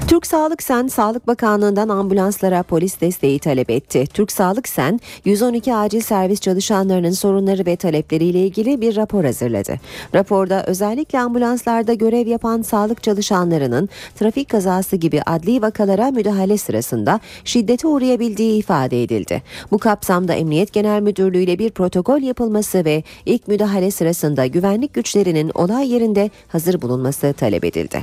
Türk 0.09 0.27
Sağlık 0.27 0.63
Sen, 0.63 0.89
Sağlık 0.89 1.27
Bakanlığı'ndan 1.27 1.89
ambulanslara 1.89 2.63
polis 2.63 3.01
desteği 3.01 3.39
talep 3.39 3.71
etti. 3.71 4.05
Türk 4.15 4.33
Sağlık 4.33 4.69
Sen, 4.69 5.01
112 5.25 5.75
acil 5.75 6.01
servis 6.01 6.41
çalışanlarının 6.41 7.11
sorunları 7.11 7.67
ve 7.67 7.77
talepleriyle 7.77 8.39
ilgili 8.39 8.81
bir 8.81 8.97
rapor 8.97 9.25
hazırladı. 9.25 9.77
Raporda 10.15 10.65
özellikle 10.67 11.21
ambulanslarda 11.21 11.95
görev 11.95 12.27
yapan 12.27 12.63
sağlık 12.63 13.03
çalışanlarının 13.03 13.89
trafik 14.15 14.49
kazası 14.49 14.97
gibi 14.97 15.23
adli 15.27 15.63
vakalara 15.63 16.11
müdahale 16.11 16.59
sırasında 16.59 17.21
şiddete 17.45 17.89
uğrayabildiği 17.89 18.59
ifade 18.59 19.03
edildi. 19.03 19.43
Bu 19.71 19.79
kapsamda 19.79 20.35
Emniyet 20.35 20.73
Genel 20.73 21.03
Müdürlüğü 21.03 21.43
ile 21.43 21.59
bir 21.59 21.71
protokol 21.71 22.23
yapılması 22.23 22.85
ve 22.85 23.03
ilk 23.27 23.49
müdahale 23.49 23.91
sırasında 23.91 24.47
güvenlik 24.47 24.95
güçlerinin 24.95 25.51
olay 25.55 25.93
yerinde 25.93 26.31
hazır 26.49 26.83
bulunması 26.83 27.33
talep 27.33 27.65
edildi. 27.65 28.03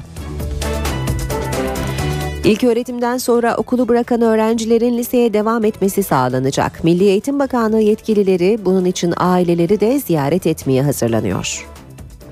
İlk 2.43 2.63
öğretimden 2.63 3.17
sonra 3.17 3.55
okulu 3.57 3.87
bırakan 3.87 4.21
öğrencilerin 4.21 4.97
liseye 4.97 5.33
devam 5.33 5.65
etmesi 5.65 6.03
sağlanacak. 6.03 6.83
Milli 6.83 7.03
Eğitim 7.03 7.39
Bakanlığı 7.39 7.81
yetkilileri 7.81 8.59
bunun 8.65 8.85
için 8.85 9.13
aileleri 9.17 9.79
de 9.79 9.99
ziyaret 9.99 10.47
etmeye 10.47 10.83
hazırlanıyor. 10.83 11.67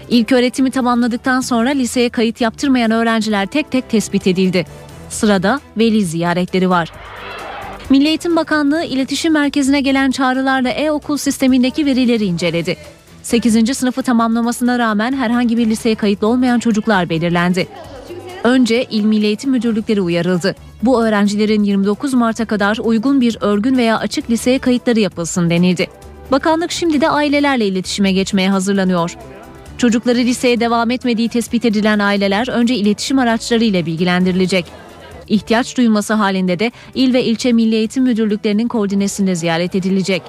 İlk 0.10 0.32
öğretimi 0.32 0.72
tamamladıktan 0.72 1.42
sonra 1.42 1.70
liseye 1.70 2.10
kayıt 2.10 2.42
yaptırmayan 2.42 2.92
öğrenciler 2.92 3.46
tek 3.46 3.72
tek 3.72 3.90
tespit 3.90 4.28
edildi. 4.28 4.66
Sırada 5.10 5.60
veli 5.78 6.06
ziyaretleri 6.06 6.70
var. 6.70 6.92
Milli 7.90 8.08
Eğitim 8.08 8.36
Bakanlığı 8.36 8.84
iletişim 8.84 9.34
merkezine 9.34 9.82
gelen 9.82 10.12
çağrılarla 10.12 10.70
e-okul 10.70 11.18
sistemindeki 11.18 11.86
verileri 11.86 12.26
inceledi. 12.26 12.78
8. 13.24 13.78
sınıfı 13.78 14.04
tamamlamasına 14.04 14.80
rağmen 14.80 15.14
herhangi 15.14 15.58
bir 15.58 15.68
liseye 15.68 15.96
kayıtlı 15.96 16.28
olmayan 16.28 16.60
çocuklar 16.60 17.10
belirlendi. 17.10 17.68
Önce 18.44 18.84
İl 18.84 19.04
Milli 19.04 19.26
Eğitim 19.26 19.52
Müdürlükleri 19.52 20.02
uyarıldı. 20.02 20.56
Bu 20.84 21.04
öğrencilerin 21.04 21.64
29 21.64 22.14
Mart'a 22.14 22.46
kadar 22.46 22.78
uygun 22.84 23.22
bir 23.22 23.38
örgün 23.42 23.78
veya 23.78 24.00
açık 24.00 24.30
liseye 24.30 24.60
kayıtları 24.60 25.00
yapılsın 25.00 25.50
denildi. 25.50 25.88
Bakanlık 26.32 26.72
şimdi 26.72 27.02
de 27.02 27.10
ailelerle 27.10 27.68
iletişime 27.68 28.12
geçmeye 28.12 28.50
hazırlanıyor. 28.50 29.16
Çocukları 29.78 30.18
liseye 30.18 30.60
devam 30.60 30.92
etmediği 30.92 31.30
tespit 31.30 31.66
edilen 31.66 32.00
aileler 32.00 32.48
önce 32.48 32.76
iletişim 32.76 33.20
araçlarıyla 33.20 33.86
bilgilendirilecek. 33.86 34.66
İhtiyaç 35.28 35.78
duyulması 35.78 36.14
halinde 36.14 36.60
de 36.60 36.72
il 36.96 37.14
ve 37.14 37.24
ilçe 37.24 37.54
milli 37.54 37.76
eğitim 37.76 38.04
müdürlüklerinin 38.04 38.68
koordinesinde 38.68 39.36
ziyaret 39.36 39.76
edilecek. 39.76 40.22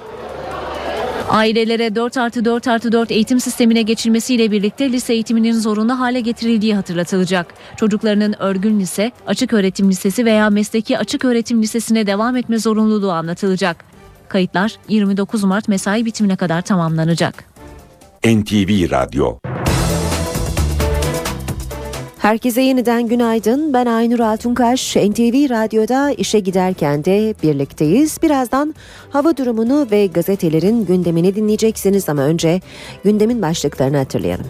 Ailelere 1.33 1.95
4 1.95 2.17
artı 2.17 2.45
4 2.45 2.67
artı 2.67 2.91
4 2.91 3.11
eğitim 3.11 3.39
sistemine 3.39 3.81
geçilmesiyle 3.81 4.51
birlikte 4.51 4.91
lise 4.91 5.13
eğitiminin 5.13 5.53
zorunlu 5.53 5.99
hale 5.99 6.19
getirildiği 6.19 6.75
hatırlatılacak. 6.75 7.53
Çocuklarının 7.77 8.35
örgün 8.39 8.79
lise, 8.79 9.11
açık 9.27 9.53
öğretim 9.53 9.89
lisesi 9.89 10.25
veya 10.25 10.49
mesleki 10.49 10.97
açık 10.97 11.25
öğretim 11.25 11.61
lisesine 11.61 12.07
devam 12.07 12.35
etme 12.35 12.57
zorunluluğu 12.59 13.11
anlatılacak. 13.11 13.85
Kayıtlar 14.29 14.75
29 14.89 15.43
Mart 15.43 15.67
mesai 15.67 16.05
bitimine 16.05 16.35
kadar 16.35 16.61
tamamlanacak. 16.61 17.43
NTV 18.25 18.91
Radyo 18.91 19.37
Herkese 22.23 22.61
yeniden 22.61 23.07
günaydın. 23.07 23.73
Ben 23.73 23.85
Aynur 23.85 24.19
Altunkaş. 24.19 24.95
NTV 24.95 25.49
Radyo'da 25.49 26.11
işe 26.11 26.39
giderken 26.39 27.05
de 27.05 27.35
birlikteyiz. 27.43 28.21
Birazdan 28.21 28.75
hava 29.09 29.37
durumunu 29.37 29.87
ve 29.91 30.07
gazetelerin 30.07 30.85
gündemini 30.85 31.35
dinleyeceksiniz 31.35 32.09
ama 32.09 32.21
önce 32.21 32.61
gündemin 33.03 33.41
başlıklarını 33.41 33.97
hatırlayalım. 33.97 34.45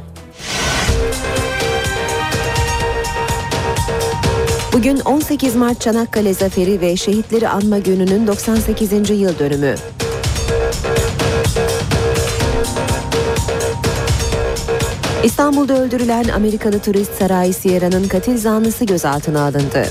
Bugün 4.74 5.00
18 5.00 5.56
Mart 5.56 5.82
Çanakkale 5.82 6.34
Zaferi 6.34 6.82
ve 6.82 6.96
Şehitleri 6.96 7.50
Anma 7.50 7.80
Günü'nün 7.80 8.28
98. 8.28 8.92
yıl 9.10 9.40
dönümü. 9.40 9.76
İstanbul'da 15.24 15.82
öldürülen 15.82 16.28
Amerikalı 16.28 16.80
turist 16.80 17.14
Saray 17.14 17.54
Sierra'nın 17.54 18.08
katil 18.08 18.38
zanlısı 18.38 18.86
gözaltına 18.86 19.42
alındı. 19.42 19.86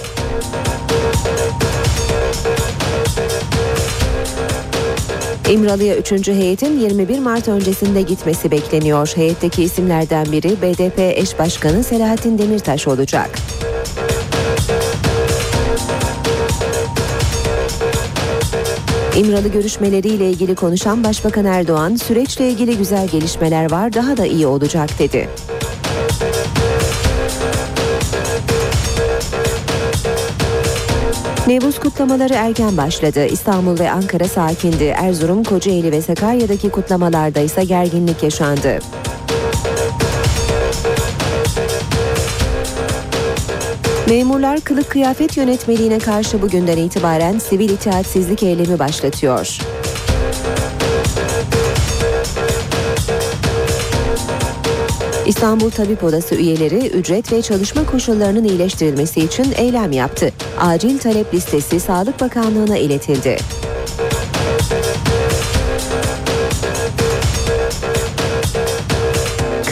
İmralı'ya 5.51 5.97
3. 5.97 6.29
heyetin 6.29 6.81
21 6.81 7.19
Mart 7.19 7.49
öncesinde 7.49 8.03
gitmesi 8.03 8.51
bekleniyor. 8.51 9.13
Heyetteki 9.17 9.63
isimlerden 9.63 10.33
biri 10.33 10.63
BDP 10.63 10.99
eş 10.99 11.39
başkanı 11.39 11.85
Selahattin 11.85 12.39
Demirtaş 12.39 12.89
olacak. 12.89 13.31
İmralı 19.23 19.49
görüşmeleriyle 19.49 20.31
ilgili 20.31 20.55
konuşan 20.55 21.05
Başbakan 21.05 21.45
Erdoğan, 21.45 21.97
süreçle 21.97 22.49
ilgili 22.49 22.79
güzel 22.79 23.09
gelişmeler 23.09 23.71
var, 23.71 23.93
daha 23.93 24.17
da 24.17 24.27
iyi 24.27 24.47
olacak 24.47 24.99
dedi. 24.99 25.29
Nevruz 31.47 31.79
kutlamaları 31.79 32.35
erken 32.35 32.77
başladı. 32.77 33.27
İstanbul 33.27 33.79
ve 33.79 33.91
Ankara 33.91 34.25
sakindi. 34.25 34.85
Erzurum, 34.85 35.45
Kocaeli 35.45 35.93
ve 35.93 36.03
Sakarya'daki 36.03 36.71
kutlamalarda 36.71 37.41
ise 37.41 37.65
gerginlik 37.65 38.23
yaşandı. 38.23 38.79
Memurlar 44.13 44.61
kılık 44.61 44.91
kıyafet 44.91 45.37
yönetmeliğine 45.37 45.99
karşı 45.99 46.43
bugünden 46.43 46.77
itibaren 46.77 47.39
sivil 47.39 47.69
itaatsizlik 47.69 48.43
eylemi 48.43 48.79
başlatıyor. 48.79 49.59
İstanbul 55.27 55.71
Tabip 55.71 56.05
Odası 56.05 56.35
üyeleri 56.35 56.87
ücret 56.87 57.33
ve 57.33 57.43
çalışma 57.43 57.87
koşullarının 57.87 58.45
iyileştirilmesi 58.45 59.21
için 59.21 59.47
eylem 59.57 59.93
yaptı. 59.93 60.33
Acil 60.61 60.99
talep 60.99 61.35
listesi 61.35 61.81
Sağlık 61.81 62.21
Bakanlığı'na 62.21 62.79
iletildi. 62.79 63.39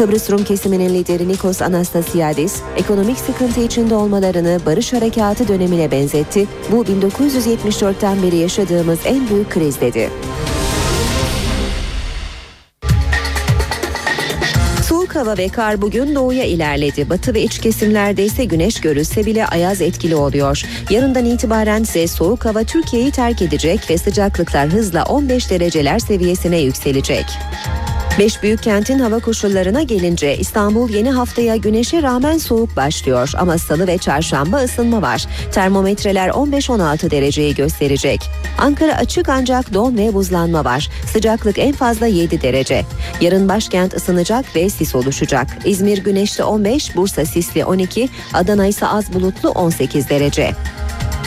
Kıbrıs 0.01 0.30
Rum 0.30 0.44
kesiminin 0.44 0.94
lideri 0.94 1.28
Nikos 1.28 1.62
Anastasiadis, 1.62 2.57
ekonomik 2.76 3.18
sıkıntı 3.18 3.61
içinde 3.61 3.94
olmalarını 3.94 4.61
barış 4.66 4.92
harekatı 4.92 5.48
dönemine 5.48 5.90
benzetti. 5.90 6.46
Bu 6.72 6.84
1974'ten 6.84 8.22
beri 8.22 8.36
yaşadığımız 8.36 8.98
en 9.05 9.28
büyük 9.28 9.51
kriz 9.51 9.80
dedi. 9.80 10.11
Soğuk 14.88 15.16
hava 15.16 15.38
ve 15.38 15.48
kar 15.48 15.82
bugün 15.82 16.14
doğuya 16.14 16.44
ilerledi. 16.44 17.11
Batı 17.11 17.34
ve 17.34 17.42
iç 17.42 17.59
kesimlerde 17.59 18.24
ise 18.24 18.44
güneş 18.44 18.80
görülse 18.80 19.26
bile 19.26 19.46
ayaz 19.46 19.80
etkili 19.80 20.16
oluyor. 20.16 20.62
Yarından 20.90 21.24
itibaren 21.24 21.82
ise 21.82 22.07
soğuk 22.07 22.44
hava 22.44 22.64
Türkiye'yi 22.64 23.11
terk 23.11 23.42
edecek 23.42 23.90
ve 23.90 23.98
sıcaklıklar 23.98 24.68
hızla 24.68 25.05
15 25.05 25.51
dereceler 25.51 25.98
seviyesine 25.98 26.59
yükselecek. 26.59 27.26
Beş 28.19 28.43
büyük 28.43 28.63
kentin 28.63 28.99
hava 28.99 29.19
koşullarına 29.19 29.83
gelince 29.83 30.37
İstanbul 30.37 30.91
yeni 30.91 31.11
haftaya 31.11 31.57
güneşe 31.57 32.03
rağmen 32.03 32.39
soğuk 32.39 32.77
başlıyor 32.77 33.33
ama 33.39 33.59
salı 33.59 33.87
ve 33.87 33.99
çarşamba 33.99 34.57
ısınma 34.57 35.03
var. 35.03 35.27
Termometreler 35.53 36.29
15-16 36.29 37.11
dereceyi 37.11 37.55
gösterecek. 37.55 38.21
Ankara 38.59 38.97
açık 38.97 39.29
ancak 39.29 39.75
don 39.75 39.97
ve 39.97 40.15
buzlanma 40.15 40.65
var. 40.65 40.89
Sıcaklık 41.13 41.59
en 41.59 41.73
fazla 41.73 42.07
7 42.07 42.43
derece. 42.43 42.85
Yarın 43.21 43.49
başkent 43.49 43.95
ısınacak 43.95 44.57
ve 44.57 44.71
sis 44.71 44.95
oluşacak. 44.95 45.47
İzmir 45.65 45.99
güneşli 45.99 46.45
15, 46.45 46.97
Bursa 46.97 47.25
sisli 47.25 47.65
12, 47.65 48.09
Adana 48.35 48.67
ise 48.67 48.87
az 48.87 49.15
bulutlu 49.15 49.49
18 49.49 50.09
derece. 50.09 50.51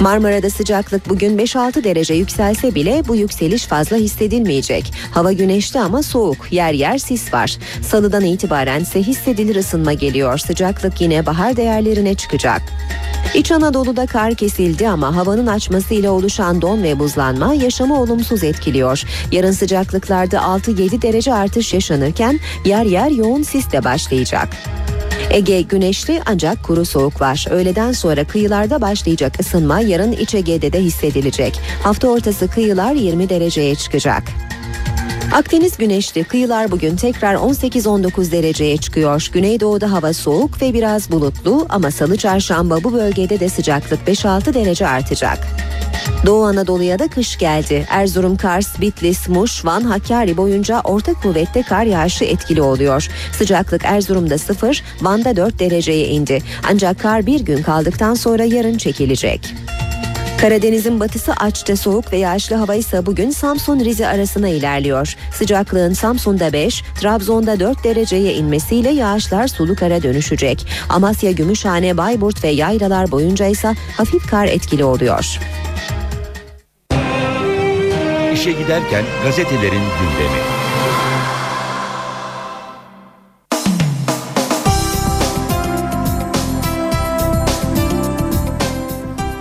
Marmara'da 0.02 0.50
sıcaklık 0.50 1.10
bugün 1.10 1.38
5-6 1.38 1.84
derece 1.84 2.14
yükselse 2.14 2.76
bile 2.76 3.04
bu 3.08 3.16
yükseliş 3.16 3.66
fazla 3.66 3.98
hissedilmeyecek. 3.98 4.94
Hava 5.12 5.32
güneşli 5.32 5.80
ama 5.80 6.04
soğuk, 6.04 6.38
yer 6.52 6.74
yer 6.74 6.98
sis 6.98 7.34
var. 7.34 7.58
Salıdan 7.82 8.26
itibaren 8.26 8.82
ise 8.82 9.00
hissedilir 9.00 9.56
ısınma 9.56 9.94
geliyor. 9.94 10.38
Sıcaklık 10.38 11.02
yine 11.02 11.26
bahar 11.26 11.58
değerlerine 11.58 12.16
çıkacak. 12.16 12.62
İç 13.34 13.52
Anadolu'da 13.52 14.06
kar 14.06 14.36
kesildi 14.36 14.90
ama 14.90 15.16
havanın 15.16 15.48
açmasıyla 15.48 16.12
oluşan 16.12 16.62
don 16.62 16.84
ve 16.84 17.00
buzlanma 17.00 17.54
yaşamı 17.54 18.02
olumsuz 18.02 18.44
etkiliyor. 18.44 19.04
Yarın 19.32 19.52
sıcaklıklarda 19.52 20.38
6-7 20.38 21.02
derece 21.02 21.34
artış 21.34 21.74
yaşanırken 21.74 22.40
yer 22.66 22.86
yer 22.86 23.10
yoğun 23.12 23.44
sis 23.44 23.72
de 23.72 23.84
başlayacak. 23.84 24.50
Ege 25.34 25.62
güneşli 25.62 26.22
ancak 26.26 26.64
kuru 26.64 26.86
soğuk 26.86 27.22
var. 27.22 27.46
Öğleden 27.50 27.92
sonra 27.92 28.24
kıyılarda 28.24 28.82
başlayacak 28.82 29.40
ısınma 29.40 29.80
yarın 29.80 30.12
İç 30.12 30.36
Ege'de 30.36 30.74
de 30.74 30.80
hissedilecek. 30.80 31.60
Hafta 31.84 32.08
ortası 32.08 32.48
kıyılar 32.48 32.94
20 32.94 33.30
dereceye 33.30 33.76
çıkacak. 33.76 34.24
Akdeniz 35.34 35.78
güneşli 35.78 36.24
kıyılar 36.24 36.72
bugün 36.72 36.96
tekrar 36.96 37.36
18-19 37.36 38.32
dereceye 38.32 38.78
çıkıyor. 38.78 39.30
Güneydoğuda 39.34 39.92
hava 39.92 40.14
soğuk 40.14 40.62
ve 40.62 40.74
biraz 40.74 41.12
bulutlu 41.12 41.66
ama 41.70 41.92
salı 41.92 42.18
çarşamba 42.18 42.84
bu 42.84 42.94
bölgede 42.94 43.40
de 43.40 43.50
sıcaklık 43.50 44.08
5-6 44.08 44.54
derece 44.54 44.88
artacak. 44.88 45.48
Doğu 46.26 46.44
Anadolu'ya 46.44 47.00
da 47.00 47.08
kış 47.08 47.38
geldi. 47.38 47.86
Erzurum, 47.90 48.38
Kars, 48.38 48.82
Bitlis, 48.82 49.28
Muş, 49.28 49.66
Van, 49.66 49.82
Hakkari 49.82 50.38
boyunca 50.38 50.82
orta 50.84 51.14
kuvvette 51.14 51.64
kar 51.64 51.84
yağışı 51.84 52.26
etkili 52.26 52.62
oluyor. 52.62 53.08
Sıcaklık 53.38 53.86
Erzurum'da 53.86 54.38
0, 54.38 54.84
Van'da 55.02 55.36
4 55.36 55.60
dereceye 55.60 56.08
indi. 56.08 56.40
Ancak 56.72 57.00
kar 57.00 57.26
bir 57.26 57.40
gün 57.40 57.64
kaldıktan 57.64 58.14
sonra 58.14 58.44
yarın 58.44 58.78
çekilecek. 58.78 59.56
Karadeniz'in 60.44 61.00
batısı 61.00 61.34
açta 61.34 61.76
soğuk 61.76 62.14
ve 62.14 62.18
yağışlı 62.18 62.56
hava 62.56 62.76
ise 62.76 63.06
bugün 63.06 63.30
Samsun-Rize 63.30 64.08
arasına 64.08 64.50
ilerliyor. 64.50 65.16
Sıcaklığın 65.32 65.94
Samsun'da 65.94 66.54
5, 66.54 66.84
Trabzon'da 67.02 67.60
4 67.60 67.84
dereceye 67.84 68.34
inmesiyle 68.34 68.90
yağışlar 68.90 69.48
sulu 69.48 69.76
kara 69.76 70.04
dönüşecek. 70.04 70.68
Amasya, 70.90 71.32
Gümüşhane, 71.32 71.98
Bayburt 71.98 72.44
ve 72.44 72.48
Yaylalar 72.48 73.12
boyunca 73.12 73.46
ise 73.46 73.74
hafif 73.98 74.30
kar 74.30 74.48
etkili 74.48 74.84
oluyor. 74.84 75.40
İşe 78.34 78.52
giderken 78.52 79.04
gazetelerin 79.24 79.84
gündemi. 80.00 80.63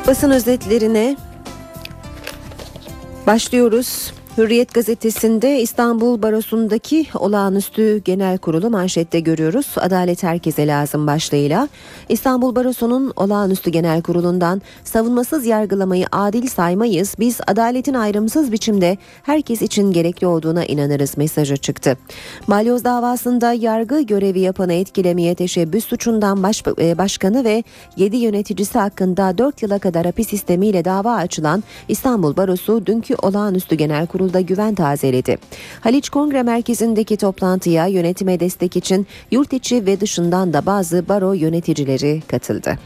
Basın 0.06 0.30
özetlerine 0.30 1.16
başlıyoruz. 3.26 4.12
Hürriyet 4.38 4.74
gazetesinde 4.74 5.60
İstanbul 5.60 6.22
Barosu'ndaki 6.22 7.06
olağanüstü 7.14 7.98
genel 7.98 8.38
kurulu 8.38 8.70
manşette 8.70 9.20
görüyoruz. 9.20 9.74
Adalet 9.76 10.22
herkese 10.22 10.66
lazım 10.66 11.06
başlığıyla. 11.06 11.68
İstanbul 12.08 12.54
Barosu'nun 12.54 13.12
olağanüstü 13.16 13.70
genel 13.70 14.02
kurulundan 14.02 14.62
savunmasız 14.84 15.46
yargılamayı 15.46 16.06
adil 16.12 16.46
saymayız. 16.46 17.14
Biz 17.18 17.40
adaletin 17.46 17.94
ayrımsız 17.94 18.52
biçimde 18.52 18.98
herkes 19.22 19.62
için 19.62 19.92
gerekli 19.92 20.26
olduğuna 20.26 20.64
inanırız 20.64 21.16
mesajı 21.16 21.56
çıktı. 21.56 21.96
Balyoz 22.48 22.84
davasında 22.84 23.52
yargı 23.52 24.00
görevi 24.00 24.40
yapanı 24.40 24.72
etkilemeye 24.72 25.34
teşebbüs 25.34 25.84
suçundan 25.84 26.42
baş, 26.42 26.62
e, 26.78 26.98
başkanı 26.98 27.44
ve 27.44 27.64
7 27.96 28.16
yöneticisi 28.16 28.78
hakkında 28.78 29.38
4 29.38 29.62
yıla 29.62 29.78
kadar 29.78 30.06
hapis 30.06 30.28
sistemiyle 30.28 30.84
dava 30.84 31.14
açılan 31.14 31.64
İstanbul 31.88 32.36
Barosu 32.36 32.86
dünkü 32.86 33.14
olağanüstü 33.14 33.76
genel 33.76 34.06
kurulu 34.06 34.21
kurulda 34.22 34.40
güven 34.40 34.74
tazeledi. 34.74 35.38
Haliç 35.80 36.08
Kongre 36.08 36.42
Merkezi'ndeki 36.42 37.16
toplantıya 37.16 37.86
yönetime 37.86 38.40
destek 38.40 38.76
için 38.76 39.06
yurt 39.30 39.52
içi 39.52 39.86
ve 39.86 40.00
dışından 40.00 40.52
da 40.52 40.66
bazı 40.66 41.08
baro 41.08 41.32
yöneticileri 41.32 42.22
katıldı. 42.28 42.78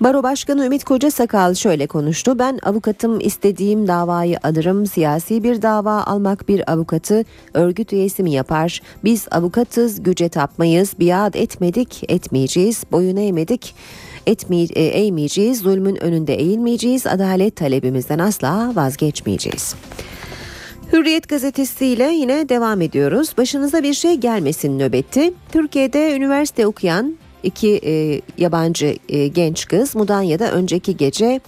Baro 0.00 0.22
Başkanı 0.22 0.66
Ümit 0.66 0.84
Kocasakal 0.84 1.54
şöyle 1.54 1.86
konuştu. 1.86 2.38
Ben 2.38 2.58
avukatım 2.62 3.20
istediğim 3.20 3.88
davayı 3.88 4.38
alırım. 4.42 4.86
Siyasi 4.86 5.42
bir 5.42 5.62
dava 5.62 6.02
almak 6.04 6.48
bir 6.48 6.72
avukatı 6.72 7.24
örgüt 7.54 7.92
üyesi 7.92 8.22
mi 8.22 8.32
yapar? 8.32 8.80
Biz 9.04 9.26
avukatız, 9.30 10.02
güce 10.02 10.28
tapmayız, 10.28 10.94
biat 11.00 11.36
etmedik, 11.36 12.04
etmeyeceğiz, 12.08 12.84
boyun 12.92 13.16
eğmedik 13.16 13.74
etmeye, 14.30 15.54
zulmün 15.54 16.02
önünde 16.02 16.34
eğilmeyeceğiz, 16.34 17.06
adalet 17.06 17.56
talebimizden 17.56 18.18
asla 18.18 18.72
vazgeçmeyeceğiz. 18.74 19.74
Hürriyet 20.92 21.28
gazetesiyle 21.28 22.12
yine 22.12 22.48
devam 22.48 22.80
ediyoruz. 22.80 23.34
Başınıza 23.38 23.82
bir 23.82 23.94
şey 23.94 24.14
gelmesin 24.14 24.78
nöbeti. 24.78 25.32
Türkiye'de 25.52 26.16
üniversite 26.16 26.66
okuyan 26.66 27.16
iki 27.42 27.80
e, 27.84 28.20
yabancı 28.38 28.96
e, 29.08 29.28
genç 29.28 29.68
kız 29.68 29.96
Mudanya'da 29.96 30.52
önceki 30.52 30.96
gece 30.96 31.40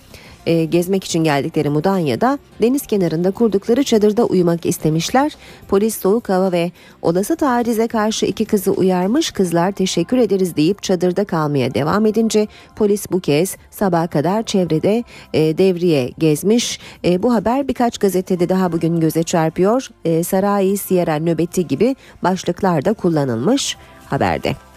e, 0.46 0.64
gezmek 0.64 1.04
için 1.04 1.24
geldikleri 1.24 1.68
Mudanya'da 1.68 2.38
deniz 2.62 2.86
kenarında 2.86 3.30
kurdukları 3.30 3.84
çadırda 3.84 4.24
uyumak 4.24 4.66
istemişler. 4.66 5.32
Polis 5.68 5.98
soğuk 5.98 6.28
hava 6.28 6.52
ve 6.52 6.70
olası 7.02 7.36
tacize 7.36 7.88
karşı 7.88 8.26
iki 8.26 8.44
kızı 8.44 8.72
uyarmış. 8.72 9.30
Kızlar 9.30 9.72
teşekkür 9.72 10.16
ederiz 10.16 10.56
deyip 10.56 10.82
çadırda 10.82 11.24
kalmaya 11.24 11.74
devam 11.74 12.06
edince 12.06 12.46
polis 12.76 13.06
bu 13.12 13.20
kez 13.20 13.56
sabaha 13.70 14.06
kadar 14.06 14.42
çevrede 14.42 15.04
e, 15.34 15.58
devriye 15.58 16.10
gezmiş. 16.18 16.78
E, 17.04 17.22
bu 17.22 17.34
haber 17.34 17.68
birkaç 17.68 17.98
gazetede 17.98 18.48
daha 18.48 18.72
bugün 18.72 19.00
göze 19.00 19.22
çarpıyor. 19.22 19.88
E, 20.04 20.24
Sarai 20.24 20.76
Sierra 20.76 21.16
nöbeti 21.16 21.66
gibi 21.66 21.96
başlıklar 22.22 22.84
da 22.84 22.92
kullanılmış 22.92 23.76
haberde. 24.06 24.71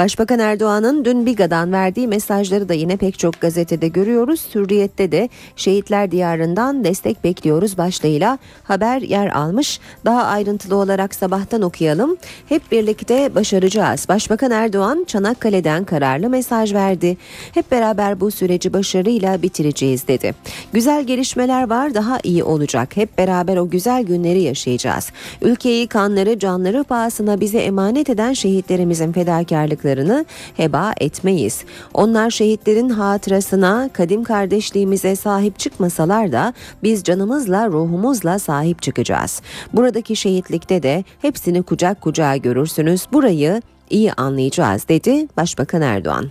Başbakan 0.00 0.38
Erdoğan'ın 0.38 1.04
dün 1.04 1.26
Biga'dan 1.26 1.72
verdiği 1.72 2.08
mesajları 2.08 2.68
da 2.68 2.74
yine 2.74 2.96
pek 2.96 3.18
çok 3.18 3.40
gazetede 3.40 3.88
görüyoruz. 3.88 4.46
Hürriyet'te 4.54 5.12
de 5.12 5.28
şehitler 5.56 6.10
diyarından 6.10 6.84
destek 6.84 7.24
bekliyoruz 7.24 7.78
başlığıyla 7.78 8.38
haber 8.64 9.02
yer 9.02 9.26
almış. 9.26 9.80
Daha 10.04 10.24
ayrıntılı 10.24 10.76
olarak 10.76 11.14
sabahtan 11.14 11.62
okuyalım. 11.62 12.16
Hep 12.48 12.72
birlikte 12.72 13.34
başaracağız. 13.34 14.08
Başbakan 14.08 14.50
Erdoğan 14.50 15.04
Çanakkale'den 15.06 15.84
kararlı 15.84 16.28
mesaj 16.28 16.74
verdi. 16.74 17.16
Hep 17.54 17.70
beraber 17.70 18.20
bu 18.20 18.30
süreci 18.30 18.72
başarıyla 18.72 19.42
bitireceğiz 19.42 20.08
dedi. 20.08 20.34
Güzel 20.72 21.04
gelişmeler 21.04 21.70
var 21.70 21.94
daha 21.94 22.18
iyi 22.22 22.44
olacak. 22.44 22.96
Hep 22.96 23.18
beraber 23.18 23.56
o 23.56 23.70
güzel 23.70 24.02
günleri 24.02 24.42
yaşayacağız. 24.42 25.12
Ülkeyi 25.42 25.86
kanları 25.86 26.38
canları 26.38 26.84
pahasına 26.84 27.40
bize 27.40 27.58
emanet 27.58 28.10
eden 28.10 28.32
şehitlerimizin 28.32 29.12
fedakarlıkları 29.12 29.89
hayatlarını 29.90 30.24
heba 30.56 30.92
etmeyiz. 31.00 31.64
Onlar 31.94 32.30
şehitlerin 32.30 32.88
hatırasına, 32.88 33.90
kadim 33.92 34.24
kardeşliğimize 34.24 35.16
sahip 35.16 35.58
çıkmasalar 35.58 36.32
da 36.32 36.52
biz 36.82 37.02
canımızla, 37.04 37.68
ruhumuzla 37.68 38.38
sahip 38.38 38.82
çıkacağız. 38.82 39.42
Buradaki 39.72 40.16
şehitlikte 40.16 40.82
de 40.82 41.04
hepsini 41.22 41.62
kucak 41.62 42.00
kucağa 42.00 42.36
görürsünüz. 42.36 43.06
Burayı 43.12 43.62
iyi 43.90 44.12
anlayacağız 44.12 44.88
dedi 44.88 45.28
Başbakan 45.36 45.82
Erdoğan. 45.82 46.30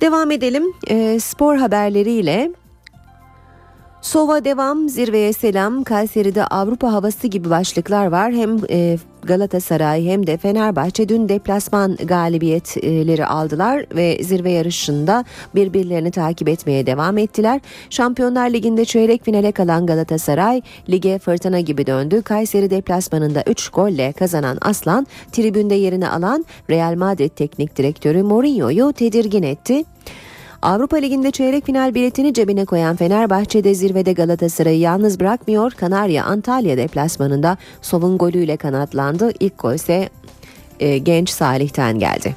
Devam 0.00 0.30
edelim 0.30 0.64
e, 0.88 1.20
spor 1.20 1.56
haberleriyle. 1.56 2.50
Sova 4.02 4.44
devam, 4.44 4.88
zirveye 4.88 5.32
selam, 5.32 5.84
Kayseri'de 5.84 6.46
Avrupa 6.46 6.92
havası 6.92 7.26
gibi 7.26 7.50
başlıklar 7.50 8.06
var. 8.06 8.32
Hem 8.32 8.58
e, 8.70 8.98
Galatasaray 9.22 10.04
hem 10.04 10.26
de 10.26 10.36
Fenerbahçe 10.36 11.08
dün 11.08 11.28
deplasman 11.28 11.96
galibiyetleri 11.96 13.26
aldılar 13.26 13.86
ve 13.94 14.22
zirve 14.22 14.50
yarışında 14.50 15.24
birbirlerini 15.54 16.10
takip 16.10 16.48
etmeye 16.48 16.86
devam 16.86 17.18
ettiler. 17.18 17.60
Şampiyonlar 17.90 18.50
Ligi'nde 18.50 18.84
çeyrek 18.84 19.24
finale 19.24 19.52
kalan 19.52 19.86
Galatasaray 19.86 20.62
lige 20.90 21.18
fırtına 21.18 21.60
gibi 21.60 21.86
döndü. 21.86 22.22
Kayseri 22.22 22.70
deplasmanında 22.70 23.42
3 23.46 23.68
golle 23.68 24.12
kazanan 24.12 24.58
Aslan 24.60 25.06
tribünde 25.32 25.74
yerini 25.74 26.08
alan 26.08 26.44
Real 26.70 26.94
Madrid 26.94 27.30
teknik 27.30 27.76
direktörü 27.76 28.22
Mourinho'yu 28.22 28.92
tedirgin 28.92 29.42
etti. 29.42 29.84
Avrupa 30.62 30.96
Ligi'nde 30.96 31.30
çeyrek 31.30 31.66
final 31.66 31.94
biletini 31.94 32.34
cebine 32.34 32.64
koyan 32.64 32.96
Fenerbahçe'de 32.96 33.74
zirvede 33.74 34.12
Galatasaray'ı 34.12 34.78
yalnız 34.78 35.20
bırakmıyor. 35.20 35.72
Kanarya 35.72 36.24
Antalya 36.24 36.76
deplasmanında 36.76 37.56
Sov'un 37.82 38.18
golüyle 38.18 38.56
kanatlandı. 38.56 39.32
İlk 39.40 39.58
gol 39.58 39.74
ise 39.74 40.08
e, 40.80 40.98
genç 40.98 41.30
Salih'ten 41.30 41.98
geldi. 41.98 42.34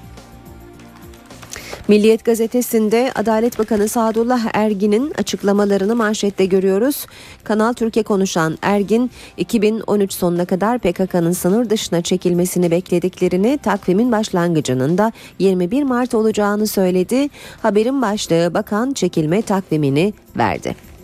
Milliyet 1.87 2.25
gazetesinde 2.25 3.11
Adalet 3.15 3.59
Bakanı 3.59 3.87
Sadullah 3.87 4.45
Ergin'in 4.53 5.13
açıklamalarını 5.17 5.95
manşette 5.95 6.45
görüyoruz. 6.45 7.05
Kanal 7.43 7.73
Türkiye 7.73 8.03
konuşan 8.03 8.57
Ergin 8.61 9.11
2013 9.37 10.13
sonuna 10.13 10.45
kadar 10.45 10.79
PKK'nın 10.79 11.31
sınır 11.31 11.69
dışına 11.69 12.01
çekilmesini 12.01 12.71
beklediklerini 12.71 13.57
takvimin 13.57 14.11
başlangıcının 14.11 14.97
da 14.97 15.11
21 15.39 15.83
Mart 15.83 16.13
olacağını 16.13 16.67
söyledi. 16.67 17.29
Haberin 17.61 18.01
başlığı 18.01 18.53
bakan 18.53 18.93
çekilme 18.93 19.41
takvimini 19.41 20.13
verdi. 20.37 20.94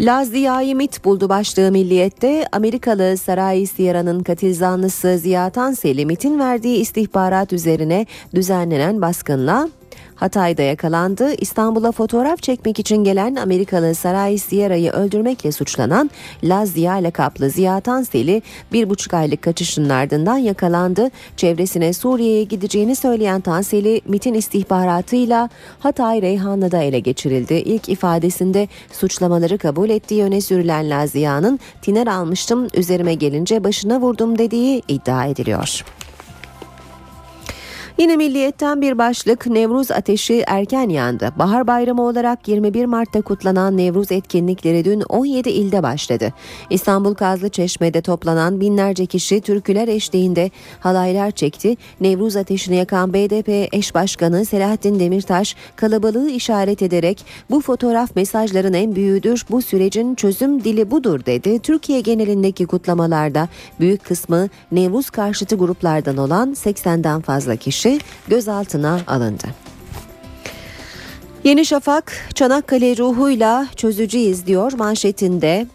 Laz 0.00 0.28
Ziya'yı 0.28 0.76
MIT 0.76 1.04
buldu 1.04 1.28
başlığı 1.28 1.72
milliyette. 1.72 2.46
Amerikalı 2.52 3.16
Saray 3.16 3.66
Sierra'nın 3.66 4.22
katil 4.22 4.54
zanlısı 4.54 5.18
Ziya 5.18 5.50
Tanseli 5.50 6.06
MIT'in 6.06 6.38
verdiği 6.38 6.76
istihbarat 6.76 7.52
üzerine 7.52 8.06
düzenlenen 8.34 9.02
baskınla 9.02 9.68
Hatay'da 10.24 10.62
yakalandı. 10.62 11.34
İstanbul'a 11.34 11.92
fotoğraf 11.92 12.42
çekmek 12.42 12.78
için 12.78 13.04
gelen 13.04 13.34
Amerikalı 13.34 13.94
Saray 13.94 14.38
Sierra'yı 14.38 14.90
öldürmekle 14.90 15.52
suçlanan 15.52 16.10
Laz 16.44 16.70
Ziya 16.70 16.94
lakaplı 16.94 17.50
Ziya 17.50 17.80
Tanseli 17.80 18.42
bir 18.72 18.90
buçuk 18.90 19.14
aylık 19.14 19.42
kaçışının 19.42 19.88
ardından 19.88 20.36
yakalandı. 20.36 21.10
Çevresine 21.36 21.92
Suriye'ye 21.92 22.44
gideceğini 22.44 22.96
söyleyen 22.96 23.40
Tanseli 23.40 24.00
MIT'in 24.04 24.34
istihbaratıyla 24.34 25.48
Hatay 25.78 26.22
Reyhanlı'da 26.22 26.78
ele 26.78 26.98
geçirildi. 26.98 27.54
İlk 27.54 27.88
ifadesinde 27.88 28.68
suçlamaları 28.92 29.58
kabul 29.58 29.90
ettiği 29.90 30.24
öne 30.24 30.40
sürülen 30.40 30.90
Laz 30.90 31.10
Ziya'nın 31.10 31.60
tiner 31.82 32.06
almıştım 32.06 32.68
üzerime 32.74 33.14
gelince 33.14 33.64
başına 33.64 34.00
vurdum 34.00 34.38
dediği 34.38 34.82
iddia 34.88 35.26
ediliyor. 35.26 35.84
Yine 37.98 38.16
milliyetten 38.16 38.80
bir 38.80 38.98
başlık 38.98 39.46
Nevruz 39.46 39.90
ateşi 39.90 40.44
erken 40.46 40.88
yandı. 40.88 41.32
Bahar 41.38 41.66
bayramı 41.66 42.02
olarak 42.02 42.48
21 42.48 42.84
Mart'ta 42.84 43.22
kutlanan 43.22 43.76
Nevruz 43.76 44.12
etkinlikleri 44.12 44.84
dün 44.84 45.00
17 45.00 45.50
ilde 45.50 45.82
başladı. 45.82 46.32
İstanbul 46.70 47.14
Kazlı 47.14 47.48
Çeşme'de 47.48 48.00
toplanan 48.00 48.60
binlerce 48.60 49.06
kişi 49.06 49.40
türküler 49.40 49.88
eşliğinde 49.88 50.50
halaylar 50.80 51.30
çekti. 51.30 51.76
Nevruz 52.00 52.36
ateşini 52.36 52.76
yakan 52.76 53.12
BDP 53.12 53.74
eş 53.74 53.94
başkanı 53.94 54.44
Selahattin 54.44 55.00
Demirtaş 55.00 55.56
kalabalığı 55.76 56.30
işaret 56.30 56.82
ederek 56.82 57.24
bu 57.50 57.60
fotoğraf 57.60 58.16
mesajların 58.16 58.72
en 58.72 58.96
büyüğüdür. 58.96 59.46
Bu 59.50 59.62
sürecin 59.62 60.14
çözüm 60.14 60.64
dili 60.64 60.90
budur 60.90 61.26
dedi. 61.26 61.58
Türkiye 61.58 62.00
genelindeki 62.00 62.66
kutlamalarda 62.66 63.48
büyük 63.80 64.04
kısmı 64.04 64.48
Nevruz 64.72 65.10
karşıtı 65.10 65.56
gruplardan 65.56 66.16
olan 66.16 66.52
80'den 66.52 67.20
fazla 67.20 67.56
kişi 67.56 67.83
kişi 67.84 67.98
gözaltına 68.28 69.00
alındı. 69.06 69.44
Yeni 71.44 71.66
Şafak 71.66 72.12
Çanakkale 72.34 72.96
ruhuyla 72.96 73.66
çözeceğiz 73.76 74.46
diyor 74.46 74.72
manşetinde. 74.72 75.66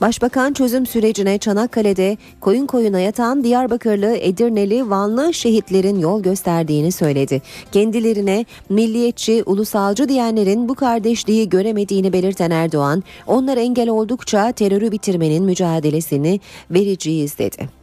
Başbakan 0.00 0.52
çözüm 0.52 0.86
sürecine 0.86 1.38
Çanakkale'de 1.38 2.16
koyun 2.40 2.66
koyuna 2.66 3.00
yatan 3.00 3.44
Diyarbakırlı, 3.44 4.16
Edirneli, 4.16 4.90
Vanlı 4.90 5.34
şehitlerin 5.34 5.98
yol 5.98 6.22
gösterdiğini 6.22 6.92
söyledi. 6.92 7.42
Kendilerine 7.72 8.44
milliyetçi, 8.68 9.42
ulusalcı 9.46 10.08
diyenlerin 10.08 10.68
bu 10.68 10.74
kardeşliği 10.74 11.48
göremediğini 11.48 12.12
belirten 12.12 12.50
Erdoğan, 12.50 13.02
onlar 13.26 13.56
engel 13.56 13.88
oldukça 13.88 14.52
terörü 14.52 14.92
bitirmenin 14.92 15.44
mücadelesini 15.44 16.40
vereceğiz 16.70 17.38
dedi. 17.38 17.77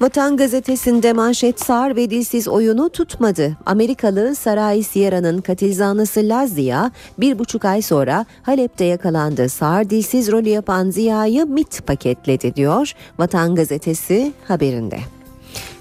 Vatan 0.00 0.36
gazetesinde 0.36 1.12
manşet 1.12 1.60
sağır 1.60 1.96
ve 1.96 2.10
dilsiz 2.10 2.48
oyunu 2.48 2.88
tutmadı. 2.88 3.56
Amerikalı 3.66 4.34
Saray 4.34 4.82
Sierra'nın 4.82 5.40
katil 5.40 5.74
zanlısı 5.74 6.20
Lazia 6.20 6.90
bir 7.18 7.38
buçuk 7.38 7.64
ay 7.64 7.82
sonra 7.82 8.26
Halep'te 8.42 8.84
yakalandı. 8.84 9.48
Sağır 9.48 9.90
dilsiz 9.90 10.32
rolü 10.32 10.48
yapan 10.48 10.90
Ziya'yı 10.90 11.46
MIT 11.46 11.86
paketledi 11.86 12.54
diyor 12.54 12.92
Vatan 13.18 13.54
gazetesi 13.54 14.32
haberinde. 14.48 15.17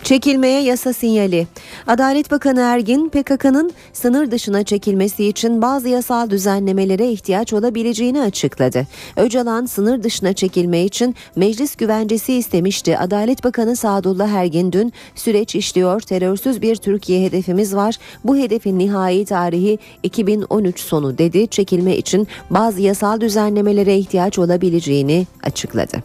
Çekilmeye 0.08 0.62
yasa 0.62 0.94
sinyali. 0.94 1.48
Adalet 1.88 2.32
Bakanı 2.32 2.60
Ergin 2.60 3.10
PKK'nın 3.10 3.72
sınır 3.94 4.32
dışına 4.32 4.64
çekilmesi 4.64 5.26
için 5.26 5.62
bazı 5.62 5.90
yasal 5.90 6.30
düzenlemelere 6.30 7.12
ihtiyaç 7.12 7.54
olabileceğini 7.54 8.22
açıkladı. 8.22 8.88
Öcalan 9.18 9.66
sınır 9.66 10.04
dışına 10.04 10.34
çekilme 10.34 10.84
için 10.84 11.16
meclis 11.36 11.76
güvencesi 11.76 12.34
istemişti. 12.34 12.98
Adalet 12.98 13.44
Bakanı 13.44 13.76
Sadullah 13.76 14.30
Ergin 14.30 14.72
dün 14.72 14.94
süreç 15.16 15.56
işliyor. 15.56 16.02
Terörsüz 16.02 16.62
bir 16.62 16.76
Türkiye 16.76 17.26
hedefimiz 17.26 17.76
var. 17.76 17.96
Bu 18.24 18.38
hedefin 18.38 18.80
nihai 18.80 19.26
tarihi 19.26 19.80
2013 20.04 20.80
sonu 20.80 21.18
dedi. 21.18 21.48
Çekilme 21.48 21.98
için 21.98 22.28
bazı 22.50 22.82
yasal 22.82 23.22
düzenlemelere 23.22 23.98
ihtiyaç 23.98 24.40
olabileceğini 24.40 25.28
açıkladı. 25.44 25.98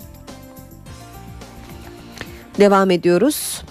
Devam 2.58 2.90
ediyoruz. 2.90 3.62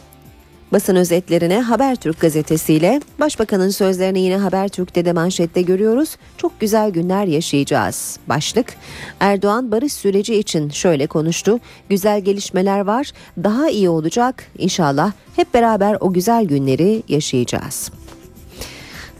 Basın 0.71 0.95
özetlerine 0.95 1.61
Habertürk 1.61 2.19
gazetesiyle 2.19 3.01
Başbakanın 3.19 3.69
sözlerini 3.69 4.19
yine 4.19 4.37
Habertürk'te 4.37 5.05
de 5.05 5.13
manşette 5.13 5.61
görüyoruz. 5.61 6.17
Çok 6.37 6.59
güzel 6.59 6.89
günler 6.89 7.25
yaşayacağız. 7.25 8.19
Başlık 8.29 8.73
Erdoğan 9.19 9.71
barış 9.71 9.93
süreci 9.93 10.35
için 10.35 10.69
şöyle 10.69 11.07
konuştu. 11.07 11.59
Güzel 11.89 12.21
gelişmeler 12.21 12.79
var. 12.79 13.11
Daha 13.43 13.69
iyi 13.69 13.89
olacak. 13.89 14.43
İnşallah 14.57 15.11
hep 15.35 15.53
beraber 15.53 15.97
o 15.99 16.13
güzel 16.13 16.45
günleri 16.45 17.03
yaşayacağız. 17.07 17.91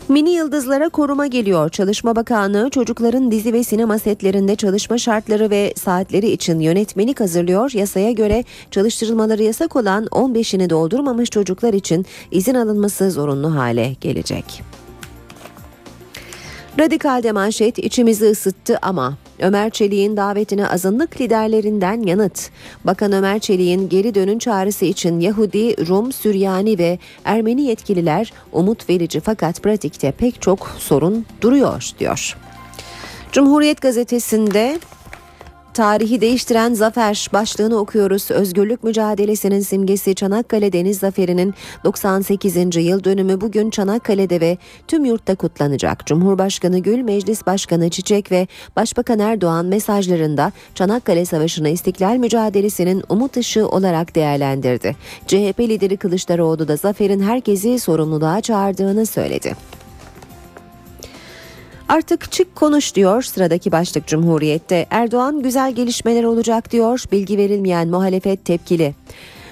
Mini 0.10 0.30
yıldızlara 0.30 0.90
koruma 0.90 1.28
geliyor. 1.28 1.70
Çalışma 1.70 2.16
Bakanlığı 2.16 2.70
çocukların 2.70 3.32
dizi 3.32 3.54
ve 3.54 3.64
sinema 3.64 4.00
setlerinde 4.00 4.56
çalışma 4.56 4.98
şartları 4.98 5.50
ve 5.50 5.74
saatleri 5.78 6.30
için 6.30 6.60
yönetmelik 6.60 7.20
hazırlıyor. 7.20 7.72
Yasaya 7.74 8.12
göre 8.12 8.44
çalıştırılmaları 8.72 9.44
yasak 9.44 9.76
olan 9.76 10.06
15'ini 10.06 10.70
doldurmamış 10.70 11.30
çocuklar 11.30 11.74
için 11.74 12.06
izin 12.32 12.56
alınması 12.56 13.12
zorunlu 13.12 13.56
hale 13.56 13.96
gelecek. 14.02 14.64
Radikal'de 16.80 17.32
manşet 17.32 17.80
içimizi 17.80 18.26
ısıttı 18.26 18.80
ama 18.82 19.18
Ömer 19.42 19.70
Çelik'in 19.70 20.18
davetine 20.18 20.68
azınlık 20.68 21.22
liderlerinden 21.22 22.02
yanıt. 22.02 22.50
Bakan 22.86 23.12
Ömer 23.12 23.40
Çelik'in 23.40 23.90
geri 23.90 24.16
dönün 24.16 24.40
çağrısı 24.40 24.86
için 24.86 25.20
Yahudi, 25.20 25.88
Rum, 25.88 26.12
Süryani 26.12 26.78
ve 26.80 27.00
Ermeni 27.26 27.62
yetkililer 27.62 28.34
umut 28.52 28.90
verici 28.90 29.20
fakat 29.20 29.64
pratikte 29.64 30.12
pek 30.12 30.42
çok 30.42 30.76
sorun 30.80 31.26
duruyor 31.42 31.92
diyor. 32.00 32.38
Cumhuriyet 33.32 33.82
gazetesinde 33.82 34.80
Tarihi 35.74 36.22
değiştiren 36.22 36.74
zafer 36.74 37.30
başlığını 37.34 37.78
okuyoruz. 37.78 38.32
Özgürlük 38.32 38.84
mücadelesinin 38.84 39.60
simgesi 39.60 40.16
Çanakkale 40.16 40.74
Deniz 40.74 41.00
Zaferi'nin 41.00 41.54
98. 41.84 42.56
yıl 42.76 43.04
dönümü 43.04 43.42
bugün 43.42 43.70
Çanakkale'de 43.70 44.42
ve 44.42 44.58
tüm 44.88 45.06
yurtta 45.06 45.36
kutlanacak. 45.36 46.06
Cumhurbaşkanı 46.06 46.80
Gül, 46.80 47.02
Meclis 47.02 47.46
Başkanı 47.46 47.90
Çiçek 47.90 48.32
ve 48.32 48.48
Başbakan 48.76 49.20
Erdoğan 49.20 49.66
mesajlarında 49.66 50.52
Çanakkale 50.76 51.26
Savaşı'nı 51.26 51.70
istiklal 51.70 52.16
mücadelesinin 52.16 53.04
umut 53.10 53.38
ışığı 53.38 53.68
olarak 53.68 54.16
değerlendirdi. 54.16 54.96
CHP 55.28 55.60
lideri 55.60 55.98
Kılıçdaroğlu 55.98 56.68
da 56.68 56.76
zaferin 56.76 57.20
herkesi 57.20 57.80
sorumluluğa 57.80 58.42
çağırdığını 58.42 59.06
söyledi. 59.06 59.56
Artık 61.92 62.32
çık 62.32 62.56
konuş 62.56 62.96
diyor 62.96 63.22
sıradaki 63.22 63.72
başlık 63.72 64.08
Cumhuriyet'te. 64.08 64.86
Erdoğan 64.90 65.42
güzel 65.42 65.76
gelişmeler 65.76 66.24
olacak 66.24 66.72
diyor. 66.72 67.04
Bilgi 67.12 67.38
verilmeyen 67.38 67.88
muhalefet 67.88 68.46
tepkili. 68.46 68.96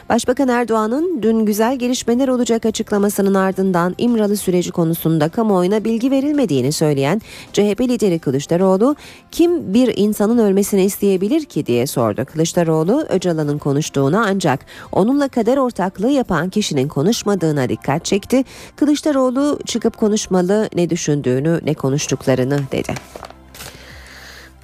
Başbakan 0.10 0.48
Erdoğan'ın 0.48 1.22
dün 1.22 1.46
güzel 1.46 1.76
gelişmeler 1.76 2.28
olacak 2.28 2.66
açıklamasının 2.66 3.34
ardından 3.34 3.96
İmralı 3.98 4.38
süreci 4.38 4.72
konusunda 4.72 5.30
kamuoyuna 5.30 5.84
bilgi 5.84 6.12
verilmediğini 6.12 6.72
söyleyen 6.72 7.22
CHP 7.54 7.82
lideri 7.82 8.20
Kılıçdaroğlu 8.20 8.96
kim 9.32 9.74
bir 9.74 9.94
insanın 9.98 10.38
ölmesini 10.38 10.84
isteyebilir 10.84 11.46
ki 11.46 11.66
diye 11.66 11.88
sordu. 11.88 12.26
Kılıçdaroğlu 12.26 13.06
Öcalan'ın 13.10 13.58
konuştuğuna 13.58 14.26
ancak 14.26 14.66
onunla 14.92 15.28
kader 15.28 15.58
ortaklığı 15.58 16.12
yapan 16.12 16.50
kişinin 16.50 16.88
konuşmadığına 16.88 17.70
dikkat 17.70 18.06
çekti. 18.06 18.44
Kılıçdaroğlu 18.76 19.60
çıkıp 19.66 19.98
konuşmalı 19.98 20.70
ne 20.76 20.90
düşündüğünü 20.90 21.60
ne 21.66 21.74
konuştuklarını 21.74 22.60
dedi. 22.72 22.94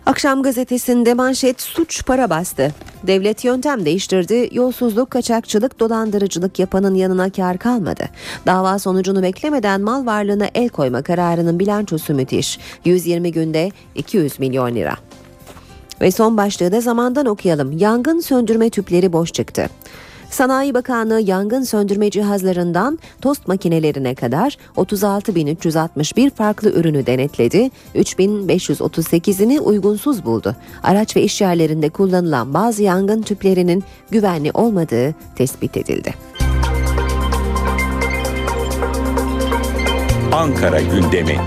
Akşam 0.06 0.44
gazetesinde 0.44 1.14
manşet 1.14 1.62
suç 1.62 2.06
para 2.06 2.30
bastı. 2.30 2.72
Devlet 3.04 3.46
yöntem 3.46 3.86
değiştirdi. 3.86 4.50
Yolsuzluk, 4.52 5.12
kaçakçılık, 5.12 5.80
dolandırıcılık 5.80 6.60
yapanın 6.60 6.96
yanına 6.96 7.30
kar 7.30 7.58
kalmadı. 7.58 8.04
Dava 8.46 8.80
sonucunu 8.80 9.22
beklemeden 9.22 9.82
mal 9.82 10.06
varlığına 10.06 10.48
el 10.56 10.70
koyma 10.70 11.02
kararının 11.02 11.60
bilançosu 11.60 12.14
müthiş. 12.14 12.60
120 12.86 13.32
günde 13.32 13.72
200 13.96 14.40
milyon 14.40 14.76
lira. 14.76 14.96
Ve 16.02 16.12
son 16.12 16.38
başlığı 16.38 16.72
da 16.72 16.82
zamandan 16.82 17.26
okuyalım. 17.26 17.78
Yangın 17.78 18.20
söndürme 18.20 18.70
tüpleri 18.70 19.14
boş 19.14 19.34
çıktı. 19.34 19.70
Sanayi 20.36 20.74
Bakanlığı 20.74 21.22
yangın 21.22 21.64
söndürme 21.64 22.10
cihazlarından 22.10 23.00
tost 23.22 23.48
makinelerine 23.48 24.16
kadar 24.16 24.58
36.361 24.78 26.30
farklı 26.30 26.70
ürünü 26.70 27.06
denetledi. 27.06 27.72
3.538'ini 27.96 29.60
uygunsuz 29.60 30.26
buldu. 30.26 30.56
Araç 30.84 31.16
ve 31.16 31.22
iş 31.22 31.42
yerlerinde 31.42 31.90
kullanılan 31.90 32.54
bazı 32.54 32.84
yangın 32.84 33.22
tüplerinin 33.22 33.84
güvenli 34.12 34.52
olmadığı 34.52 35.16
tespit 35.36 35.78
edildi. 35.78 36.14
Ankara 40.32 40.82
gündemi. 40.82 41.40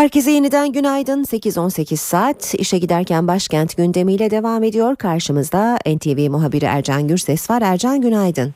Herkese 0.00 0.30
yeniden 0.30 0.72
günaydın. 0.72 1.22
8-18 1.22 1.96
saat 1.96 2.54
işe 2.58 2.78
giderken 2.78 3.28
başkent 3.28 3.76
gündemiyle 3.76 4.30
devam 4.30 4.62
ediyor. 4.62 4.96
Karşımızda 4.96 5.78
NTV 5.86 6.30
muhabiri 6.30 6.64
Ercan 6.64 7.08
Gürses 7.08 7.50
var. 7.50 7.62
Ercan 7.62 8.00
günaydın. 8.00 8.54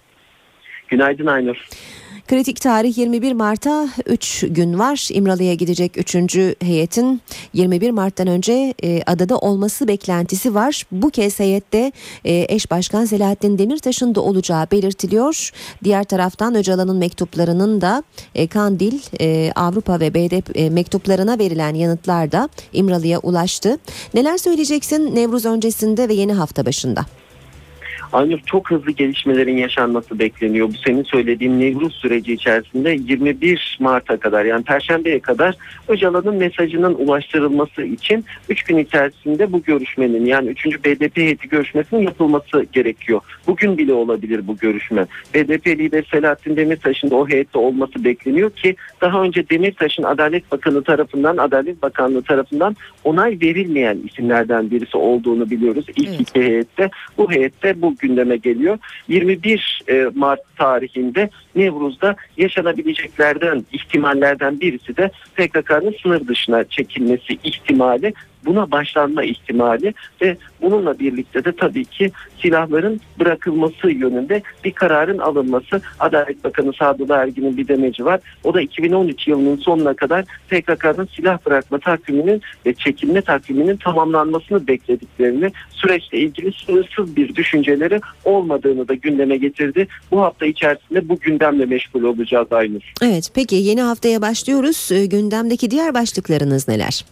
Günaydın 0.89 1.27
Aynur. 1.27 1.57
Kritik 2.29 2.61
tarih 2.61 2.99
21 2.99 3.33
Mart'a 3.33 3.89
3 4.07 4.45
gün 4.49 4.79
var. 4.79 5.09
İmralı'ya 5.13 5.55
gidecek 5.55 6.15
3. 6.15 6.15
heyetin 6.61 7.21
21 7.53 7.91
Mart'tan 7.91 8.27
önce 8.27 8.75
e, 8.83 9.03
adada 9.07 9.39
olması 9.39 9.89
beklentisi 9.89 10.55
var. 10.55 10.83
Bu 10.93 11.11
kez 11.11 11.41
heyette 11.41 11.93
e, 12.25 12.47
eş 12.49 12.71
başkan 12.71 13.05
Selahattin 13.05 13.59
Demirtaş'ın 13.59 14.15
da 14.15 14.21
olacağı 14.21 14.71
belirtiliyor. 14.71 15.51
Diğer 15.85 16.05
taraftan 16.05 16.55
Öcalan'ın 16.55 16.97
mektuplarının 16.97 17.81
da 17.81 18.03
e, 18.35 18.47
Kandil, 18.47 19.01
e, 19.21 19.53
Avrupa 19.57 20.01
ve 20.01 20.15
BDP 20.15 20.57
e, 20.57 20.71
mektuplarına 20.71 21.39
verilen 21.39 21.75
yanıtlar 21.75 22.33
da 22.33 22.49
İmralı'ya 22.73 23.19
ulaştı. 23.19 23.79
Neler 24.15 24.39
söyleyeceksin 24.39 25.17
Nevruz 25.17 25.45
öncesinde 25.45 26.09
ve 26.09 26.15
yeni 26.15 26.33
hafta 26.33 26.67
başında? 26.67 27.07
Aynur 28.15 28.39
çok 28.47 28.71
hızlı 28.71 28.91
gelişmelerin 28.91 29.57
yaşanması 29.57 30.19
bekleniyor. 30.19 30.69
Bu 30.69 30.73
senin 30.87 31.03
söylediğin 31.03 31.61
Nevruz 31.61 31.95
süreci 31.95 32.33
içerisinde 32.33 32.91
21 32.91 33.77
Mart'a 33.81 34.17
kadar 34.17 34.45
yani 34.45 34.65
Perşembe'ye 34.65 35.21
kadar 35.21 35.55
Öcalan'ın 35.89 36.37
mesajının 36.37 36.95
ulaştırılması 36.95 37.83
için 37.83 38.25
3 38.49 38.63
gün 38.63 38.79
içerisinde 38.79 39.53
bu 39.53 39.63
görüşmenin 39.63 40.27
yani 40.27 40.49
3. 40.49 40.85
BDP 40.85 41.17
heyeti 41.17 41.49
görüşmesinin 41.49 42.03
yapılması 42.03 42.67
gerekiyor. 42.73 43.21
Bugün 43.47 43.79
bile 43.79 43.93
olabilir 43.93 44.47
bu 44.47 44.57
görüşme. 44.57 45.07
BDP 45.35 45.67
lideri 45.67 46.07
Selahattin 46.11 46.57
Demirtaş'ın 46.57 47.11
da 47.11 47.17
o 47.17 47.29
heyette 47.29 47.59
olması 47.59 48.05
bekleniyor 48.05 48.51
ki 48.51 48.77
daha 49.01 49.23
önce 49.23 49.49
Demirtaş'ın 49.49 50.03
Adalet 50.03 50.53
Bakanı 50.53 50.83
tarafından 50.83 51.37
Adalet 51.37 51.83
Bakanlığı 51.83 52.23
tarafından 52.23 52.77
onay 53.05 53.39
verilmeyen 53.43 53.99
isimlerden 54.05 54.71
birisi 54.71 54.97
olduğunu 54.97 55.51
biliyoruz. 55.51 55.87
İlk 55.97 56.09
evet. 56.09 56.21
iki 56.21 56.41
heyette 56.41 56.91
bu 57.19 57.31
heyette 57.31 57.83
bu 57.83 57.95
gündeme 58.07 58.37
geliyor. 58.37 58.79
21 59.09 59.83
e, 59.89 60.07
Mart 60.15 60.41
tarihinde 60.57 61.31
Nevruz'da 61.57 62.17
yaşanabileceklerden 62.37 63.65
ihtimallerden 63.73 64.61
birisi 64.61 64.97
de 64.97 65.11
PKK'nın 65.37 65.95
sınır 66.03 66.29
dışına 66.29 66.65
çekilmesi 66.65 67.39
ihtimali 67.45 68.13
buna 68.47 68.71
başlanma 68.71 69.25
ihtimali 69.25 69.95
ve 70.23 70.37
bununla 70.63 70.99
birlikte 70.99 71.45
de 71.45 71.53
tabii 71.53 71.85
ki 71.85 72.11
silahların 72.43 73.01
bırakılması 73.19 73.91
yönünde 73.91 74.43
bir 74.65 74.73
kararın 74.73 75.19
alınması. 75.19 75.81
Adalet 76.01 76.45
Bakanı 76.45 76.73
Sadullah 76.73 77.19
Ergin'in 77.19 77.57
bir 77.57 77.69
demeci 77.69 78.05
var. 78.05 78.21
O 78.45 78.55
da 78.55 78.61
2013 78.61 79.29
yılının 79.29 79.57
sonuna 79.57 79.95
kadar 79.95 80.25
PKK'nın 80.25 81.09
silah 81.17 81.39
bırakma 81.47 81.79
takviminin 81.79 82.43
ve 82.67 82.75
çekilme 82.75 83.21
takviminin 83.21 83.77
tamamlanmasını 83.77 84.67
beklediklerini 84.67 85.51
süreçle 85.71 86.19
ilgili 86.19 86.53
sınırsız 86.53 87.17
bir 87.17 87.35
düşünceleri 87.35 88.01
olmadığını 88.25 88.89
da 88.89 88.95
gündeme 88.95 89.37
getirdi. 89.37 89.87
Bu 90.11 90.23
hafta 90.23 90.47
içerisinde 90.47 91.09
bu 91.09 91.17
gündemle 91.45 91.67
meşgul 91.67 92.03
olacağız 92.03 92.53
Aynur. 92.53 92.93
Evet 93.03 93.31
peki 93.35 93.55
yeni 93.55 93.83
haftaya 93.83 94.23
başlıyoruz. 94.23 94.91
Gündemdeki 95.11 95.71
diğer 95.71 95.95
başlıklarınız 95.95 96.69
neler? 96.69 97.05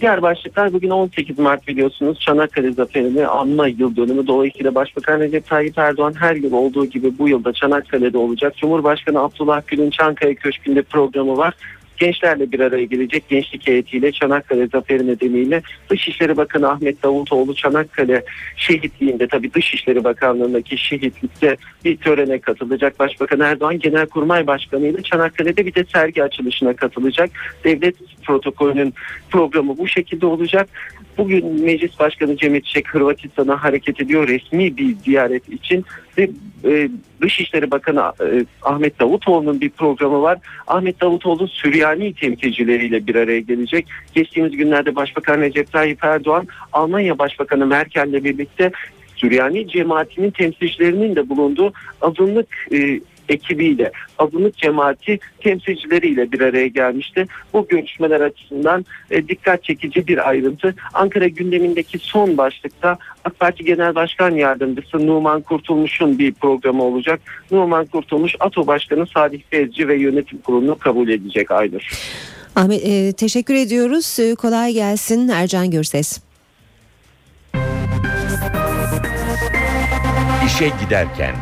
Diğer 0.00 0.22
başlıklar 0.22 0.72
bugün 0.72 0.90
18 0.90 1.38
Mart 1.38 1.68
biliyorsunuz 1.68 2.20
Çanakkale 2.20 2.72
Zaferi'ni 2.72 3.26
anma 3.26 3.68
yıl 3.68 3.96
dönümü. 3.96 4.26
Dolayısıyla 4.26 4.74
Başbakan 4.74 5.20
Recep 5.20 5.46
Tayyip 5.46 5.78
Erdoğan 5.78 6.14
her 6.18 6.36
yıl 6.36 6.52
olduğu 6.52 6.86
gibi 6.86 7.18
bu 7.18 7.28
yılda 7.28 7.52
Çanakkale'de 7.52 8.18
olacak. 8.18 8.56
Cumhurbaşkanı 8.56 9.18
Abdullah 9.18 9.62
Gül'ün 9.66 9.90
Çankaya 9.90 10.34
Köşkü'nde 10.34 10.82
programı 10.82 11.36
var 11.36 11.54
gençlerle 12.00 12.52
bir 12.52 12.60
araya 12.60 12.84
gelecek 12.84 13.28
gençlik 13.28 13.66
heyetiyle 13.66 14.12
Çanakkale 14.12 14.66
Zaferi 14.66 15.06
nedeniyle 15.06 15.62
Dışişleri 15.90 16.36
Bakanı 16.36 16.70
Ahmet 16.70 17.02
Davutoğlu 17.02 17.54
Çanakkale 17.54 18.24
şehitliğinde 18.56 19.26
tabi 19.26 19.54
Dışişleri 19.54 20.04
Bakanlığı'ndaki 20.04 20.78
şehitlikte 20.78 21.56
bir 21.84 21.96
törene 21.96 22.38
katılacak. 22.38 22.98
Başbakan 22.98 23.40
Erdoğan 23.40 23.78
Genelkurmay 23.78 24.46
Başkanı 24.46 24.86
ile 24.86 25.02
Çanakkale'de 25.02 25.66
bir 25.66 25.74
de 25.74 25.84
sergi 25.92 26.24
açılışına 26.24 26.76
katılacak. 26.76 27.30
Devlet 27.64 27.96
protokolünün 28.22 28.94
programı 29.30 29.78
bu 29.78 29.88
şekilde 29.88 30.26
olacak. 30.26 30.68
Bugün 31.20 31.64
Meclis 31.64 31.98
Başkanı 31.98 32.36
Cemil 32.36 32.60
Çiçek 32.60 32.94
Hırvatistan'a 32.94 33.62
hareket 33.62 34.00
ediyor 34.00 34.28
resmi 34.28 34.76
bir 34.76 34.96
ziyaret 34.96 35.48
için 35.48 35.84
ve 36.18 36.30
e, 36.64 36.88
Dışişleri 37.22 37.70
Bakanı 37.70 38.00
e, 38.00 38.44
Ahmet 38.62 39.00
Davutoğlu'nun 39.00 39.60
bir 39.60 39.70
programı 39.70 40.22
var. 40.22 40.38
Ahmet 40.66 41.00
Davutoğlu 41.00 41.48
Süryani 41.48 42.14
temsilcileriyle 42.14 43.06
bir 43.06 43.14
araya 43.14 43.40
gelecek. 43.40 43.86
Geçtiğimiz 44.14 44.52
günlerde 44.52 44.96
Başbakan 44.96 45.40
Recep 45.40 45.72
Tayyip 45.72 46.04
Erdoğan 46.04 46.46
Almanya 46.72 47.18
Başbakanı 47.18 47.66
Merkel'le 47.66 48.24
birlikte 48.24 48.70
Süryani 49.16 49.68
cemaatinin 49.68 50.30
temsilcilerinin 50.30 51.16
de 51.16 51.28
bulunduğu 51.28 51.72
azınlık 52.00 52.48
e, 52.72 53.00
ekibiyle, 53.30 53.92
azınlık 54.18 54.56
cemaati 54.56 55.18
temsilcileriyle 55.40 56.32
bir 56.32 56.40
araya 56.40 56.66
gelmişti. 56.66 57.26
Bu 57.52 57.68
görüşmeler 57.68 58.20
açısından 58.20 58.84
e, 59.10 59.28
dikkat 59.28 59.64
çekici 59.64 60.06
bir 60.06 60.28
ayrıntı. 60.28 60.74
Ankara 60.94 61.26
gündemindeki 61.28 61.98
son 61.98 62.36
başlıkta 62.36 62.98
AK 63.24 63.38
Parti 63.38 63.64
Genel 63.64 63.94
Başkan 63.94 64.30
Yardımcısı 64.30 65.06
Numan 65.06 65.40
Kurtulmuş'un 65.40 66.18
bir 66.18 66.32
programı 66.32 66.82
olacak. 66.82 67.20
Numan 67.50 67.86
Kurtulmuş, 67.86 68.34
ATO 68.40 68.66
Başkanı 68.66 69.06
Sadih 69.06 69.40
Bezci 69.52 69.88
ve 69.88 69.96
yönetim 69.96 70.38
kurulunu 70.38 70.78
kabul 70.78 71.08
edecek 71.08 71.50
Aynur. 71.50 71.88
Ahmet 72.56 72.82
e, 72.84 73.12
teşekkür 73.12 73.54
ediyoruz. 73.54 74.20
E, 74.20 74.34
kolay 74.34 74.72
gelsin 74.72 75.28
Ercan 75.28 75.70
Gürses. 75.70 76.20
İşe 80.46 80.70
giderken 80.84 81.34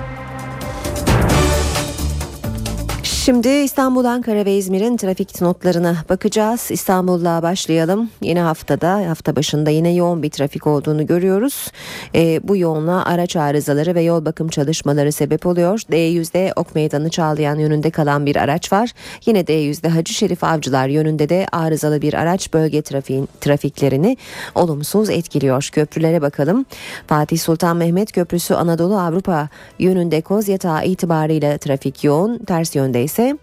Şimdi 3.29 3.49
İstanbul, 3.49 4.05
Ankara 4.05 4.45
ve 4.45 4.57
İzmir'in 4.57 4.97
trafik 4.97 5.41
notlarına 5.41 5.97
bakacağız. 6.09 6.71
İstanbul'la 6.71 7.43
başlayalım. 7.43 8.11
Yeni 8.23 8.41
haftada, 8.41 9.09
hafta 9.09 9.37
başında 9.37 9.71
yine 9.71 9.95
yoğun 9.95 10.23
bir 10.23 10.31
trafik 10.31 10.67
olduğunu 10.67 11.07
görüyoruz. 11.07 11.73
E, 12.15 12.41
bu 12.43 12.57
yoğunluğa 12.57 13.05
araç 13.05 13.37
arızaları 13.37 13.95
ve 13.95 14.03
yol 14.03 14.25
bakım 14.25 14.49
çalışmaları 14.49 15.13
sebep 15.13 15.47
oluyor. 15.47 15.81
D100'de 15.81 16.53
Ok 16.57 16.75
Meydanı 16.75 17.11
Çağlayan 17.11 17.59
yönünde 17.59 17.91
kalan 17.91 18.27
bir 18.27 18.37
araç 18.37 18.73
var. 18.73 18.93
Yine 19.27 19.41
D100'de 19.41 19.89
Hacı 19.89 20.15
Şerif 20.15 20.45
Avcılar 20.45 20.89
yönünde 20.89 21.29
de 21.29 21.47
arızalı 21.53 22.03
bir 22.03 22.15
araç 22.15 22.53
bölge 22.53 22.83
trafiğin, 22.83 23.29
trafiklerini 23.41 24.17
olumsuz 24.55 25.11
etkiliyor. 25.11 25.69
Köprülere 25.73 26.23
bakalım. 26.23 26.67
Fatih 27.07 27.39
Sultan 27.39 27.77
Mehmet 27.77 28.13
Köprüsü 28.13 28.55
Anadolu 28.55 28.99
Avrupa 28.99 29.49
yönünde 29.79 30.21
Kozyatağı 30.21 30.85
itibariyle 30.85 31.59
trafik 31.59 32.05
yoğun. 32.05 32.39
Ters 32.39 32.77
yönde 32.77 33.03
ise 33.03 33.18
ise 33.19 33.39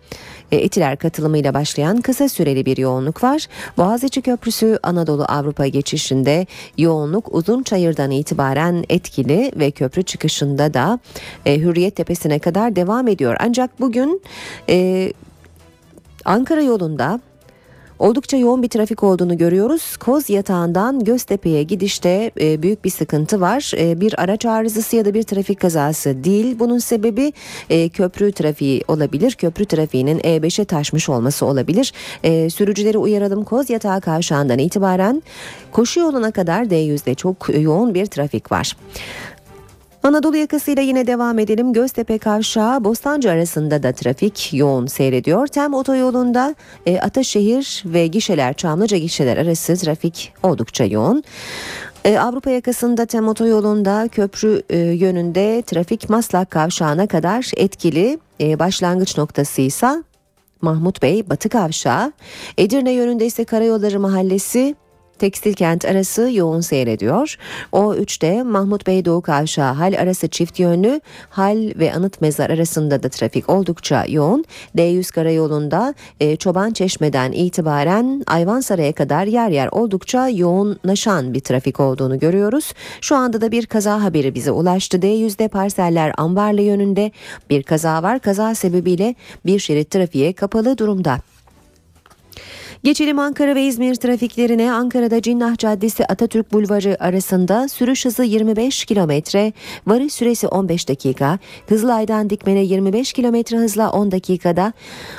e, 0.52 0.58
Etiler 0.58 0.98
katılımıyla 0.98 1.54
başlayan 1.54 2.02
kısa 2.02 2.30
süreli 2.30 2.66
bir 2.66 2.78
yoğunluk 2.78 3.24
var. 3.24 3.48
Boğaziçi 3.78 4.22
Köprüsü 4.22 4.80
Anadolu 4.84 5.24
Avrupa 5.24 5.68
geçişinde 5.68 6.48
yoğunluk 6.78 7.36
uzun 7.36 7.64
çayırdan 7.64 8.12
itibaren 8.12 8.86
etkili 8.90 9.52
ve 9.56 9.72
köprü 9.72 10.04
çıkışında 10.04 10.74
da 10.74 11.00
e, 11.46 11.60
Hürriyet 11.60 11.96
Tepesi'ne 11.96 12.40
kadar 12.40 12.76
devam 12.76 13.08
ediyor. 13.08 13.36
Ancak 13.40 13.80
bugün 13.80 14.22
e, 14.70 15.14
Ankara 16.26 16.62
yolunda 16.62 17.20
Oldukça 18.00 18.38
yoğun 18.38 18.64
bir 18.64 18.68
trafik 18.68 19.04
olduğunu 19.04 19.38
görüyoruz. 19.38 19.98
Koz 19.98 20.30
yatağından 20.30 21.04
Göztepe'ye 21.04 21.64
gidişte 21.64 22.32
e, 22.42 22.62
büyük 22.62 22.86
bir 22.86 22.90
sıkıntı 22.90 23.42
var. 23.42 23.72
E, 23.78 24.02
bir 24.02 24.22
araç 24.22 24.46
arızası 24.46 24.96
ya 24.96 25.06
da 25.06 25.14
bir 25.14 25.24
trafik 25.24 25.60
kazası 25.60 26.24
değil. 26.24 26.60
Bunun 26.60 26.78
sebebi 26.78 27.34
e, 27.70 27.90
köprü 27.90 28.32
trafiği 28.32 28.84
olabilir. 28.88 29.32
Köprü 29.32 29.66
trafiğinin 29.66 30.20
E5'e 30.20 30.66
taşmış 30.66 31.10
olması 31.10 31.46
olabilir. 31.46 31.94
E, 32.24 32.50
sürücüleri 32.50 32.98
uyaralım 32.98 33.44
Koz 33.44 33.70
yatağı 33.70 34.02
kavşağından 34.02 34.60
itibaren 34.60 35.24
koşu 35.72 36.00
yoluna 36.00 36.32
kadar 36.32 36.64
D100'de 36.64 37.16
çok 37.16 37.50
yoğun 37.60 37.94
bir 37.94 38.06
trafik 38.06 38.52
var. 38.52 38.76
Anadolu 40.06 40.38
yakasıyla 40.38 40.84
yine 40.84 41.08
devam 41.08 41.40
edelim. 41.40 41.74
Göztepe 41.74 42.18
Kavşağı 42.18 42.84
Bostancı 42.84 43.32
arasında 43.32 43.84
da 43.84 43.92
trafik 43.92 44.54
yoğun 44.54 44.86
seyrediyor. 44.86 45.48
Tem 45.48 45.74
otoyolunda 45.74 46.56
e, 46.86 47.00
Ataşehir 47.00 47.84
ve 47.86 48.08
Gişeler 48.08 48.54
Çamlıca 48.54 48.98
Gişeler 48.98 49.38
arası 49.38 49.76
trafik 49.76 50.34
oldukça 50.44 50.84
yoğun. 50.84 51.24
E, 52.06 52.20
Avrupa 52.20 52.50
yakasında 52.50 53.06
Tem 53.06 53.28
otoyolunda 53.28 54.08
köprü 54.08 54.62
e, 54.70 54.78
yönünde 54.78 55.62
trafik 55.62 56.10
Maslak 56.10 56.52
Kavşağı'na 56.52 57.08
kadar 57.08 57.52
etkili. 57.58 58.20
E, 58.42 58.60
başlangıç 58.60 59.18
noktası 59.18 59.62
ise 59.62 60.04
Mahmut 60.62 61.02
Bey 61.02 61.30
Batı 61.30 61.50
Kavşağı. 61.50 62.12
Edirne 62.58 62.92
yönünde 62.92 63.26
ise 63.26 63.46
Karayolları 63.46 64.00
Mahallesi 64.00 64.76
Tekstil 65.20 65.54
kent 65.54 65.86
arası 65.86 66.30
yoğun 66.32 66.62
seyrediyor. 66.62 67.36
O 67.72 67.96
3'te 67.96 68.44
Mahmut 68.44 68.88
Bey 68.88 69.06
Doğu 69.06 69.22
Kavşağı 69.22 69.74
hal 69.74 69.94
arası 70.00 70.28
çift 70.28 70.60
yönlü 70.60 71.02
hal 71.30 71.72
ve 71.80 71.94
anıt 71.94 72.22
mezar 72.22 72.50
arasında 72.50 73.04
da 73.04 73.10
trafik 73.10 73.50
oldukça 73.50 74.06
yoğun. 74.08 74.46
D100 74.78 75.14
karayolunda 75.14 75.94
e, 76.20 76.36
Çoban 76.36 76.72
Çeşme'den 76.72 77.32
itibaren 77.32 78.24
Ayvansaray'a 78.28 78.94
kadar 78.94 79.26
yer 79.26 79.50
yer 79.50 79.68
oldukça 79.72 80.30
yoğunlaşan 80.30 81.34
bir 81.34 81.40
trafik 81.40 81.80
olduğunu 81.80 82.20
görüyoruz. 82.20 82.74
Şu 83.02 83.16
anda 83.16 83.42
da 83.42 83.52
bir 83.52 83.66
kaza 83.66 84.04
haberi 84.04 84.36
bize 84.36 84.52
ulaştı. 84.52 84.98
D100'de 84.98 85.48
parseller 85.48 86.14
Ambarlı 86.18 86.62
yönünde 86.62 87.12
bir 87.50 87.64
kaza 87.64 88.04
var. 88.04 88.20
Kaza 88.20 88.56
sebebiyle 88.56 89.16
bir 89.46 89.60
şerit 89.60 89.92
trafiğe 89.92 90.34
kapalı 90.34 90.78
durumda. 90.78 91.35
Geçelim 92.84 93.20
Ankara 93.20 93.56
ve 93.56 93.64
İzmir 93.64 93.96
trafiklerine. 93.96 94.72
Ankara'da 94.72 95.22
Cinnah 95.22 95.58
Caddesi 95.58 96.06
Atatürk 96.06 96.54
Bulvarı 96.54 96.98
arasında 97.00 97.68
sürüş 97.68 98.06
hızı 98.06 98.24
25 98.24 98.86
kilometre, 98.86 99.54
varış 99.88 100.14
süresi 100.14 100.48
15 100.48 100.90
dakika. 100.90 101.40
Hızılay'dan 101.68 102.30
Dikmen'e 102.30 102.64
25 102.64 103.14
kilometre 103.14 103.58
hızla 103.58 103.92
10 103.92 104.12
dakikada. 104.12 104.74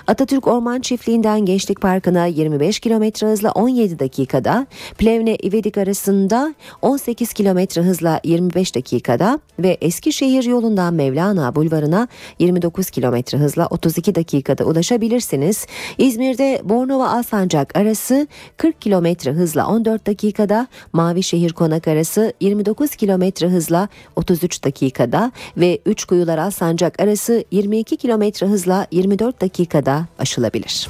Atatürk 0.07 0.46
Orman 0.46 0.80
Çiftliği'nden 0.80 1.40
Gençlik 1.44 1.80
Parkı'na 1.80 2.26
25 2.26 2.80
kilometre 2.80 3.26
hızla 3.26 3.52
17 3.52 3.98
dakikada. 3.98 4.66
Plevne 4.98 5.36
İvedik 5.36 5.78
arasında 5.78 6.54
18 6.82 7.32
kilometre 7.32 7.82
hızla 7.82 8.20
25 8.24 8.74
dakikada 8.74 9.40
ve 9.59 9.76
Eskişehir 9.80 10.44
yolundan 10.44 10.94
Mevlana 10.94 11.54
Bulvarı'na 11.54 12.09
29 12.38 12.90
kilometre 12.90 13.38
hızla 13.38 13.66
32 13.66 14.14
dakikada 14.14 14.64
ulaşabilirsiniz. 14.64 15.66
İzmir'de 15.98 16.61
Bornova 16.64 17.09
Alsancak 17.09 17.45
Uşak 17.47 17.76
arası 17.76 18.26
40 18.57 18.80
kilometre 18.80 19.32
hızla 19.32 19.66
14 19.66 20.07
dakikada, 20.07 20.66
Mavişehir 20.92 21.53
Konak 21.53 21.88
arası 21.88 22.32
29 22.40 22.97
kilometre 22.97 23.49
hızla 23.49 23.88
33 24.16 24.64
dakikada 24.64 25.32
ve 25.57 25.78
Üçkuyular 25.86 26.38
Alsancak 26.38 27.01
arası 27.01 27.44
22 27.51 27.97
kilometre 27.97 28.47
hızla 28.47 28.86
24 28.90 29.40
dakikada 29.40 30.07
aşılabilir. 30.18 30.88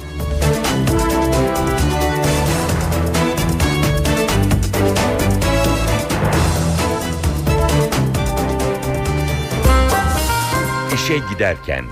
İşe 10.93 11.17
giderken 11.33 11.85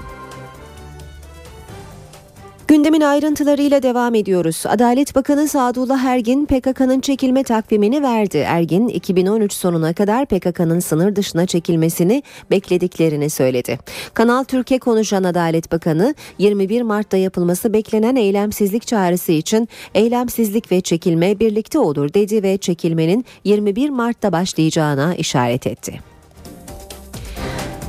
Gündemin 2.67 3.01
ayrıntılarıyla 3.01 3.83
devam 3.83 4.15
ediyoruz. 4.15 4.63
Adalet 4.67 5.15
Bakanı 5.15 5.47
Sadullah 5.47 6.03
Ergin 6.03 6.45
PKK'nın 6.45 6.99
çekilme 6.99 7.43
takvimini 7.43 8.03
verdi. 8.03 8.37
Ergin 8.37 8.87
2013 8.87 9.53
sonuna 9.53 9.93
kadar 9.93 10.25
PKK'nın 10.25 10.79
sınır 10.79 11.15
dışına 11.15 11.45
çekilmesini 11.45 12.23
beklediklerini 12.51 13.29
söyledi. 13.29 13.79
Kanal 14.13 14.43
Türkiye 14.43 14.79
konuşan 14.79 15.23
Adalet 15.23 15.71
Bakanı 15.71 16.15
21 16.37 16.81
Mart'ta 16.81 17.17
yapılması 17.17 17.73
beklenen 17.73 18.15
eylemsizlik 18.15 18.87
çağrısı 18.87 19.31
için 19.31 19.69
eylemsizlik 19.95 20.71
ve 20.71 20.81
çekilme 20.81 21.39
birlikte 21.39 21.79
olur 21.79 22.13
dedi 22.13 22.43
ve 22.43 22.57
çekilmenin 22.57 23.25
21 23.43 23.89
Mart'ta 23.89 24.31
başlayacağına 24.31 25.15
işaret 25.15 25.67
etti. 25.67 26.14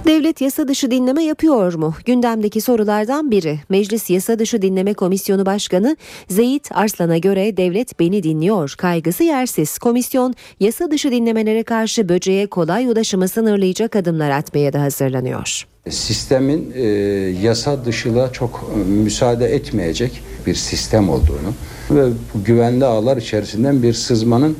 Devlet 0.06 0.40
yasa 0.40 0.68
dışı 0.68 0.90
dinleme 0.90 1.24
yapıyor 1.24 1.74
mu? 1.74 1.94
Gündemdeki 2.04 2.60
sorulardan 2.60 3.30
biri. 3.30 3.58
Meclis 3.68 4.10
Yasa 4.10 4.38
Dışı 4.38 4.62
Dinleme 4.62 4.94
Komisyonu 4.94 5.46
Başkanı 5.46 5.96
Zeyit 6.28 6.68
Arslan'a 6.74 7.18
göre 7.18 7.56
devlet 7.56 8.00
beni 8.00 8.22
dinliyor. 8.22 8.74
Kaygısı 8.78 9.24
yersiz. 9.24 9.78
Komisyon 9.78 10.34
yasa 10.60 10.90
dışı 10.90 11.10
dinlemelere 11.10 11.62
karşı 11.62 12.08
böceğe 12.08 12.46
kolay 12.46 12.86
ulaşımı 12.86 13.28
sınırlayacak 13.28 13.96
adımlar 13.96 14.30
atmaya 14.30 14.72
da 14.72 14.82
hazırlanıyor. 14.82 15.66
Sistemin 15.90 16.72
e, 16.74 16.82
yasa 17.42 17.84
dışılığa 17.84 18.32
çok 18.32 18.70
e, 18.74 18.90
müsaade 18.90 19.46
etmeyecek 19.46 20.22
bir 20.46 20.54
sistem 20.54 21.08
olduğunu 21.08 21.52
ve 21.90 22.08
güvenli 22.44 22.84
ağlar 22.84 23.16
içerisinden 23.16 23.82
bir 23.82 23.92
sızmanın 23.92 24.56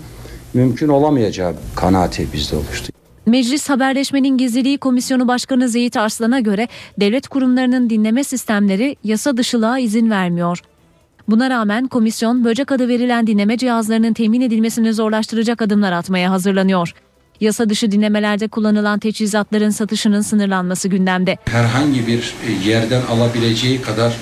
mümkün 0.55 0.89
olamayacağı 0.89 1.55
kanaati 1.77 2.33
bizde 2.33 2.57
oluştu. 2.57 2.96
Meclis 3.27 3.71
Haberleşmenin 3.71 4.39
Gizliliği 4.39 4.79
Komisyonu 4.79 5.29
Başkanı 5.29 5.69
Zeyit 5.69 5.97
Arslan'a 5.97 6.41
göre 6.41 6.69
devlet 7.01 7.29
kurumlarının 7.29 7.91
dinleme 7.91 8.25
sistemleri 8.25 8.97
yasa 9.05 9.37
dışılığa 9.37 9.79
izin 9.79 10.11
vermiyor. 10.11 10.61
Buna 11.29 11.51
rağmen 11.51 11.89
komisyon 11.89 12.45
böcek 12.45 12.73
adı 12.73 12.89
verilen 12.89 13.27
dinleme 13.27 13.57
cihazlarının 13.57 14.13
temin 14.13 14.41
edilmesini 14.41 14.93
zorlaştıracak 14.95 15.63
adımlar 15.63 15.93
atmaya 15.93 16.31
hazırlanıyor. 16.31 16.95
Yasa 17.41 17.69
dışı 17.69 17.91
dinlemelerde 17.91 18.49
kullanılan 18.49 18.99
teçhizatların 18.99 19.71
satışının 19.71 20.21
sınırlanması 20.21 20.89
gündemde. 20.89 21.37
Herhangi 21.45 22.07
bir 22.07 22.35
yerden 22.67 23.03
alabileceği 23.03 23.83
kadar 23.83 24.17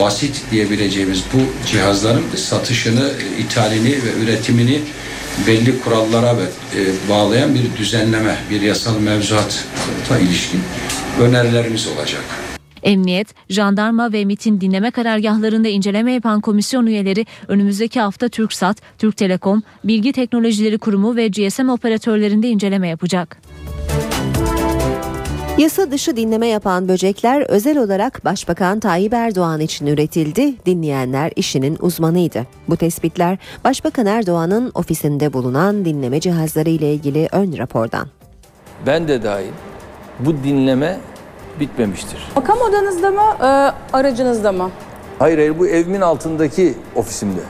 basit 0.00 0.42
diyebileceğimiz 0.50 1.24
bu 1.32 1.38
cihazların 1.66 2.24
satışını, 2.36 3.10
ithalini 3.38 3.90
ve 3.90 4.24
üretimini 4.24 4.80
belli 5.46 5.80
kurallara 5.80 6.32
e, 6.32 7.08
bağlayan 7.10 7.54
bir 7.54 7.76
düzenleme, 7.78 8.36
bir 8.50 8.60
yasal 8.60 9.00
mevzuata 9.00 10.18
ilişkin 10.20 10.60
önerilerimiz 11.20 11.86
olacak. 11.86 12.22
Emniyet, 12.82 13.34
jandarma 13.48 14.12
ve 14.12 14.24
MIT'in 14.24 14.60
dinleme 14.60 14.90
karargahlarında 14.90 15.68
inceleme 15.68 16.12
yapan 16.12 16.40
komisyon 16.40 16.86
üyeleri 16.86 17.26
önümüzdeki 17.48 18.00
hafta 18.00 18.28
TürkSat, 18.28 18.76
Türk 18.98 19.16
Telekom, 19.16 19.62
Bilgi 19.84 20.12
Teknolojileri 20.12 20.78
Kurumu 20.78 21.16
ve 21.16 21.28
GSM 21.28 21.68
operatörlerinde 21.68 22.48
inceleme 22.48 22.88
yapacak. 22.88 23.42
Yasa 25.60 25.90
dışı 25.90 26.16
dinleme 26.16 26.46
yapan 26.46 26.88
böcekler 26.88 27.40
özel 27.48 27.78
olarak 27.78 28.24
Başbakan 28.24 28.80
Tayyip 28.80 29.14
Erdoğan 29.14 29.60
için 29.60 29.86
üretildi. 29.86 30.54
Dinleyenler 30.66 31.32
işinin 31.36 31.78
uzmanıydı. 31.80 32.46
Bu 32.68 32.76
tespitler 32.76 33.38
Başbakan 33.64 34.06
Erdoğan'ın 34.06 34.72
ofisinde 34.74 35.32
bulunan 35.32 35.84
dinleme 35.84 36.20
cihazları 36.20 36.70
ile 36.70 36.94
ilgili 36.94 37.28
ön 37.32 37.58
rapordan. 37.58 38.08
Ben 38.86 39.08
de 39.08 39.22
dahil 39.22 39.52
bu 40.20 40.44
dinleme 40.44 40.98
bitmemiştir. 41.60 42.28
Makam 42.36 42.58
odanızda 42.58 43.10
mı, 43.10 43.36
e, 43.40 43.46
aracınızda 43.96 44.52
mı? 44.52 44.70
Hayır 45.18 45.38
hayır 45.38 45.58
bu 45.58 45.68
evimin 45.68 46.00
altındaki 46.00 46.74
ofisimde 46.96 47.40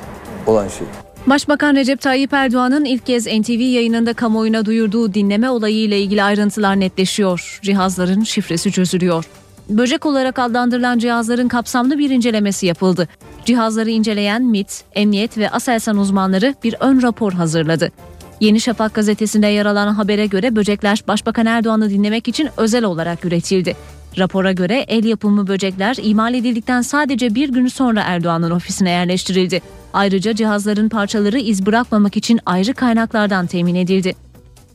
olan 0.46 0.68
şey. 0.68 0.86
Başbakan 1.26 1.76
Recep 1.76 2.00
Tayyip 2.00 2.32
Erdoğan'ın 2.32 2.84
ilk 2.84 3.06
kez 3.06 3.26
NTV 3.26 3.50
yayınında 3.50 4.12
kamuoyuna 4.12 4.66
duyurduğu 4.66 5.14
dinleme 5.14 5.50
olayı 5.50 5.76
ile 5.76 6.00
ilgili 6.00 6.22
ayrıntılar 6.22 6.80
netleşiyor. 6.80 7.58
Cihazların 7.62 8.22
şifresi 8.22 8.72
çözülüyor. 8.72 9.24
Böcek 9.68 10.06
olarak 10.06 10.38
adlandırılan 10.38 10.98
cihazların 10.98 11.48
kapsamlı 11.48 11.98
bir 11.98 12.10
incelemesi 12.10 12.66
yapıldı. 12.66 13.08
Cihazları 13.44 13.90
inceleyen 13.90 14.42
MIT, 14.42 14.84
Emniyet 14.94 15.38
ve 15.38 15.50
Aselsan 15.50 15.98
uzmanları 15.98 16.54
bir 16.64 16.74
ön 16.80 17.02
rapor 17.02 17.32
hazırladı. 17.32 17.92
Yeni 18.40 18.60
Şafak 18.60 18.94
gazetesinde 18.94 19.46
yer 19.46 19.66
alan 19.66 19.94
habere 19.94 20.26
göre 20.26 20.56
böcekler 20.56 21.02
Başbakan 21.08 21.46
Erdoğan'ı 21.46 21.90
dinlemek 21.90 22.28
için 22.28 22.48
özel 22.56 22.84
olarak 22.84 23.24
üretildi. 23.24 23.76
Rapora 24.18 24.52
göre 24.52 24.84
el 24.88 25.04
yapımı 25.04 25.46
böcekler 25.46 25.96
imal 26.02 26.34
edildikten 26.34 26.82
sadece 26.82 27.34
bir 27.34 27.48
gün 27.48 27.66
sonra 27.66 28.00
Erdoğan'ın 28.00 28.50
ofisine 28.50 28.90
yerleştirildi. 28.90 29.62
Ayrıca 29.92 30.34
cihazların 30.34 30.88
parçaları 30.88 31.38
iz 31.38 31.66
bırakmamak 31.66 32.16
için 32.16 32.40
ayrı 32.46 32.74
kaynaklardan 32.74 33.46
temin 33.46 33.74
edildi. 33.74 34.14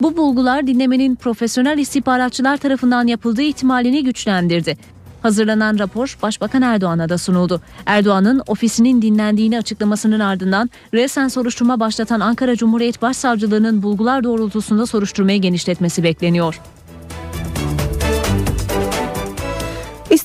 Bu 0.00 0.16
bulgular 0.16 0.66
dinlemenin 0.66 1.14
profesyonel 1.14 1.78
istihbaratçılar 1.78 2.56
tarafından 2.56 3.06
yapıldığı 3.06 3.42
ihtimalini 3.42 4.04
güçlendirdi. 4.04 4.76
Hazırlanan 5.22 5.78
rapor 5.78 6.18
Başbakan 6.22 6.62
Erdoğan'a 6.62 7.08
da 7.08 7.18
sunuldu. 7.18 7.60
Erdoğan'ın 7.86 8.42
ofisinin 8.46 9.02
dinlendiğini 9.02 9.58
açıklamasının 9.58 10.20
ardından 10.20 10.70
resen 10.94 11.28
soruşturma 11.28 11.80
başlatan 11.80 12.20
Ankara 12.20 12.56
Cumhuriyet 12.56 13.02
Başsavcılığı'nın 13.02 13.82
bulgular 13.82 14.24
doğrultusunda 14.24 14.86
soruşturmayı 14.86 15.40
genişletmesi 15.40 16.02
bekleniyor. 16.02 16.60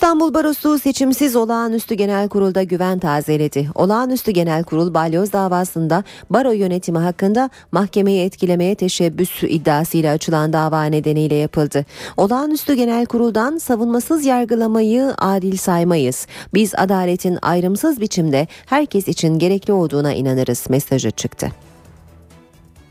İstanbul 0.02 0.34
Barosu 0.34 0.80
seçimsiz 0.80 1.36
olağanüstü 1.36 1.96
genel 1.96 2.30
kurulda 2.30 2.64
güven 2.64 3.00
tazeledi. 3.00 3.70
Olağanüstü 3.76 4.32
genel 4.32 4.64
kurul 4.64 4.94
balyoz 4.94 5.34
davasında 5.34 6.04
baro 6.30 6.52
yönetimi 6.52 6.98
hakkında 6.98 7.50
mahkemeyi 7.72 8.26
etkilemeye 8.26 8.76
teşebbüs 8.76 9.44
iddiasıyla 9.44 10.14
açılan 10.14 10.54
dava 10.54 10.84
nedeniyle 10.84 11.36
yapıldı. 11.36 11.86
Olağanüstü 12.18 12.74
genel 12.74 13.06
kuruldan 13.06 13.58
savunmasız 13.58 14.26
yargılamayı 14.26 15.14
adil 15.18 15.58
saymayız. 15.58 16.28
Biz 16.54 16.76
adaletin 16.76 17.40
ayrımsız 17.42 18.02
biçimde 18.02 18.48
herkes 18.66 19.08
için 19.08 19.40
gerekli 19.40 19.74
olduğuna 19.74 20.14
inanırız 20.14 20.70
mesajı 20.70 21.12
çıktı. 21.12 21.52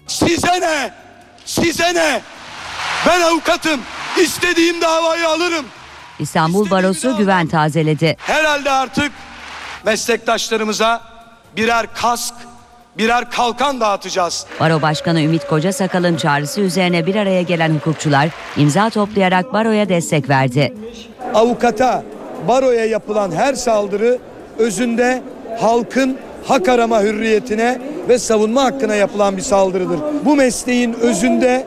Size 0.06 0.60
ne? 0.60 0.90
Size 1.44 1.94
ne? 1.94 2.20
Ben 3.06 3.20
avukatım. 3.20 3.80
İstediğim 4.22 4.80
davayı 4.80 5.28
alırım. 5.28 5.66
İstanbul 6.20 6.70
Barosu 6.70 7.16
güven 7.16 7.46
tazeledi. 7.46 8.16
Herhalde 8.18 8.70
artık 8.70 9.12
meslektaşlarımıza 9.86 11.00
birer 11.56 11.86
kask, 11.94 12.34
birer 12.98 13.30
kalkan 13.30 13.80
dağıtacağız. 13.80 14.46
Baro 14.60 14.82
Başkanı 14.82 15.20
Ümit 15.22 15.46
Kocasakal'ın 15.46 16.16
çağrısı 16.16 16.60
üzerine 16.60 17.06
bir 17.06 17.14
araya 17.16 17.42
gelen 17.42 17.74
hukukçular 17.74 18.28
imza 18.56 18.90
toplayarak 18.90 19.52
baroya 19.52 19.88
destek 19.88 20.28
verdi. 20.28 20.74
Avukata, 21.34 22.02
baroya 22.48 22.84
yapılan 22.84 23.32
her 23.32 23.54
saldırı 23.54 24.18
özünde 24.58 25.22
halkın 25.60 26.18
hak 26.46 26.68
arama 26.68 27.02
hürriyetine 27.02 27.78
ve 28.08 28.18
savunma 28.18 28.64
hakkına 28.64 28.94
yapılan 28.94 29.36
bir 29.36 29.42
saldırıdır. 29.42 29.98
Bu 30.24 30.36
mesleğin 30.36 30.92
özünde 30.92 31.66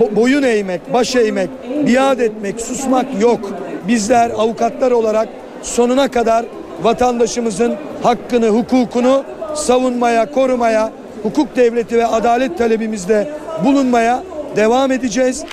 bo- 0.00 0.16
boyun 0.16 0.42
eğmek, 0.42 0.92
baş 0.92 1.16
eğmek, 1.16 1.50
biat 1.86 2.20
etmek, 2.20 2.60
susmak 2.60 3.06
yok. 3.20 3.50
Bizler 3.88 4.30
avukatlar 4.30 4.90
olarak 4.90 5.28
sonuna 5.62 6.10
kadar 6.10 6.44
vatandaşımızın 6.82 7.76
hakkını, 8.02 8.48
hukukunu 8.48 9.24
savunmaya, 9.54 10.30
korumaya, 10.30 10.92
hukuk 11.22 11.56
devleti 11.56 11.96
ve 11.98 12.06
adalet 12.06 12.58
talebimizde 12.58 13.30
bulunmaya 13.64 14.22
devam 14.56 14.92
edeceğiz. 14.92 15.44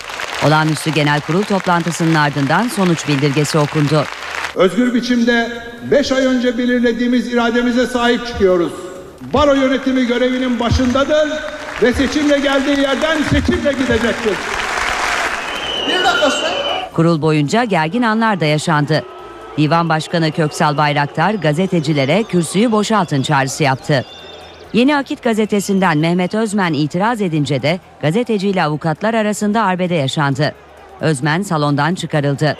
Olağanüstü 0.47 0.89
Genel 0.89 1.21
Kurul 1.21 1.43
toplantısının 1.43 2.15
ardından 2.15 2.67
sonuç 2.67 3.07
bildirgesi 3.07 3.57
okundu. 3.57 4.03
Özgür 4.55 4.93
biçimde 4.93 5.47
5 5.91 6.11
ay 6.11 6.25
önce 6.25 6.57
belirlediğimiz 6.57 7.33
irademize 7.33 7.87
sahip 7.87 8.27
çıkıyoruz. 8.27 8.71
Baro 9.33 9.53
yönetimi 9.53 10.07
görevinin 10.07 10.59
başındadır 10.59 11.29
ve 11.81 11.93
seçimle 11.93 12.39
geldiği 12.39 12.79
yerden 12.79 13.17
seçimle 13.23 13.71
gidecektir. 13.71 14.33
Bir 15.87 16.03
dakika 16.03 16.58
Kurul 16.99 17.21
boyunca 17.21 17.63
gergin 17.63 18.01
anlar 18.01 18.39
da 18.39 18.45
yaşandı. 18.45 19.03
Divan 19.57 19.89
Başkanı 19.89 20.31
Köksal 20.31 20.77
Bayraktar 20.77 21.33
gazetecilere 21.33 22.23
kürsüyü 22.23 22.71
boşaltın 22.71 23.21
çağrısı 23.21 23.63
yaptı. 23.63 24.05
Yeni 24.73 24.97
Akit 24.97 25.23
gazetesinden 25.23 25.97
Mehmet 25.97 26.35
Özmen 26.35 26.73
itiraz 26.73 27.21
edince 27.21 27.61
de 27.61 27.79
gazeteciyle 28.01 28.63
avukatlar 28.63 29.13
arasında 29.13 29.63
arbede 29.63 29.95
yaşandı. 29.95 30.55
Özmen 31.01 31.41
salondan 31.41 31.95
çıkarıldı. 31.95 32.57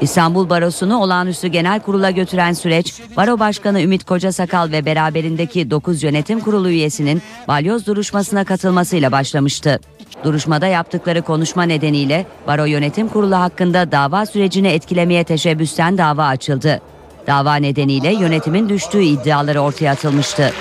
İstanbul 0.00 0.48
Barosu'nu 0.50 1.02
olağanüstü 1.02 1.48
genel 1.48 1.80
kurula 1.80 2.10
götüren 2.10 2.52
süreç, 2.52 3.00
Baro 3.16 3.38
Başkanı 3.38 3.82
Ümit 3.82 4.04
Kocasakal 4.04 4.72
ve 4.72 4.86
beraberindeki 4.86 5.70
9 5.70 6.02
yönetim 6.02 6.40
kurulu 6.40 6.70
üyesinin 6.70 7.22
balyoz 7.48 7.86
duruşmasına 7.86 8.44
katılmasıyla 8.44 9.12
başlamıştı. 9.12 9.80
Duruşmada 10.24 10.66
yaptıkları 10.66 11.22
konuşma 11.22 11.62
nedeniyle 11.62 12.26
Baro 12.46 12.64
Yönetim 12.64 13.08
Kurulu 13.08 13.36
hakkında 13.36 13.92
dava 13.92 14.26
sürecini 14.26 14.68
etkilemeye 14.68 15.24
teşebbüsten 15.24 15.98
dava 15.98 16.26
açıldı. 16.26 16.80
Dava 17.26 17.54
nedeniyle 17.54 18.14
yönetimin 18.14 18.68
düştüğü 18.68 19.02
iddiaları 19.02 19.60
ortaya 19.60 19.92
atılmıştı. 19.92 20.52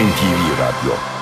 NTV 0.00 0.42
Radyo 0.60 1.19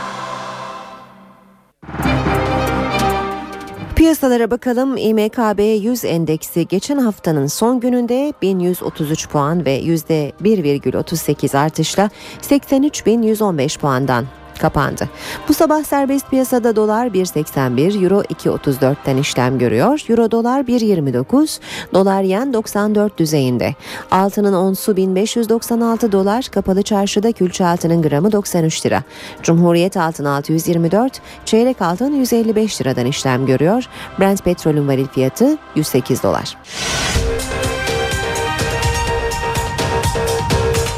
Piyasalara 3.98 4.50
bakalım. 4.50 4.96
İMKB 4.96 5.84
100 5.84 6.04
endeksi 6.04 6.66
geçen 6.66 6.98
haftanın 6.98 7.46
son 7.46 7.80
gününde 7.80 8.32
1133 8.42 9.28
puan 9.28 9.64
ve 9.64 9.80
%1,38 9.80 11.58
artışla 11.58 12.10
83.115 12.42 13.78
puandan 13.78 14.24
kapandı. 14.58 15.08
Bu 15.48 15.54
sabah 15.54 15.84
serbest 15.84 16.30
piyasada 16.30 16.76
dolar 16.76 17.06
1.81, 17.06 18.04
euro 18.04 18.20
2.34'ten 18.20 19.16
işlem 19.16 19.58
görüyor. 19.58 20.00
Euro 20.08 20.30
dolar 20.30 20.60
1.29, 20.60 21.60
dolar 21.94 22.22
yen 22.22 22.52
94 22.52 23.18
düzeyinde. 23.18 23.74
Altının 24.10 24.52
onsu 24.52 24.96
1596 24.96 26.12
dolar, 26.12 26.44
kapalı 26.44 26.82
çarşıda 26.82 27.32
külçe 27.32 27.66
altının 27.66 28.02
gramı 28.02 28.32
93 28.32 28.86
lira. 28.86 29.02
Cumhuriyet 29.42 29.96
altın 29.96 30.24
624, 30.24 31.20
çeyrek 31.44 31.82
altın 31.82 32.14
155 32.14 32.80
liradan 32.80 33.06
işlem 33.06 33.46
görüyor. 33.46 33.84
Brent 34.20 34.44
petrolün 34.44 34.88
varil 34.88 35.06
fiyatı 35.06 35.58
108 35.76 36.22
dolar. 36.22 36.56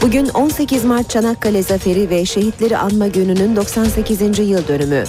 Bugün 0.02 0.28
18 0.28 0.84
Mart 0.84 1.10
Çanakkale 1.10 1.62
Zaferi 1.62 2.10
ve 2.10 2.26
Şehitleri 2.26 2.76
Anma 2.76 3.06
Günü'nün 3.06 3.56
98. 3.56 4.20
yıl 4.38 4.68
dönümü. 4.68 5.04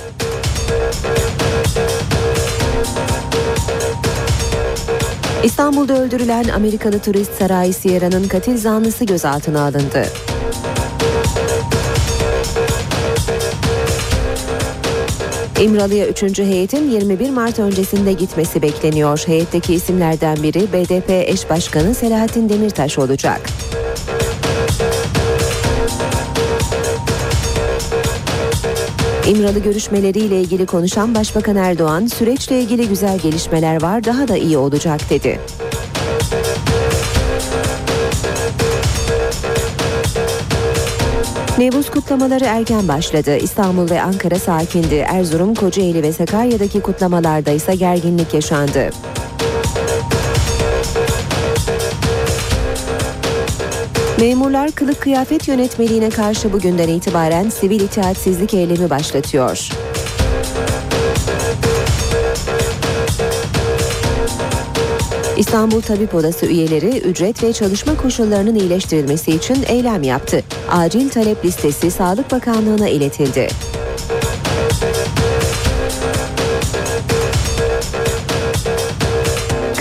İstanbul'da 5.44 6.02
öldürülen 6.02 6.44
Amerikalı 6.48 7.00
turist 7.00 7.34
Saray 7.34 7.74
Sierra'nın 7.74 8.28
katil 8.28 8.58
zanlısı 8.58 9.06
gözaltına 9.06 9.62
alındı. 9.62 10.06
İmralı'ya 15.62 16.08
3. 16.08 16.40
heyetin 16.40 16.92
21 16.92 17.30
Mart 17.30 17.60
öncesinde 17.60 18.14
gitmesi 18.14 18.62
bekleniyor. 18.62 19.24
Heyetteki 19.28 19.74
isimlerden 19.74 20.44
biri 20.44 20.74
BDP 20.74 21.10
eş 21.10 21.50
başkanı 21.50 21.96
Selahattin 21.96 22.50
Demirtaş 22.50 23.00
olacak. 23.00 23.42
İmralı 29.28 29.60
görüşmeleriyle 29.60 30.42
ilgili 30.42 30.66
konuşan 30.66 31.16
Başbakan 31.16 31.56
Erdoğan, 31.56 32.06
süreçle 32.06 32.60
ilgili 32.62 32.90
güzel 32.90 33.20
gelişmeler 33.20 33.82
var, 33.82 34.04
daha 34.04 34.28
da 34.28 34.38
iyi 34.38 34.58
olacak 34.58 35.10
dedi. 35.10 35.40
Nevruz 41.58 41.90
kutlamaları 41.90 42.46
erken 42.46 42.88
başladı. 42.88 43.38
İstanbul 43.38 43.90
ve 43.90 44.02
Ankara 44.02 44.40
sakindi. 44.40 44.96
Erzurum, 44.96 45.56
Kocaeli 45.56 46.04
ve 46.04 46.14
Sakarya'daki 46.14 46.82
kutlamalarda 46.82 47.52
ise 47.52 47.76
gerginlik 47.76 48.34
yaşandı. 48.34 48.90
Memurlar 54.22 54.72
kılık 54.72 55.02
kıyafet 55.02 55.48
yönetmeliğine 55.48 56.10
karşı 56.10 56.54
bugünden 56.54 56.88
itibaren 56.88 57.50
sivil 57.50 57.80
itaatsizlik 57.80 58.54
eylemi 58.54 58.90
başlatıyor. 58.90 59.70
İstanbul 65.38 65.82
Tabip 65.82 66.16
Odası 66.16 66.46
üyeleri 66.46 66.98
ücret 66.98 67.44
ve 67.44 67.54
çalışma 67.54 67.98
koşullarının 67.98 68.56
iyileştirilmesi 68.56 69.32
için 69.32 69.58
eylem 69.68 70.04
yaptı. 70.04 70.44
Acil 70.72 71.10
talep 71.10 71.46
listesi 71.46 71.92
Sağlık 71.92 72.32
Bakanlığı'na 72.32 72.90
iletildi. 72.90 73.48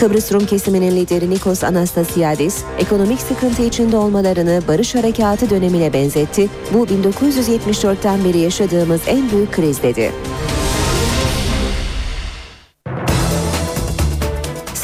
Kıbrıs 0.00 0.32
Rum 0.32 0.46
kesiminin 0.46 0.96
lideri 0.96 1.30
Nikos 1.30 1.64
Anastasiadis, 1.64 2.62
ekonomik 2.78 3.20
sıkıntı 3.20 3.62
içinde 3.62 3.96
olmalarını 3.96 4.62
barış 4.68 4.94
harekatı 4.94 5.50
dönemine 5.50 5.92
benzetti. 5.92 6.48
Bu 6.74 6.86
1974'ten 6.86 8.24
beri 8.24 8.38
yaşadığımız 8.38 9.00
en 9.06 9.30
büyük 9.30 9.52
kriz 9.52 9.82
dedi. 9.82 10.12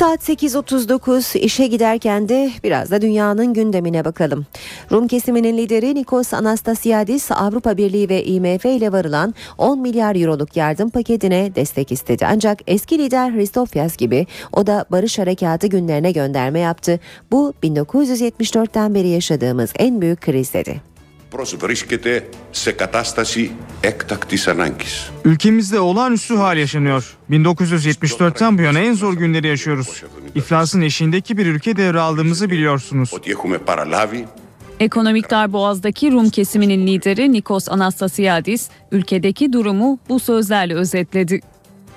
Saat 0.06 0.28
8.39 0.28 1.38
işe 1.38 1.66
giderken 1.66 2.28
de 2.28 2.50
biraz 2.64 2.90
da 2.90 3.00
dünyanın 3.00 3.54
gündemine 3.54 4.04
bakalım. 4.04 4.46
Rum 4.92 5.08
kesiminin 5.08 5.58
lideri 5.58 5.94
Nikos 5.94 6.34
Anastasiadis 6.34 7.30
Avrupa 7.30 7.76
Birliği 7.76 8.08
ve 8.08 8.24
IMF 8.24 8.64
ile 8.64 8.92
varılan 8.92 9.34
10 9.58 9.80
milyar 9.80 10.16
euroluk 10.16 10.56
yardım 10.56 10.90
paketine 10.90 11.54
destek 11.54 11.92
istedi. 11.92 12.26
Ancak 12.26 12.58
eski 12.66 12.98
lider 12.98 13.34
Hristofyas 13.34 13.96
gibi 13.96 14.26
o 14.52 14.66
da 14.66 14.84
barış 14.90 15.18
harekatı 15.18 15.66
günlerine 15.66 16.12
gönderme 16.12 16.60
yaptı. 16.60 17.00
Bu 17.30 17.54
1974'ten 17.62 18.94
beri 18.94 19.08
yaşadığımız 19.08 19.72
en 19.78 20.00
büyük 20.00 20.20
kriz 20.20 20.54
dedi. 20.54 20.95
προσβρίσκεται 21.35 22.29
σε 22.51 22.71
κατάσταση 22.71 23.51
έκτακτης 23.81 24.47
ανάγκης. 24.47 25.11
Ülkemizde 25.25 25.79
olağanüstü 25.79 26.35
hal 26.35 26.57
yaşanıyor. 26.57 27.17
1974'ten 27.29 28.57
bu 28.57 28.61
yana 28.61 28.79
en 28.79 28.93
zor 28.93 29.13
günleri 29.13 29.47
yaşıyoruz. 29.47 30.03
İflasın 30.35 30.81
eşiğindeki 30.81 31.37
bir 31.37 31.45
ülke 31.45 31.75
devraldığımızı 31.77 32.49
biliyorsunuz. 32.49 33.13
Ότι 33.13 33.31
έχουμε 33.31 33.57
παραλάβει 33.57 34.25
Ekonomik 34.79 35.29
darboğazdaki 35.29 36.11
Rum 36.11 36.29
kesiminin 36.29 36.87
lideri 36.87 37.31
Nikos 37.31 37.69
Anastasiadis 37.69 38.69
ülkedeki 38.91 39.53
durumu 39.53 39.99
bu 40.09 40.19
sözlerle 40.19 40.75
özetledi. 40.75 41.41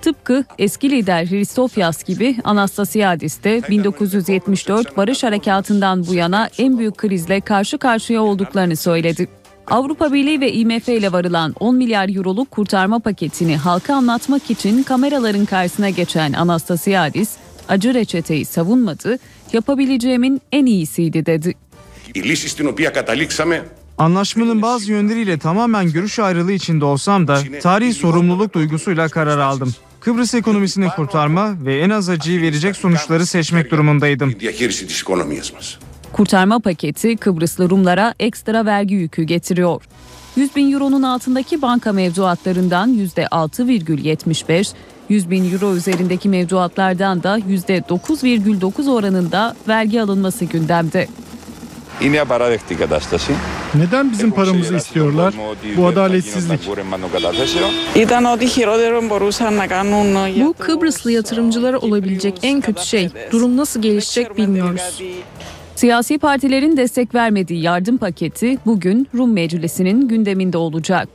Tıpkı 0.01 0.45
eski 0.59 0.89
lider 0.91 1.25
Hristofias 1.25 2.03
gibi 2.03 2.37
Anastasiadis 2.43 3.43
de 3.43 3.61
1974 3.69 4.97
Barış 4.97 5.23
Harekatı'ndan 5.23 6.07
bu 6.07 6.13
yana 6.13 6.49
en 6.57 6.77
büyük 6.77 6.97
krizle 6.97 7.41
karşı 7.41 7.77
karşıya 7.77 8.21
olduklarını 8.21 8.75
söyledi. 8.75 9.27
Avrupa 9.67 10.13
Birliği 10.13 10.41
ve 10.41 10.53
IMF 10.53 10.89
ile 10.89 11.11
varılan 11.11 11.55
10 11.59 11.75
milyar 11.75 12.15
euroluk 12.15 12.51
kurtarma 12.51 12.99
paketini 12.99 13.57
halka 13.57 13.95
anlatmak 13.95 14.51
için 14.51 14.83
kameraların 14.83 15.45
karşısına 15.45 15.89
geçen 15.89 16.33
Anastasiadis, 16.33 17.29
acı 17.69 17.93
reçeteyi 17.93 18.45
savunmadı, 18.45 19.19
yapabileceğimin 19.53 20.41
en 20.51 20.65
iyisiydi 20.65 21.25
dedi. 21.25 21.53
Anlaşmanın 23.97 24.61
bazı 24.61 24.91
yönleriyle 24.91 25.39
tamamen 25.39 25.91
görüş 25.91 26.19
ayrılığı 26.19 26.51
içinde 26.51 26.85
olsam 26.85 27.27
da 27.27 27.39
tarihi 27.61 27.93
sorumluluk 27.93 28.53
duygusuyla 28.53 29.09
karar 29.09 29.37
aldım. 29.37 29.73
Kıbrıs 30.09 30.33
ekonomisini 30.33 30.89
kurtarma 30.95 31.65
ve 31.65 31.79
en 31.79 31.89
az 31.89 32.09
acıyı 32.09 32.41
verecek 32.41 32.75
sonuçları 32.75 33.25
seçmek 33.25 33.71
durumundaydım. 33.71 34.35
Kurtarma 36.13 36.59
paketi 36.59 37.17
Kıbrıslı 37.17 37.69
Rumlara 37.69 38.13
ekstra 38.19 38.65
vergi 38.65 38.95
yükü 38.95 39.23
getiriyor. 39.23 39.83
100 40.35 40.55
bin 40.55 40.73
euronun 40.73 41.03
altındaki 41.03 41.61
banka 41.61 41.93
mevduatlarından 41.93 42.93
%6,75, 42.93 44.73
100 45.09 45.29
bin 45.29 45.53
euro 45.53 45.75
üzerindeki 45.75 46.29
mevduatlardan 46.29 47.23
da 47.23 47.39
%9,9 47.39 48.89
oranında 48.89 49.55
vergi 49.67 50.01
alınması 50.01 50.45
gündemde. 50.45 51.07
Είναι 52.00 52.20
απαράδεκτη 52.20 52.72
η 52.72 52.76
κατάσταση. 52.76 53.32
Neden 53.74 54.10
bizim 54.12 54.30
paramızı 54.30 54.74
istiyorlar? 54.74 55.34
Bu 55.76 55.86
adaletsizlik. 55.86 56.60
Ήταν 57.94 58.24
ό,τι 58.24 58.46
χειρότερο 58.46 59.00
μπορούσαν 59.08 59.54
να 59.54 59.66
κάνουν. 59.66 60.08
Bu 60.40 60.54
Kıbrıslı 60.58 61.12
yatırımcılara 61.12 61.78
olabilecek 61.78 62.34
en 62.42 62.60
kötü 62.60 62.84
şey. 62.84 63.08
Durum 63.32 63.56
nasıl 63.56 63.82
gelişecek 63.82 64.36
bilmiyoruz. 64.36 65.02
Siyasi 65.76 66.18
partilerin 66.18 66.76
destek 66.76 67.14
vermediği 67.14 67.62
yardım 67.62 67.96
paketi 67.96 68.58
bugün 68.66 69.08
Rum 69.14 69.32
Meclisi'nin 69.32 70.08
gündeminde 70.08 70.58
olacak. 70.58 71.08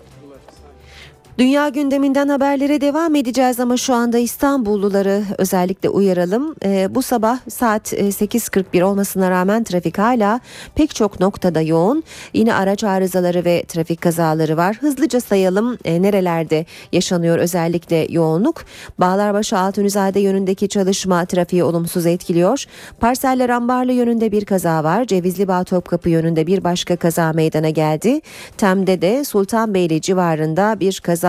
Dünya 1.38 1.68
gündeminden 1.68 2.28
haberlere 2.28 2.80
devam 2.80 3.14
edeceğiz 3.14 3.60
ama 3.60 3.76
şu 3.76 3.94
anda 3.94 4.18
İstanbulluları 4.18 5.22
özellikle 5.38 5.88
uyaralım. 5.88 6.54
Ee, 6.64 6.94
bu 6.94 7.02
sabah 7.02 7.38
saat 7.48 7.92
e, 7.92 8.08
8.41 8.08 8.82
olmasına 8.82 9.30
rağmen 9.30 9.64
trafik 9.64 9.98
hala 9.98 10.40
pek 10.74 10.94
çok 10.94 11.20
noktada 11.20 11.60
yoğun. 11.60 12.04
Yine 12.34 12.54
araç 12.54 12.84
arızaları 12.84 13.44
ve 13.44 13.64
trafik 13.68 14.00
kazaları 14.00 14.56
var. 14.56 14.76
Hızlıca 14.80 15.20
sayalım 15.20 15.78
e, 15.84 16.02
nerelerde 16.02 16.66
yaşanıyor 16.92 17.38
özellikle 17.38 18.06
yoğunluk. 18.10 18.64
Bağlarbaşı 18.98 19.58
Altunizade 19.58 20.20
yönündeki 20.20 20.68
çalışma 20.68 21.24
trafiği 21.24 21.64
olumsuz 21.64 22.06
etkiliyor. 22.06 22.64
Parseller 23.00 23.50
Ambarlı 23.50 23.92
yönünde 23.92 24.32
bir 24.32 24.44
kaza 24.44 24.84
var. 24.84 25.04
Cevizli 25.04 25.48
Bağ 25.48 25.64
Topkapı 25.64 26.10
yönünde 26.10 26.46
bir 26.46 26.64
başka 26.64 26.96
kaza 26.96 27.32
meydana 27.32 27.70
geldi. 27.70 28.20
Tem'de 28.56 29.02
de 29.02 29.24
Sultanbeyli 29.24 30.00
civarında 30.00 30.80
bir 30.80 31.00
kaza 31.00 31.23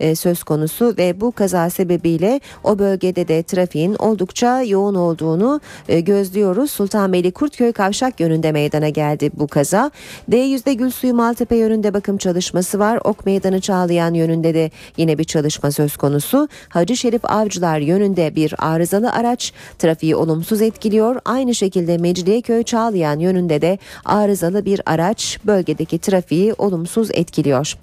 e, 0.00 0.14
söz 0.14 0.42
konusu 0.42 0.94
ve 0.98 1.20
bu 1.20 1.32
kaza 1.32 1.70
sebebiyle 1.70 2.40
o 2.64 2.78
bölgede 2.78 3.28
de 3.28 3.42
trafiğin 3.42 3.94
oldukça 3.98 4.62
yoğun 4.62 4.94
olduğunu 4.94 5.60
e, 5.88 6.00
gözlüyoruz. 6.00 6.70
Sultanbeyli 6.70 7.32
Kurtköy 7.32 7.72
Kavşak 7.72 8.20
yönünde 8.20 8.52
meydana 8.52 8.88
geldi 8.88 9.30
bu 9.34 9.46
kaza. 9.46 9.90
D100'de 10.30 10.74
Gülsuyu 10.74 11.14
Maltepe 11.14 11.56
yönünde 11.56 11.94
bakım 11.94 12.18
çalışması 12.18 12.78
var. 12.78 13.00
Ok 13.04 13.26
Meydanı 13.26 13.60
Çağlayan 13.60 14.14
yönünde 14.14 14.54
de 14.54 14.70
yine 14.96 15.18
bir 15.18 15.24
çalışma 15.24 15.70
söz 15.70 15.96
konusu. 15.96 16.48
Hacı 16.68 16.96
Şerif 16.96 17.24
Avcılar 17.24 17.78
yönünde 17.78 18.36
bir 18.36 18.54
arızalı 18.58 19.12
araç 19.12 19.52
trafiği 19.78 20.16
olumsuz 20.16 20.62
etkiliyor. 20.62 21.16
Aynı 21.24 21.54
şekilde 21.54 21.98
Mecidiyeköy 21.98 22.62
Çağlayan 22.62 23.18
yönünde 23.18 23.60
de 23.60 23.78
arızalı 24.04 24.64
bir 24.64 24.80
araç 24.86 25.38
bölgedeki 25.46 25.98
trafiği 25.98 26.54
olumsuz 26.58 27.10
etkiliyor. 27.12 27.76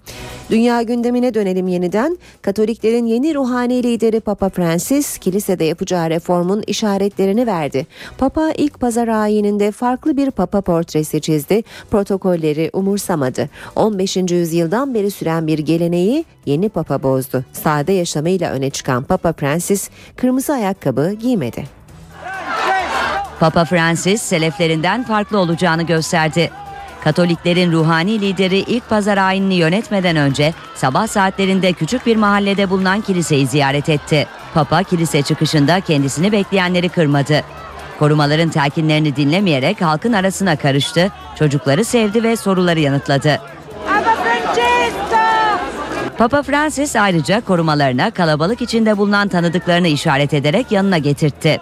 Dünya 0.49 0.81
gündemine 0.81 1.33
dönelim 1.33 1.54
yeniden. 1.63 2.17
Katoliklerin 2.41 3.05
yeni 3.05 3.35
ruhani 3.35 3.83
lideri 3.83 4.19
Papa 4.19 4.49
Francis 4.49 5.17
kilisede 5.17 5.63
yapacağı 5.63 6.09
reformun 6.09 6.63
işaretlerini 6.67 7.47
verdi. 7.47 7.87
Papa 8.17 8.51
ilk 8.57 8.79
pazar 8.79 9.07
ayininde 9.07 9.71
farklı 9.71 10.17
bir 10.17 10.31
papa 10.31 10.61
portresi 10.61 11.21
çizdi. 11.21 11.63
Protokolleri 11.91 12.69
umursamadı. 12.73 13.49
15. 13.75 14.17
yüzyıldan 14.17 14.93
beri 14.93 15.11
süren 15.11 15.47
bir 15.47 15.59
geleneği 15.59 16.25
yeni 16.45 16.69
papa 16.69 17.03
bozdu. 17.03 17.43
Sade 17.53 17.93
yaşamıyla 17.93 18.51
öne 18.51 18.69
çıkan 18.69 19.03
Papa 19.03 19.33
Francis 19.33 19.89
kırmızı 20.15 20.53
ayakkabı 20.53 21.11
giymedi. 21.11 21.65
Papa 23.39 23.65
Francis 23.65 24.21
seleflerinden 24.21 25.03
farklı 25.03 25.39
olacağını 25.39 25.83
gösterdi. 25.83 26.51
Katoliklerin 27.05 27.71
ruhani 27.71 28.21
lideri 28.21 28.57
ilk 28.57 28.89
pazar 28.89 29.17
ayinini 29.17 29.55
yönetmeden 29.55 30.15
önce 30.15 30.53
sabah 30.75 31.07
saatlerinde 31.07 31.73
küçük 31.73 32.05
bir 32.05 32.15
mahallede 32.15 32.69
bulunan 32.69 33.01
kiliseyi 33.01 33.47
ziyaret 33.47 33.89
etti. 33.89 34.27
Papa 34.53 34.83
kilise 34.83 35.21
çıkışında 35.21 35.79
kendisini 35.79 36.31
bekleyenleri 36.31 36.89
kırmadı. 36.89 37.41
Korumaların 37.99 38.49
telkinlerini 38.49 39.15
dinlemeyerek 39.15 39.81
halkın 39.81 40.13
arasına 40.13 40.55
karıştı, 40.55 41.11
çocukları 41.39 41.85
sevdi 41.85 42.23
ve 42.23 42.35
soruları 42.35 42.79
yanıtladı. 42.79 43.41
Papa 46.17 46.43
Francis 46.43 46.95
ayrıca 46.95 47.41
korumalarına 47.41 48.11
kalabalık 48.11 48.61
içinde 48.61 48.97
bulunan 48.97 49.27
tanıdıklarını 49.27 49.87
işaret 49.87 50.33
ederek 50.33 50.71
yanına 50.71 50.97
getirtti. 50.97 51.61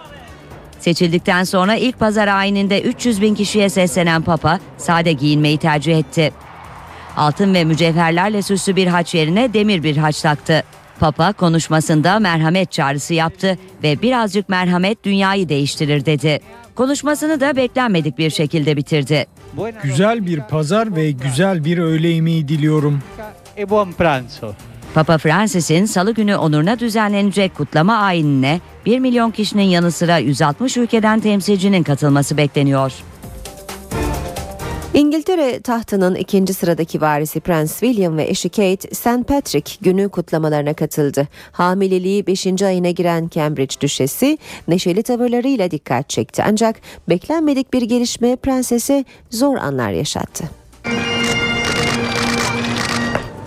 Seçildikten 0.80 1.44
sonra 1.44 1.74
ilk 1.74 1.98
pazar 1.98 2.28
ayininde 2.28 2.82
300 2.82 3.22
bin 3.22 3.34
kişiye 3.34 3.68
seslenen 3.68 4.22
Papa 4.22 4.58
sade 4.78 5.12
giyinmeyi 5.12 5.58
tercih 5.58 5.98
etti. 5.98 6.32
Altın 7.16 7.54
ve 7.54 7.64
mücevherlerle 7.64 8.42
süslü 8.42 8.76
bir 8.76 8.86
haç 8.86 9.14
yerine 9.14 9.52
demir 9.54 9.82
bir 9.82 9.96
haç 9.96 10.22
taktı. 10.22 10.64
Papa 11.00 11.32
konuşmasında 11.32 12.18
merhamet 12.18 12.72
çağrısı 12.72 13.14
yaptı 13.14 13.58
ve 13.82 14.02
birazcık 14.02 14.48
merhamet 14.48 15.04
dünyayı 15.04 15.48
değiştirir 15.48 16.06
dedi. 16.06 16.40
Konuşmasını 16.74 17.40
da 17.40 17.56
beklenmedik 17.56 18.18
bir 18.18 18.30
şekilde 18.30 18.76
bitirdi. 18.76 19.26
Güzel 19.82 20.26
bir 20.26 20.40
pazar 20.40 20.96
ve 20.96 21.10
güzel 21.10 21.64
bir 21.64 21.78
öğle 21.78 22.08
yemeği 22.08 22.48
diliyorum. 22.48 23.00
Papa 24.94 25.18
Francis'in 25.18 25.84
salı 25.84 26.14
günü 26.14 26.36
onuruna 26.36 26.78
düzenlenecek 26.78 27.54
kutlama 27.54 27.96
ayinine 27.96 28.60
1 28.86 28.98
milyon 28.98 29.30
kişinin 29.30 29.62
yanı 29.62 29.90
sıra 29.90 30.18
160 30.18 30.76
ülkeden 30.76 31.20
temsilcinin 31.20 31.82
katılması 31.82 32.36
bekleniyor. 32.36 32.92
İngiltere 34.94 35.60
tahtının 35.60 36.14
ikinci 36.14 36.54
sıradaki 36.54 37.00
varisi 37.00 37.40
Prens 37.40 37.80
William 37.80 38.16
ve 38.16 38.24
eşi 38.24 38.48
Kate, 38.48 38.94
St. 38.94 39.28
Patrick 39.28 39.76
günü 39.80 40.08
kutlamalarına 40.08 40.74
katıldı. 40.74 41.28
Hamileliği 41.52 42.26
5. 42.26 42.62
ayına 42.62 42.90
giren 42.90 43.28
Cambridge 43.34 43.80
Düşesi 43.80 44.38
neşeli 44.68 45.02
tavırlarıyla 45.02 45.70
dikkat 45.70 46.08
çekti. 46.08 46.42
Ancak 46.48 46.76
beklenmedik 47.08 47.72
bir 47.72 47.82
gelişme 47.82 48.36
prensese 48.36 49.04
zor 49.30 49.56
anlar 49.56 49.90
yaşattı. 49.90 50.44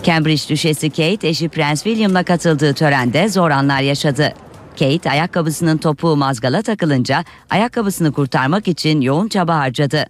Cambridge 0.02 0.48
Düşesi 0.48 0.90
Kate 0.90 1.28
eşi 1.28 1.48
Prens 1.48 1.82
William'la 1.82 2.22
katıldığı 2.22 2.74
törende 2.74 3.28
zor 3.28 3.50
anlar 3.50 3.80
yaşadı. 3.80 4.34
Kate 4.78 5.10
ayakkabısının 5.10 5.78
topuğu 5.78 6.16
mazgala 6.16 6.62
takılınca 6.62 7.24
ayakkabısını 7.50 8.12
kurtarmak 8.12 8.68
için 8.68 9.00
yoğun 9.00 9.28
çaba 9.28 9.56
harcadı. 9.56 10.06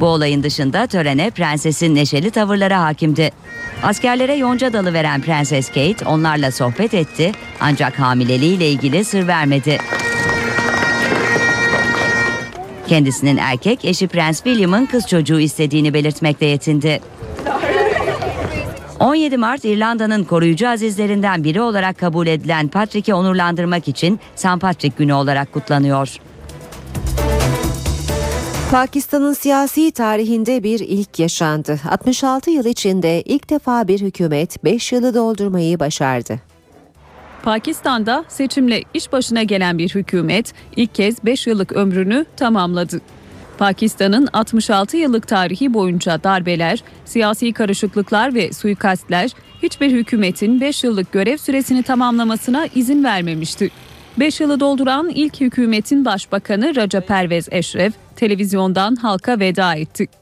Bu 0.00 0.06
olayın 0.06 0.42
dışında 0.42 0.86
törene 0.86 1.30
prensesin 1.30 1.94
neşeli 1.94 2.30
tavırları 2.30 2.74
hakimdi. 2.74 3.30
Askerlere 3.82 4.34
yonca 4.34 4.72
dalı 4.72 4.92
veren 4.92 5.22
Prenses 5.22 5.68
Kate 5.68 6.06
onlarla 6.06 6.50
sohbet 6.50 6.94
etti 6.94 7.32
ancak 7.60 7.98
hamileliğiyle 7.98 8.70
ilgili 8.70 9.04
sır 9.04 9.26
vermedi. 9.26 9.78
Kendisinin 12.88 13.36
erkek 13.36 13.84
eşi 13.84 14.08
Prens 14.08 14.42
William'ın 14.42 14.86
kız 14.86 15.06
çocuğu 15.06 15.40
istediğini 15.40 15.94
belirtmekle 15.94 16.46
yetindi. 16.46 17.00
17 19.00 19.36
Mart 19.36 19.64
İrlanda'nın 19.64 20.24
koruyucu 20.24 20.68
azizlerinden 20.68 21.44
biri 21.44 21.60
olarak 21.60 21.98
kabul 21.98 22.26
edilen 22.26 22.68
Patrick'i 22.68 23.14
onurlandırmak 23.14 23.88
için 23.88 24.20
St. 24.36 24.60
Patrick 24.60 24.94
Günü 24.98 25.12
olarak 25.12 25.52
kutlanıyor. 25.52 26.16
Pakistan'ın 28.70 29.32
siyasi 29.32 29.92
tarihinde 29.92 30.62
bir 30.62 30.80
ilk 30.80 31.18
yaşandı. 31.18 31.80
66 31.90 32.50
yıl 32.50 32.64
içinde 32.64 33.22
ilk 33.22 33.50
defa 33.50 33.88
bir 33.88 34.00
hükümet 34.00 34.64
5 34.64 34.92
yılı 34.92 35.14
doldurmayı 35.14 35.80
başardı. 35.80 36.40
Pakistan'da 37.42 38.24
seçimle 38.28 38.82
iş 38.94 39.12
başına 39.12 39.42
gelen 39.42 39.78
bir 39.78 39.94
hükümet 39.94 40.52
ilk 40.76 40.94
kez 40.94 41.24
5 41.24 41.46
yıllık 41.46 41.72
ömrünü 41.72 42.26
tamamladı. 42.36 43.00
Pakistan'ın 43.60 44.28
66 44.32 44.96
yıllık 44.96 45.28
tarihi 45.28 45.74
boyunca 45.74 46.22
darbeler, 46.24 46.82
siyasi 47.04 47.52
karışıklıklar 47.52 48.34
ve 48.34 48.52
suikastler 48.52 49.30
hiçbir 49.62 49.92
hükümetin 49.92 50.60
5 50.60 50.84
yıllık 50.84 51.12
görev 51.12 51.36
süresini 51.36 51.82
tamamlamasına 51.82 52.66
izin 52.74 53.04
vermemişti. 53.04 53.70
5 54.18 54.40
yılı 54.40 54.60
dolduran 54.60 55.08
ilk 55.08 55.40
hükümetin 55.40 56.04
başbakanı 56.04 56.76
Raja 56.76 57.00
Pervez 57.00 57.48
Eşref 57.50 57.92
televizyondan 58.16 58.96
halka 58.96 59.40
veda 59.40 59.74
etti. 59.74 60.19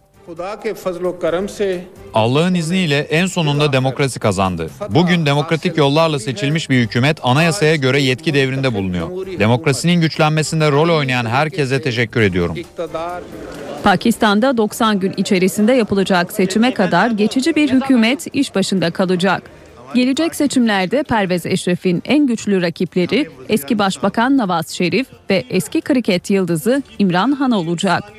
Allah'ın 2.15 2.55
izniyle 2.55 2.99
en 2.99 3.27
sonunda 3.27 3.73
demokrasi 3.73 4.21
kazandı. 4.21 4.71
Bugün 4.91 5.27
demokratik 5.27 5.77
yollarla 5.77 6.19
seçilmiş 6.19 6.71
bir 6.71 6.81
hükümet 6.81 7.19
anayasaya 7.23 7.77
göre 7.77 8.03
yetki 8.03 8.35
devrinde 8.35 8.75
bulunuyor. 8.75 9.09
Demokrasinin 9.39 10.01
güçlenmesinde 10.01 10.71
rol 10.71 10.97
oynayan 10.97 11.27
herkese 11.27 11.83
teşekkür 11.83 12.21
ediyorum. 12.21 12.57
Pakistan'da 13.85 14.57
90 14.57 15.01
gün 15.01 15.15
içerisinde 15.17 15.73
yapılacak 15.73 16.33
seçime 16.33 16.75
kadar 16.75 17.11
geçici 17.11 17.55
bir 17.55 17.71
hükümet 17.71 18.27
iş 18.35 18.55
başında 18.55 18.91
kalacak. 18.91 19.43
Gelecek 19.95 20.35
seçimlerde 20.35 21.03
Pervez 21.03 21.47
Eşref'in 21.47 22.03
en 22.05 22.27
güçlü 22.27 22.63
rakipleri 22.63 23.29
eski 23.49 23.79
Başbakan 23.79 24.37
Nawaz 24.37 24.69
Şerif 24.69 25.07
ve 25.31 25.45
eski 25.51 25.81
kriket 25.81 26.31
yıldızı 26.31 26.83
İmran 26.99 27.33
Han 27.33 27.51
olacak. 27.51 28.18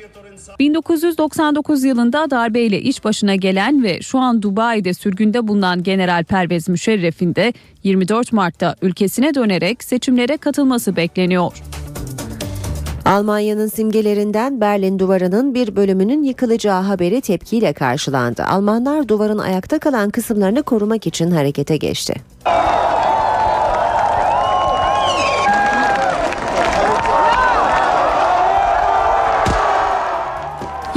1999 0.58 1.84
yılında 1.84 2.30
darbeyle 2.30 2.80
iş 2.80 3.04
başına 3.04 3.34
gelen 3.34 3.82
ve 3.82 4.00
şu 4.00 4.18
an 4.18 4.42
Dubai'de 4.42 4.94
sürgünde 4.94 5.48
bulunan 5.48 5.82
General 5.82 6.24
Pervez 6.24 6.68
Müşerref'in 6.68 7.34
de 7.34 7.52
24 7.84 8.32
Mart'ta 8.32 8.76
ülkesine 8.82 9.34
dönerek 9.34 9.84
seçimlere 9.84 10.36
katılması 10.36 10.96
bekleniyor. 10.96 11.52
Almanya'nın 13.04 13.66
simgelerinden 13.66 14.60
Berlin 14.60 14.98
Duvarı'nın 14.98 15.54
bir 15.54 15.76
bölümünün 15.76 16.22
yıkılacağı 16.22 16.82
haberi 16.82 17.20
tepkiyle 17.20 17.72
karşılandı. 17.72 18.44
Almanlar 18.44 19.08
duvarın 19.08 19.38
ayakta 19.38 19.78
kalan 19.78 20.10
kısımlarını 20.10 20.62
korumak 20.62 21.06
için 21.06 21.30
harekete 21.30 21.76
geçti. 21.76 22.14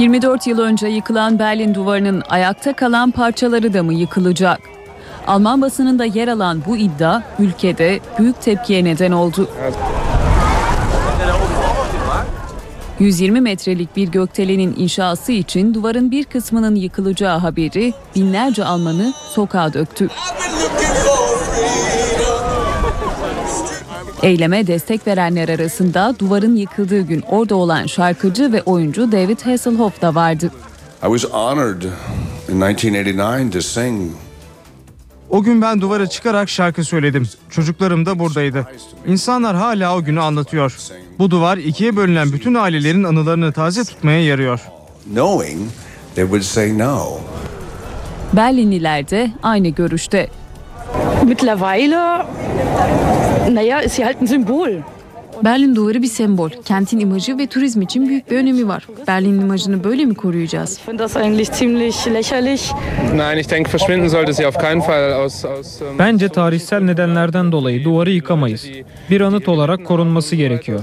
24 0.04 0.46
yıl 0.46 0.58
önce 0.58 0.86
yıkılan 0.86 1.38
Berlin 1.38 1.74
Duvarı'nın 1.74 2.22
ayakta 2.28 2.72
kalan 2.72 3.10
parçaları 3.10 3.74
da 3.74 3.82
mı 3.82 3.94
yıkılacak? 3.94 4.60
Alman 5.26 5.62
basınında 5.62 6.04
yer 6.04 6.28
alan 6.28 6.62
bu 6.66 6.76
iddia 6.76 7.22
ülkede 7.38 8.00
büyük 8.18 8.42
tepkiye 8.42 8.84
neden 8.84 9.12
oldu. 9.12 9.50
120 12.98 13.40
metrelik 13.40 13.96
bir 13.96 14.08
gökdelenin 14.08 14.74
inşası 14.76 15.32
için 15.32 15.74
duvarın 15.74 16.10
bir 16.10 16.24
kısmının 16.24 16.74
yıkılacağı 16.74 17.38
haberi 17.38 17.92
binlerce 18.16 18.64
Almanı 18.64 19.12
sokağa 19.34 19.72
döktü. 19.72 20.08
Eyleme 24.24 24.66
destek 24.66 25.06
verenler 25.06 25.48
arasında 25.48 26.14
duvarın 26.18 26.56
yıkıldığı 26.56 27.00
gün 27.00 27.24
orada 27.30 27.54
olan 27.54 27.86
şarkıcı 27.86 28.52
ve 28.52 28.62
oyuncu 28.62 29.12
David 29.12 29.40
Hasselhoff 29.40 30.02
da 30.02 30.14
vardı. 30.14 30.50
I 31.02 31.18
was 31.18 31.32
honored 31.32 31.82
in 32.48 32.60
1989 32.60 33.52
to 33.52 33.60
sing 33.60 34.10
O 35.30 35.42
gün 35.42 35.62
ben 35.62 35.80
duvara 35.80 36.06
çıkarak 36.06 36.48
şarkı 36.48 36.84
söyledim. 36.84 37.28
Çocuklarım 37.50 38.06
da 38.06 38.18
buradaydı. 38.18 38.68
İnsanlar 39.06 39.56
hala 39.56 39.96
o 39.96 40.04
günü 40.04 40.20
anlatıyor. 40.20 40.76
Bu 41.18 41.30
duvar 41.30 41.58
ikiye 41.58 41.96
bölünen 41.96 42.32
bütün 42.32 42.54
ailelerin 42.54 43.04
anılarını 43.04 43.52
taze 43.52 43.84
tutmaya 43.84 44.24
yarıyor. 44.24 44.60
knowing 45.14 45.60
they 46.14 46.24
would 46.24 46.42
say 46.42 46.78
no. 46.78 47.20
Berlinliler 48.32 49.10
de 49.10 49.30
aynı 49.42 49.68
görüşte. 49.68 50.28
Mittlerweile, 51.26 52.26
naja, 53.50 53.80
ist 53.80 53.96
sie 53.96 54.04
halt 54.04 54.20
ein 54.20 54.26
Symbol. 54.26 54.70
Berlin 55.44 55.76
duvarı 55.76 56.02
bir 56.02 56.06
sembol. 56.06 56.50
Kentin 56.64 56.98
imajı 56.98 57.38
ve 57.38 57.46
turizm 57.46 57.82
için 57.82 58.08
büyük 58.08 58.30
bir 58.30 58.36
önemi 58.36 58.68
var. 58.68 58.86
Berlin 59.06 59.40
imajını 59.40 59.84
böyle 59.84 60.04
mi 60.04 60.14
koruyacağız? 60.14 60.76
Ich 60.76 60.84
finde 60.84 61.02
das 61.02 61.16
eigentlich 61.16 61.52
ziemlich 61.52 62.06
lächerlich. 62.06 62.72
Nein, 63.14 63.38
ich 63.38 63.50
denke, 63.50 63.70
verschwinden 63.70 64.08
sollte 64.08 64.32
sie 64.32 64.46
auf 64.46 64.58
keinen 64.58 64.80
Fall 64.80 65.12
aus. 65.12 65.44
aus 65.44 65.80
ähm, 65.80 65.98
Bence 65.98 66.28
tarihsel 66.28 66.80
nedenlerden 66.80 67.52
dolayı 67.52 67.84
duvarı 67.84 68.10
yıkamayız. 68.10 68.68
Bir 69.10 69.20
anıt 69.20 69.48
olarak 69.48 69.86
korunması 69.86 70.36
gerekiyor. 70.36 70.80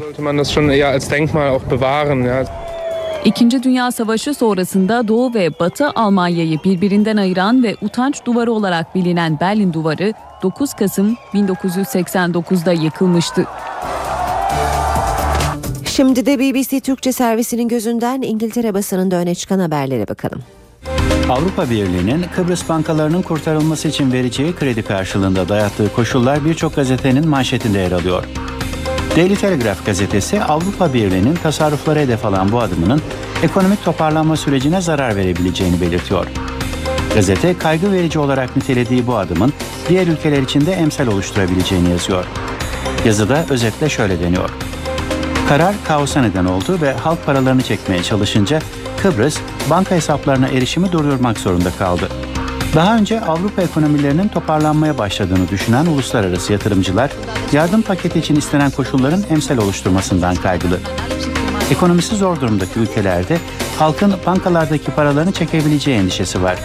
İkinci 3.26 3.64
Dünya 3.64 3.92
Savaşı 3.92 4.34
sonrasında 4.34 5.08
Doğu 5.08 5.34
ve 5.34 5.60
Batı 5.60 5.90
Almanya'yı 5.90 6.64
birbirinden 6.64 7.18
ayıran 7.18 7.64
ve 7.64 7.76
utanç 7.82 8.26
duvarı 8.26 8.52
olarak 8.52 8.96
bilinen 8.96 9.40
Berlin 9.40 9.74
Duvarı 9.74 10.14
9 10.44 10.74
Kasım 10.74 11.18
1989'da 11.34 12.72
yıkılmıştı. 12.72 13.46
Şimdi 15.86 16.26
de 16.26 16.40
BBC 16.40 16.80
Türkçe 16.80 17.12
servisinin 17.12 17.68
gözünden 17.68 18.22
İngiltere 18.22 18.74
basınında 18.74 19.16
öne 19.16 19.36
çıkan 19.36 19.60
haberlere 19.60 20.08
bakalım. 20.08 20.44
Avrupa 21.30 21.70
Birliği'nin 21.70 22.26
Kıbrıs 22.36 22.70
bankalarının 22.70 23.22
kurtarılması 23.22 23.88
için 23.88 24.12
vereceği 24.12 24.56
kredi 24.56 24.84
karşılığında 24.84 25.50
dayattığı 25.50 25.94
koşullar 25.94 26.46
birçok 26.46 26.76
gazetenin 26.76 27.28
manşetinde 27.28 27.80
yer 27.80 27.92
alıyor. 27.92 28.24
Daily 29.16 29.36
Telegraph 29.36 29.86
gazetesi 29.86 30.44
Avrupa 30.44 30.94
Birliği'nin 30.94 31.36
tasarrufları 31.36 32.00
hedef 32.00 32.26
alan 32.26 32.52
bu 32.52 32.62
adımının 32.62 33.02
ekonomik 33.44 33.84
toparlanma 33.84 34.38
sürecine 34.38 34.82
zarar 34.82 35.16
verebileceğini 35.16 35.82
belirtiyor. 35.82 36.28
Gazete 37.16 37.58
kaygı 37.58 37.92
verici 37.92 38.20
olarak 38.20 38.56
nitelediği 38.56 39.08
bu 39.08 39.18
adımın 39.18 39.54
diğer 39.90 40.08
ülkeler 40.08 40.42
için 40.42 40.66
de 40.66 40.72
emsal 40.72 41.08
oluşturabileceğini 41.08 41.90
yazıyor. 41.90 42.26
Yazıda 43.06 43.46
özetle 43.50 43.90
şöyle 43.90 44.20
deniyor. 44.20 44.50
Karar 45.50 45.76
kaosa 45.88 46.22
neden 46.22 46.46
oldu 46.46 46.78
ve 46.82 46.94
halk 46.94 47.26
paralarını 47.26 47.62
çekmeye 47.62 48.04
çalışınca 48.04 48.60
Kıbrıs 49.02 49.38
banka 49.70 49.96
hesaplarına 49.96 50.48
erişimi 50.48 50.92
durdurmak 50.92 51.40
zorunda 51.40 51.72
kaldı. 51.80 52.10
Daha 52.76 52.98
önce 52.98 53.22
Avrupa 53.22 53.62
ekonomilerinin 53.62 54.28
toparlanmaya 54.28 54.98
başladığını 54.98 55.50
düşünen 55.50 55.86
uluslararası 55.86 56.54
yatırımcılar 56.54 57.12
yardım 57.52 57.82
paketi 57.82 58.20
için 58.20 58.36
istenen 58.36 58.72
koşulların 58.72 59.24
emsal 59.30 59.58
oluşturmasından 59.58 60.36
kaygılı. 60.36 60.80
Ekonomisi 61.72 62.16
zor 62.16 62.42
durumdaki 62.42 62.80
ülkelerde 62.80 63.38
halkın 63.80 64.14
bankalardaki 64.26 64.92
paralarını 64.92 65.32
çekebileceği 65.32 65.98
endişesi 65.98 66.44
var. 66.44 66.60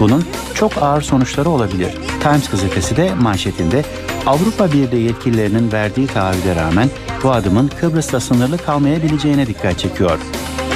Bunun 0.00 0.24
çok 0.54 0.72
ağır 0.82 1.02
sonuçları 1.02 1.50
olabilir. 1.50 1.94
Times 2.22 2.50
gazetesi 2.50 2.96
de 2.96 3.14
manşetinde 3.14 3.84
Avrupa 4.26 4.72
Birliği 4.72 5.02
yetkililerinin 5.02 5.72
verdiği 5.72 6.06
taahhüde 6.06 6.54
rağmen 6.56 6.90
bu 7.22 7.32
adımın 7.32 7.70
Kıbrıs'ta 7.80 8.20
sınırlı 8.20 8.58
kalmayabileceğine 8.58 9.46
dikkat 9.46 9.78
çekiyor. 9.78 10.18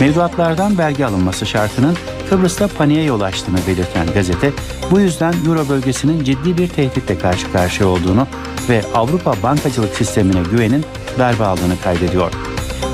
Mevduatlardan 0.01 0.79
vergi 0.79 1.07
alınması 1.07 1.47
şartının 1.47 1.97
Kıbrıs'ta 2.33 2.69
paniğe 2.69 3.05
yol 3.05 3.21
açtığını 3.21 3.59
belirten 3.67 4.07
gazete, 4.15 4.53
bu 4.91 5.01
yüzden 5.01 5.35
Euro 5.47 5.69
bölgesinin 5.69 6.25
ciddi 6.25 6.59
bir 6.59 6.69
tehditle 6.69 7.19
karşı 7.19 7.53
karşıya 7.53 7.89
olduğunu 7.89 8.27
ve 8.69 8.83
Avrupa 8.95 9.35
bankacılık 9.43 9.95
sistemine 9.95 10.41
güvenin 10.51 10.85
darbe 11.19 11.45
aldığını 11.45 11.81
kaydediyor. 11.85 12.33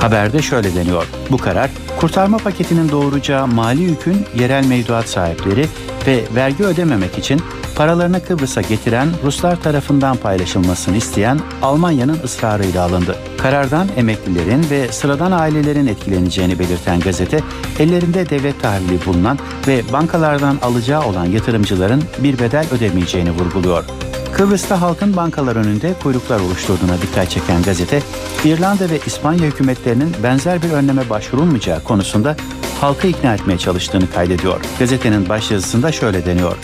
Haberde 0.01 0.43
şöyle 0.43 0.75
deniyor. 0.75 1.07
Bu 1.31 1.37
karar 1.37 1.71
kurtarma 2.01 2.37
paketinin 2.39 2.89
doğuracağı 2.89 3.47
mali 3.47 3.83
yükün 3.83 4.27
yerel 4.39 4.67
mevduat 4.67 5.09
sahipleri 5.09 5.67
ve 6.07 6.25
vergi 6.35 6.65
ödememek 6.65 7.19
için 7.19 7.41
paralarını 7.79 8.25
Kıbrıs'a 8.25 8.61
getiren 8.61 9.09
Ruslar 9.25 9.63
tarafından 9.63 10.17
paylaşılmasını 10.17 10.97
isteyen 10.97 11.41
Almanya'nın 11.63 12.19
ısrarıyla 12.25 12.85
alındı. 12.85 13.17
Karardan 13.39 13.89
emeklilerin 13.97 14.67
ve 14.71 14.93
sıradan 14.93 15.33
ailelerin 15.33 15.87
etkileneceğini 15.87 16.59
belirten 16.59 17.01
gazete, 17.01 17.41
ellerinde 17.79 18.31
devlet 18.31 18.63
tahvili 18.63 19.07
bulunan 19.07 19.39
ve 19.67 19.83
bankalardan 19.93 20.59
alacağı 20.63 21.07
olan 21.07 21.25
yatırımcıların 21.25 22.03
bir 22.19 22.39
bedel 22.39 22.67
ödemeyeceğini 22.73 23.31
vurguluyor. 23.31 23.85
Kıbrıs'ta 24.33 24.81
halkın 24.81 25.17
bankalar 25.17 25.57
önünde 25.57 25.95
kuyruklar 26.03 26.41
oluşturduğuna 26.41 27.03
dikkat 27.03 27.31
çeken 27.31 27.63
gazete, 27.63 28.03
İrlanda 28.45 28.91
ve 28.91 28.99
İspanya 29.07 29.45
hükümetlerinin 29.45 30.15
benzer 30.23 30.63
bir 30.63 30.71
önleme 30.71 31.11
başvurulmayacağı 31.11 31.83
konusunda 31.85 32.37
halkı 32.81 33.07
ikna 33.07 33.35
etmeye 33.35 33.59
çalıştığını 33.59 34.11
kaydediyor. 34.11 34.61
Gazetenin 34.79 35.29
başyazısında 35.29 35.93
şöyle 35.93 36.27
deniyor. 36.27 36.57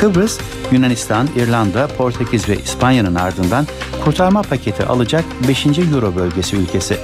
Kıbrıs, 0.00 0.38
Yunanistan, 0.72 1.28
İrlanda, 1.36 1.86
Portekiz 1.86 2.48
ve 2.48 2.56
İspanya'nın 2.56 3.14
ardından 3.14 3.66
kurtarma 4.04 4.42
paketi 4.42 4.86
alacak 4.86 5.24
5. 5.48 5.66
Euro 5.66 6.16
bölgesi 6.16 6.56
ülkesi. 6.56 6.98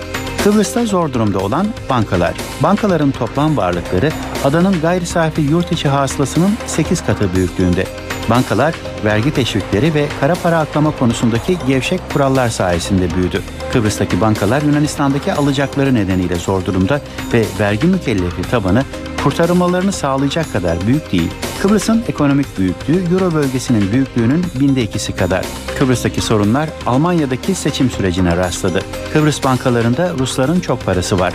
Kıbrıs'ta 0.45 0.87
zor 0.87 1.13
durumda 1.13 1.39
olan 1.39 1.67
bankalar. 1.91 2.35
Bankaların 2.63 3.11
toplam 3.11 3.57
varlıkları 3.57 4.11
adanın 4.45 4.81
gayri 4.81 5.07
safi 5.07 5.41
yurt 5.43 5.73
içi 5.73 5.89
hasılasının 5.89 6.51
8 6.67 7.07
katı 7.07 7.35
büyüklüğünde. 7.35 7.87
Bankalar 8.31 8.75
vergi 9.05 9.35
teşvikleri 9.35 9.95
ve 9.95 10.07
kara 10.21 10.35
para 10.35 10.59
aklama 10.59 10.91
konusundaki 10.99 11.57
gevşek 11.67 12.01
kurallar 12.13 12.49
sayesinde 12.49 13.15
büyüdü. 13.15 13.43
Kıbrıs'taki 13.73 14.21
bankalar 14.21 14.63
Yunanistan'daki 14.63 15.33
alacakları 15.33 15.95
nedeniyle 15.95 16.35
zor 16.35 16.65
durumda 16.65 17.01
ve 17.33 17.45
vergi 17.61 17.87
mükellefi 17.87 18.43
tabanı 18.43 18.85
kurtarılmalarını 19.25 19.93
sağlayacak 19.93 20.53
kadar 20.53 20.87
büyük 20.87 21.13
değil. 21.13 21.31
Kıbrıs'ın 21.63 22.05
ekonomik 22.09 22.59
büyüklüğü 22.59 23.15
Euro 23.15 23.35
bölgesinin 23.35 23.93
büyüklüğünün 23.93 24.45
binde 24.61 24.83
ikisi 24.83 25.17
kadar. 25.17 25.47
Kıbrıs'taki 25.79 26.21
sorunlar 26.21 26.69
Almanya'daki 26.87 27.55
seçim 27.55 27.91
sürecine 27.91 28.37
rastladı. 28.37 28.81
Kıbrıs 29.13 29.45
bankalarında 29.45 30.13
Rusların 30.19 30.61
çok 30.61 30.85
parası 30.85 31.19
var. 31.19 31.35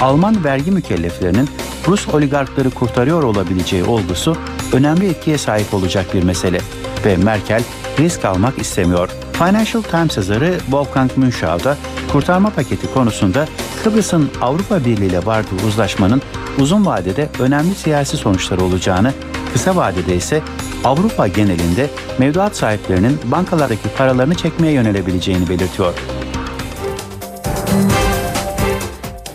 Alman 0.00 0.44
vergi 0.44 0.70
mükelleflerinin 0.70 1.48
Rus 1.88 2.08
oligarkları 2.08 2.70
kurtarıyor 2.70 3.22
olabileceği 3.22 3.84
olgusu 3.84 4.36
önemli 4.72 5.08
etkiye 5.08 5.38
sahip 5.38 5.74
olacak 5.74 6.14
bir 6.14 6.22
mesele 6.22 6.60
ve 7.04 7.16
Merkel 7.16 7.62
risk 7.98 8.24
almak 8.24 8.58
istemiyor. 8.58 9.10
Financial 9.38 9.82
Times 9.82 10.16
yazarı 10.16 10.58
Wolfgang 10.58 11.10
Münchau 11.16 11.64
da 11.64 11.76
kurtarma 12.12 12.50
paketi 12.50 12.94
konusunda 12.94 13.46
Kıbrıs'ın 13.84 14.30
Avrupa 14.40 14.84
Birliği 14.84 15.06
ile 15.06 15.26
vardığı 15.26 15.66
uzlaşmanın 15.66 16.22
uzun 16.58 16.86
vadede 16.86 17.28
önemli 17.38 17.74
siyasi 17.74 18.16
sonuçları 18.16 18.64
olacağını, 18.64 19.12
kısa 19.52 19.76
vadede 19.76 20.16
ise 20.16 20.42
Avrupa 20.84 21.28
genelinde 21.28 21.90
mevduat 22.18 22.56
sahiplerinin 22.56 23.18
bankalardaki 23.24 23.88
paralarını 23.98 24.34
çekmeye 24.34 24.72
yönelebileceğini 24.72 25.48
belirtiyor. 25.48 25.94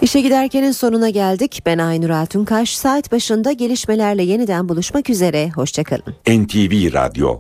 İşe 0.02 0.22
giderkenin 0.22 0.72
sonuna 0.72 1.10
geldik. 1.10 1.62
Ben 1.66 1.78
Aynur 1.78 2.10
Altunkaş. 2.10 2.78
Saat 2.78 3.12
başında 3.12 3.52
gelişmelerle 3.52 4.24
yeniden 4.24 4.70
buluşmak 4.70 5.10
üzere. 5.10 5.50
Hoşçakalın. 5.50 6.16
NTV 6.28 6.94
Radyo 6.94 7.40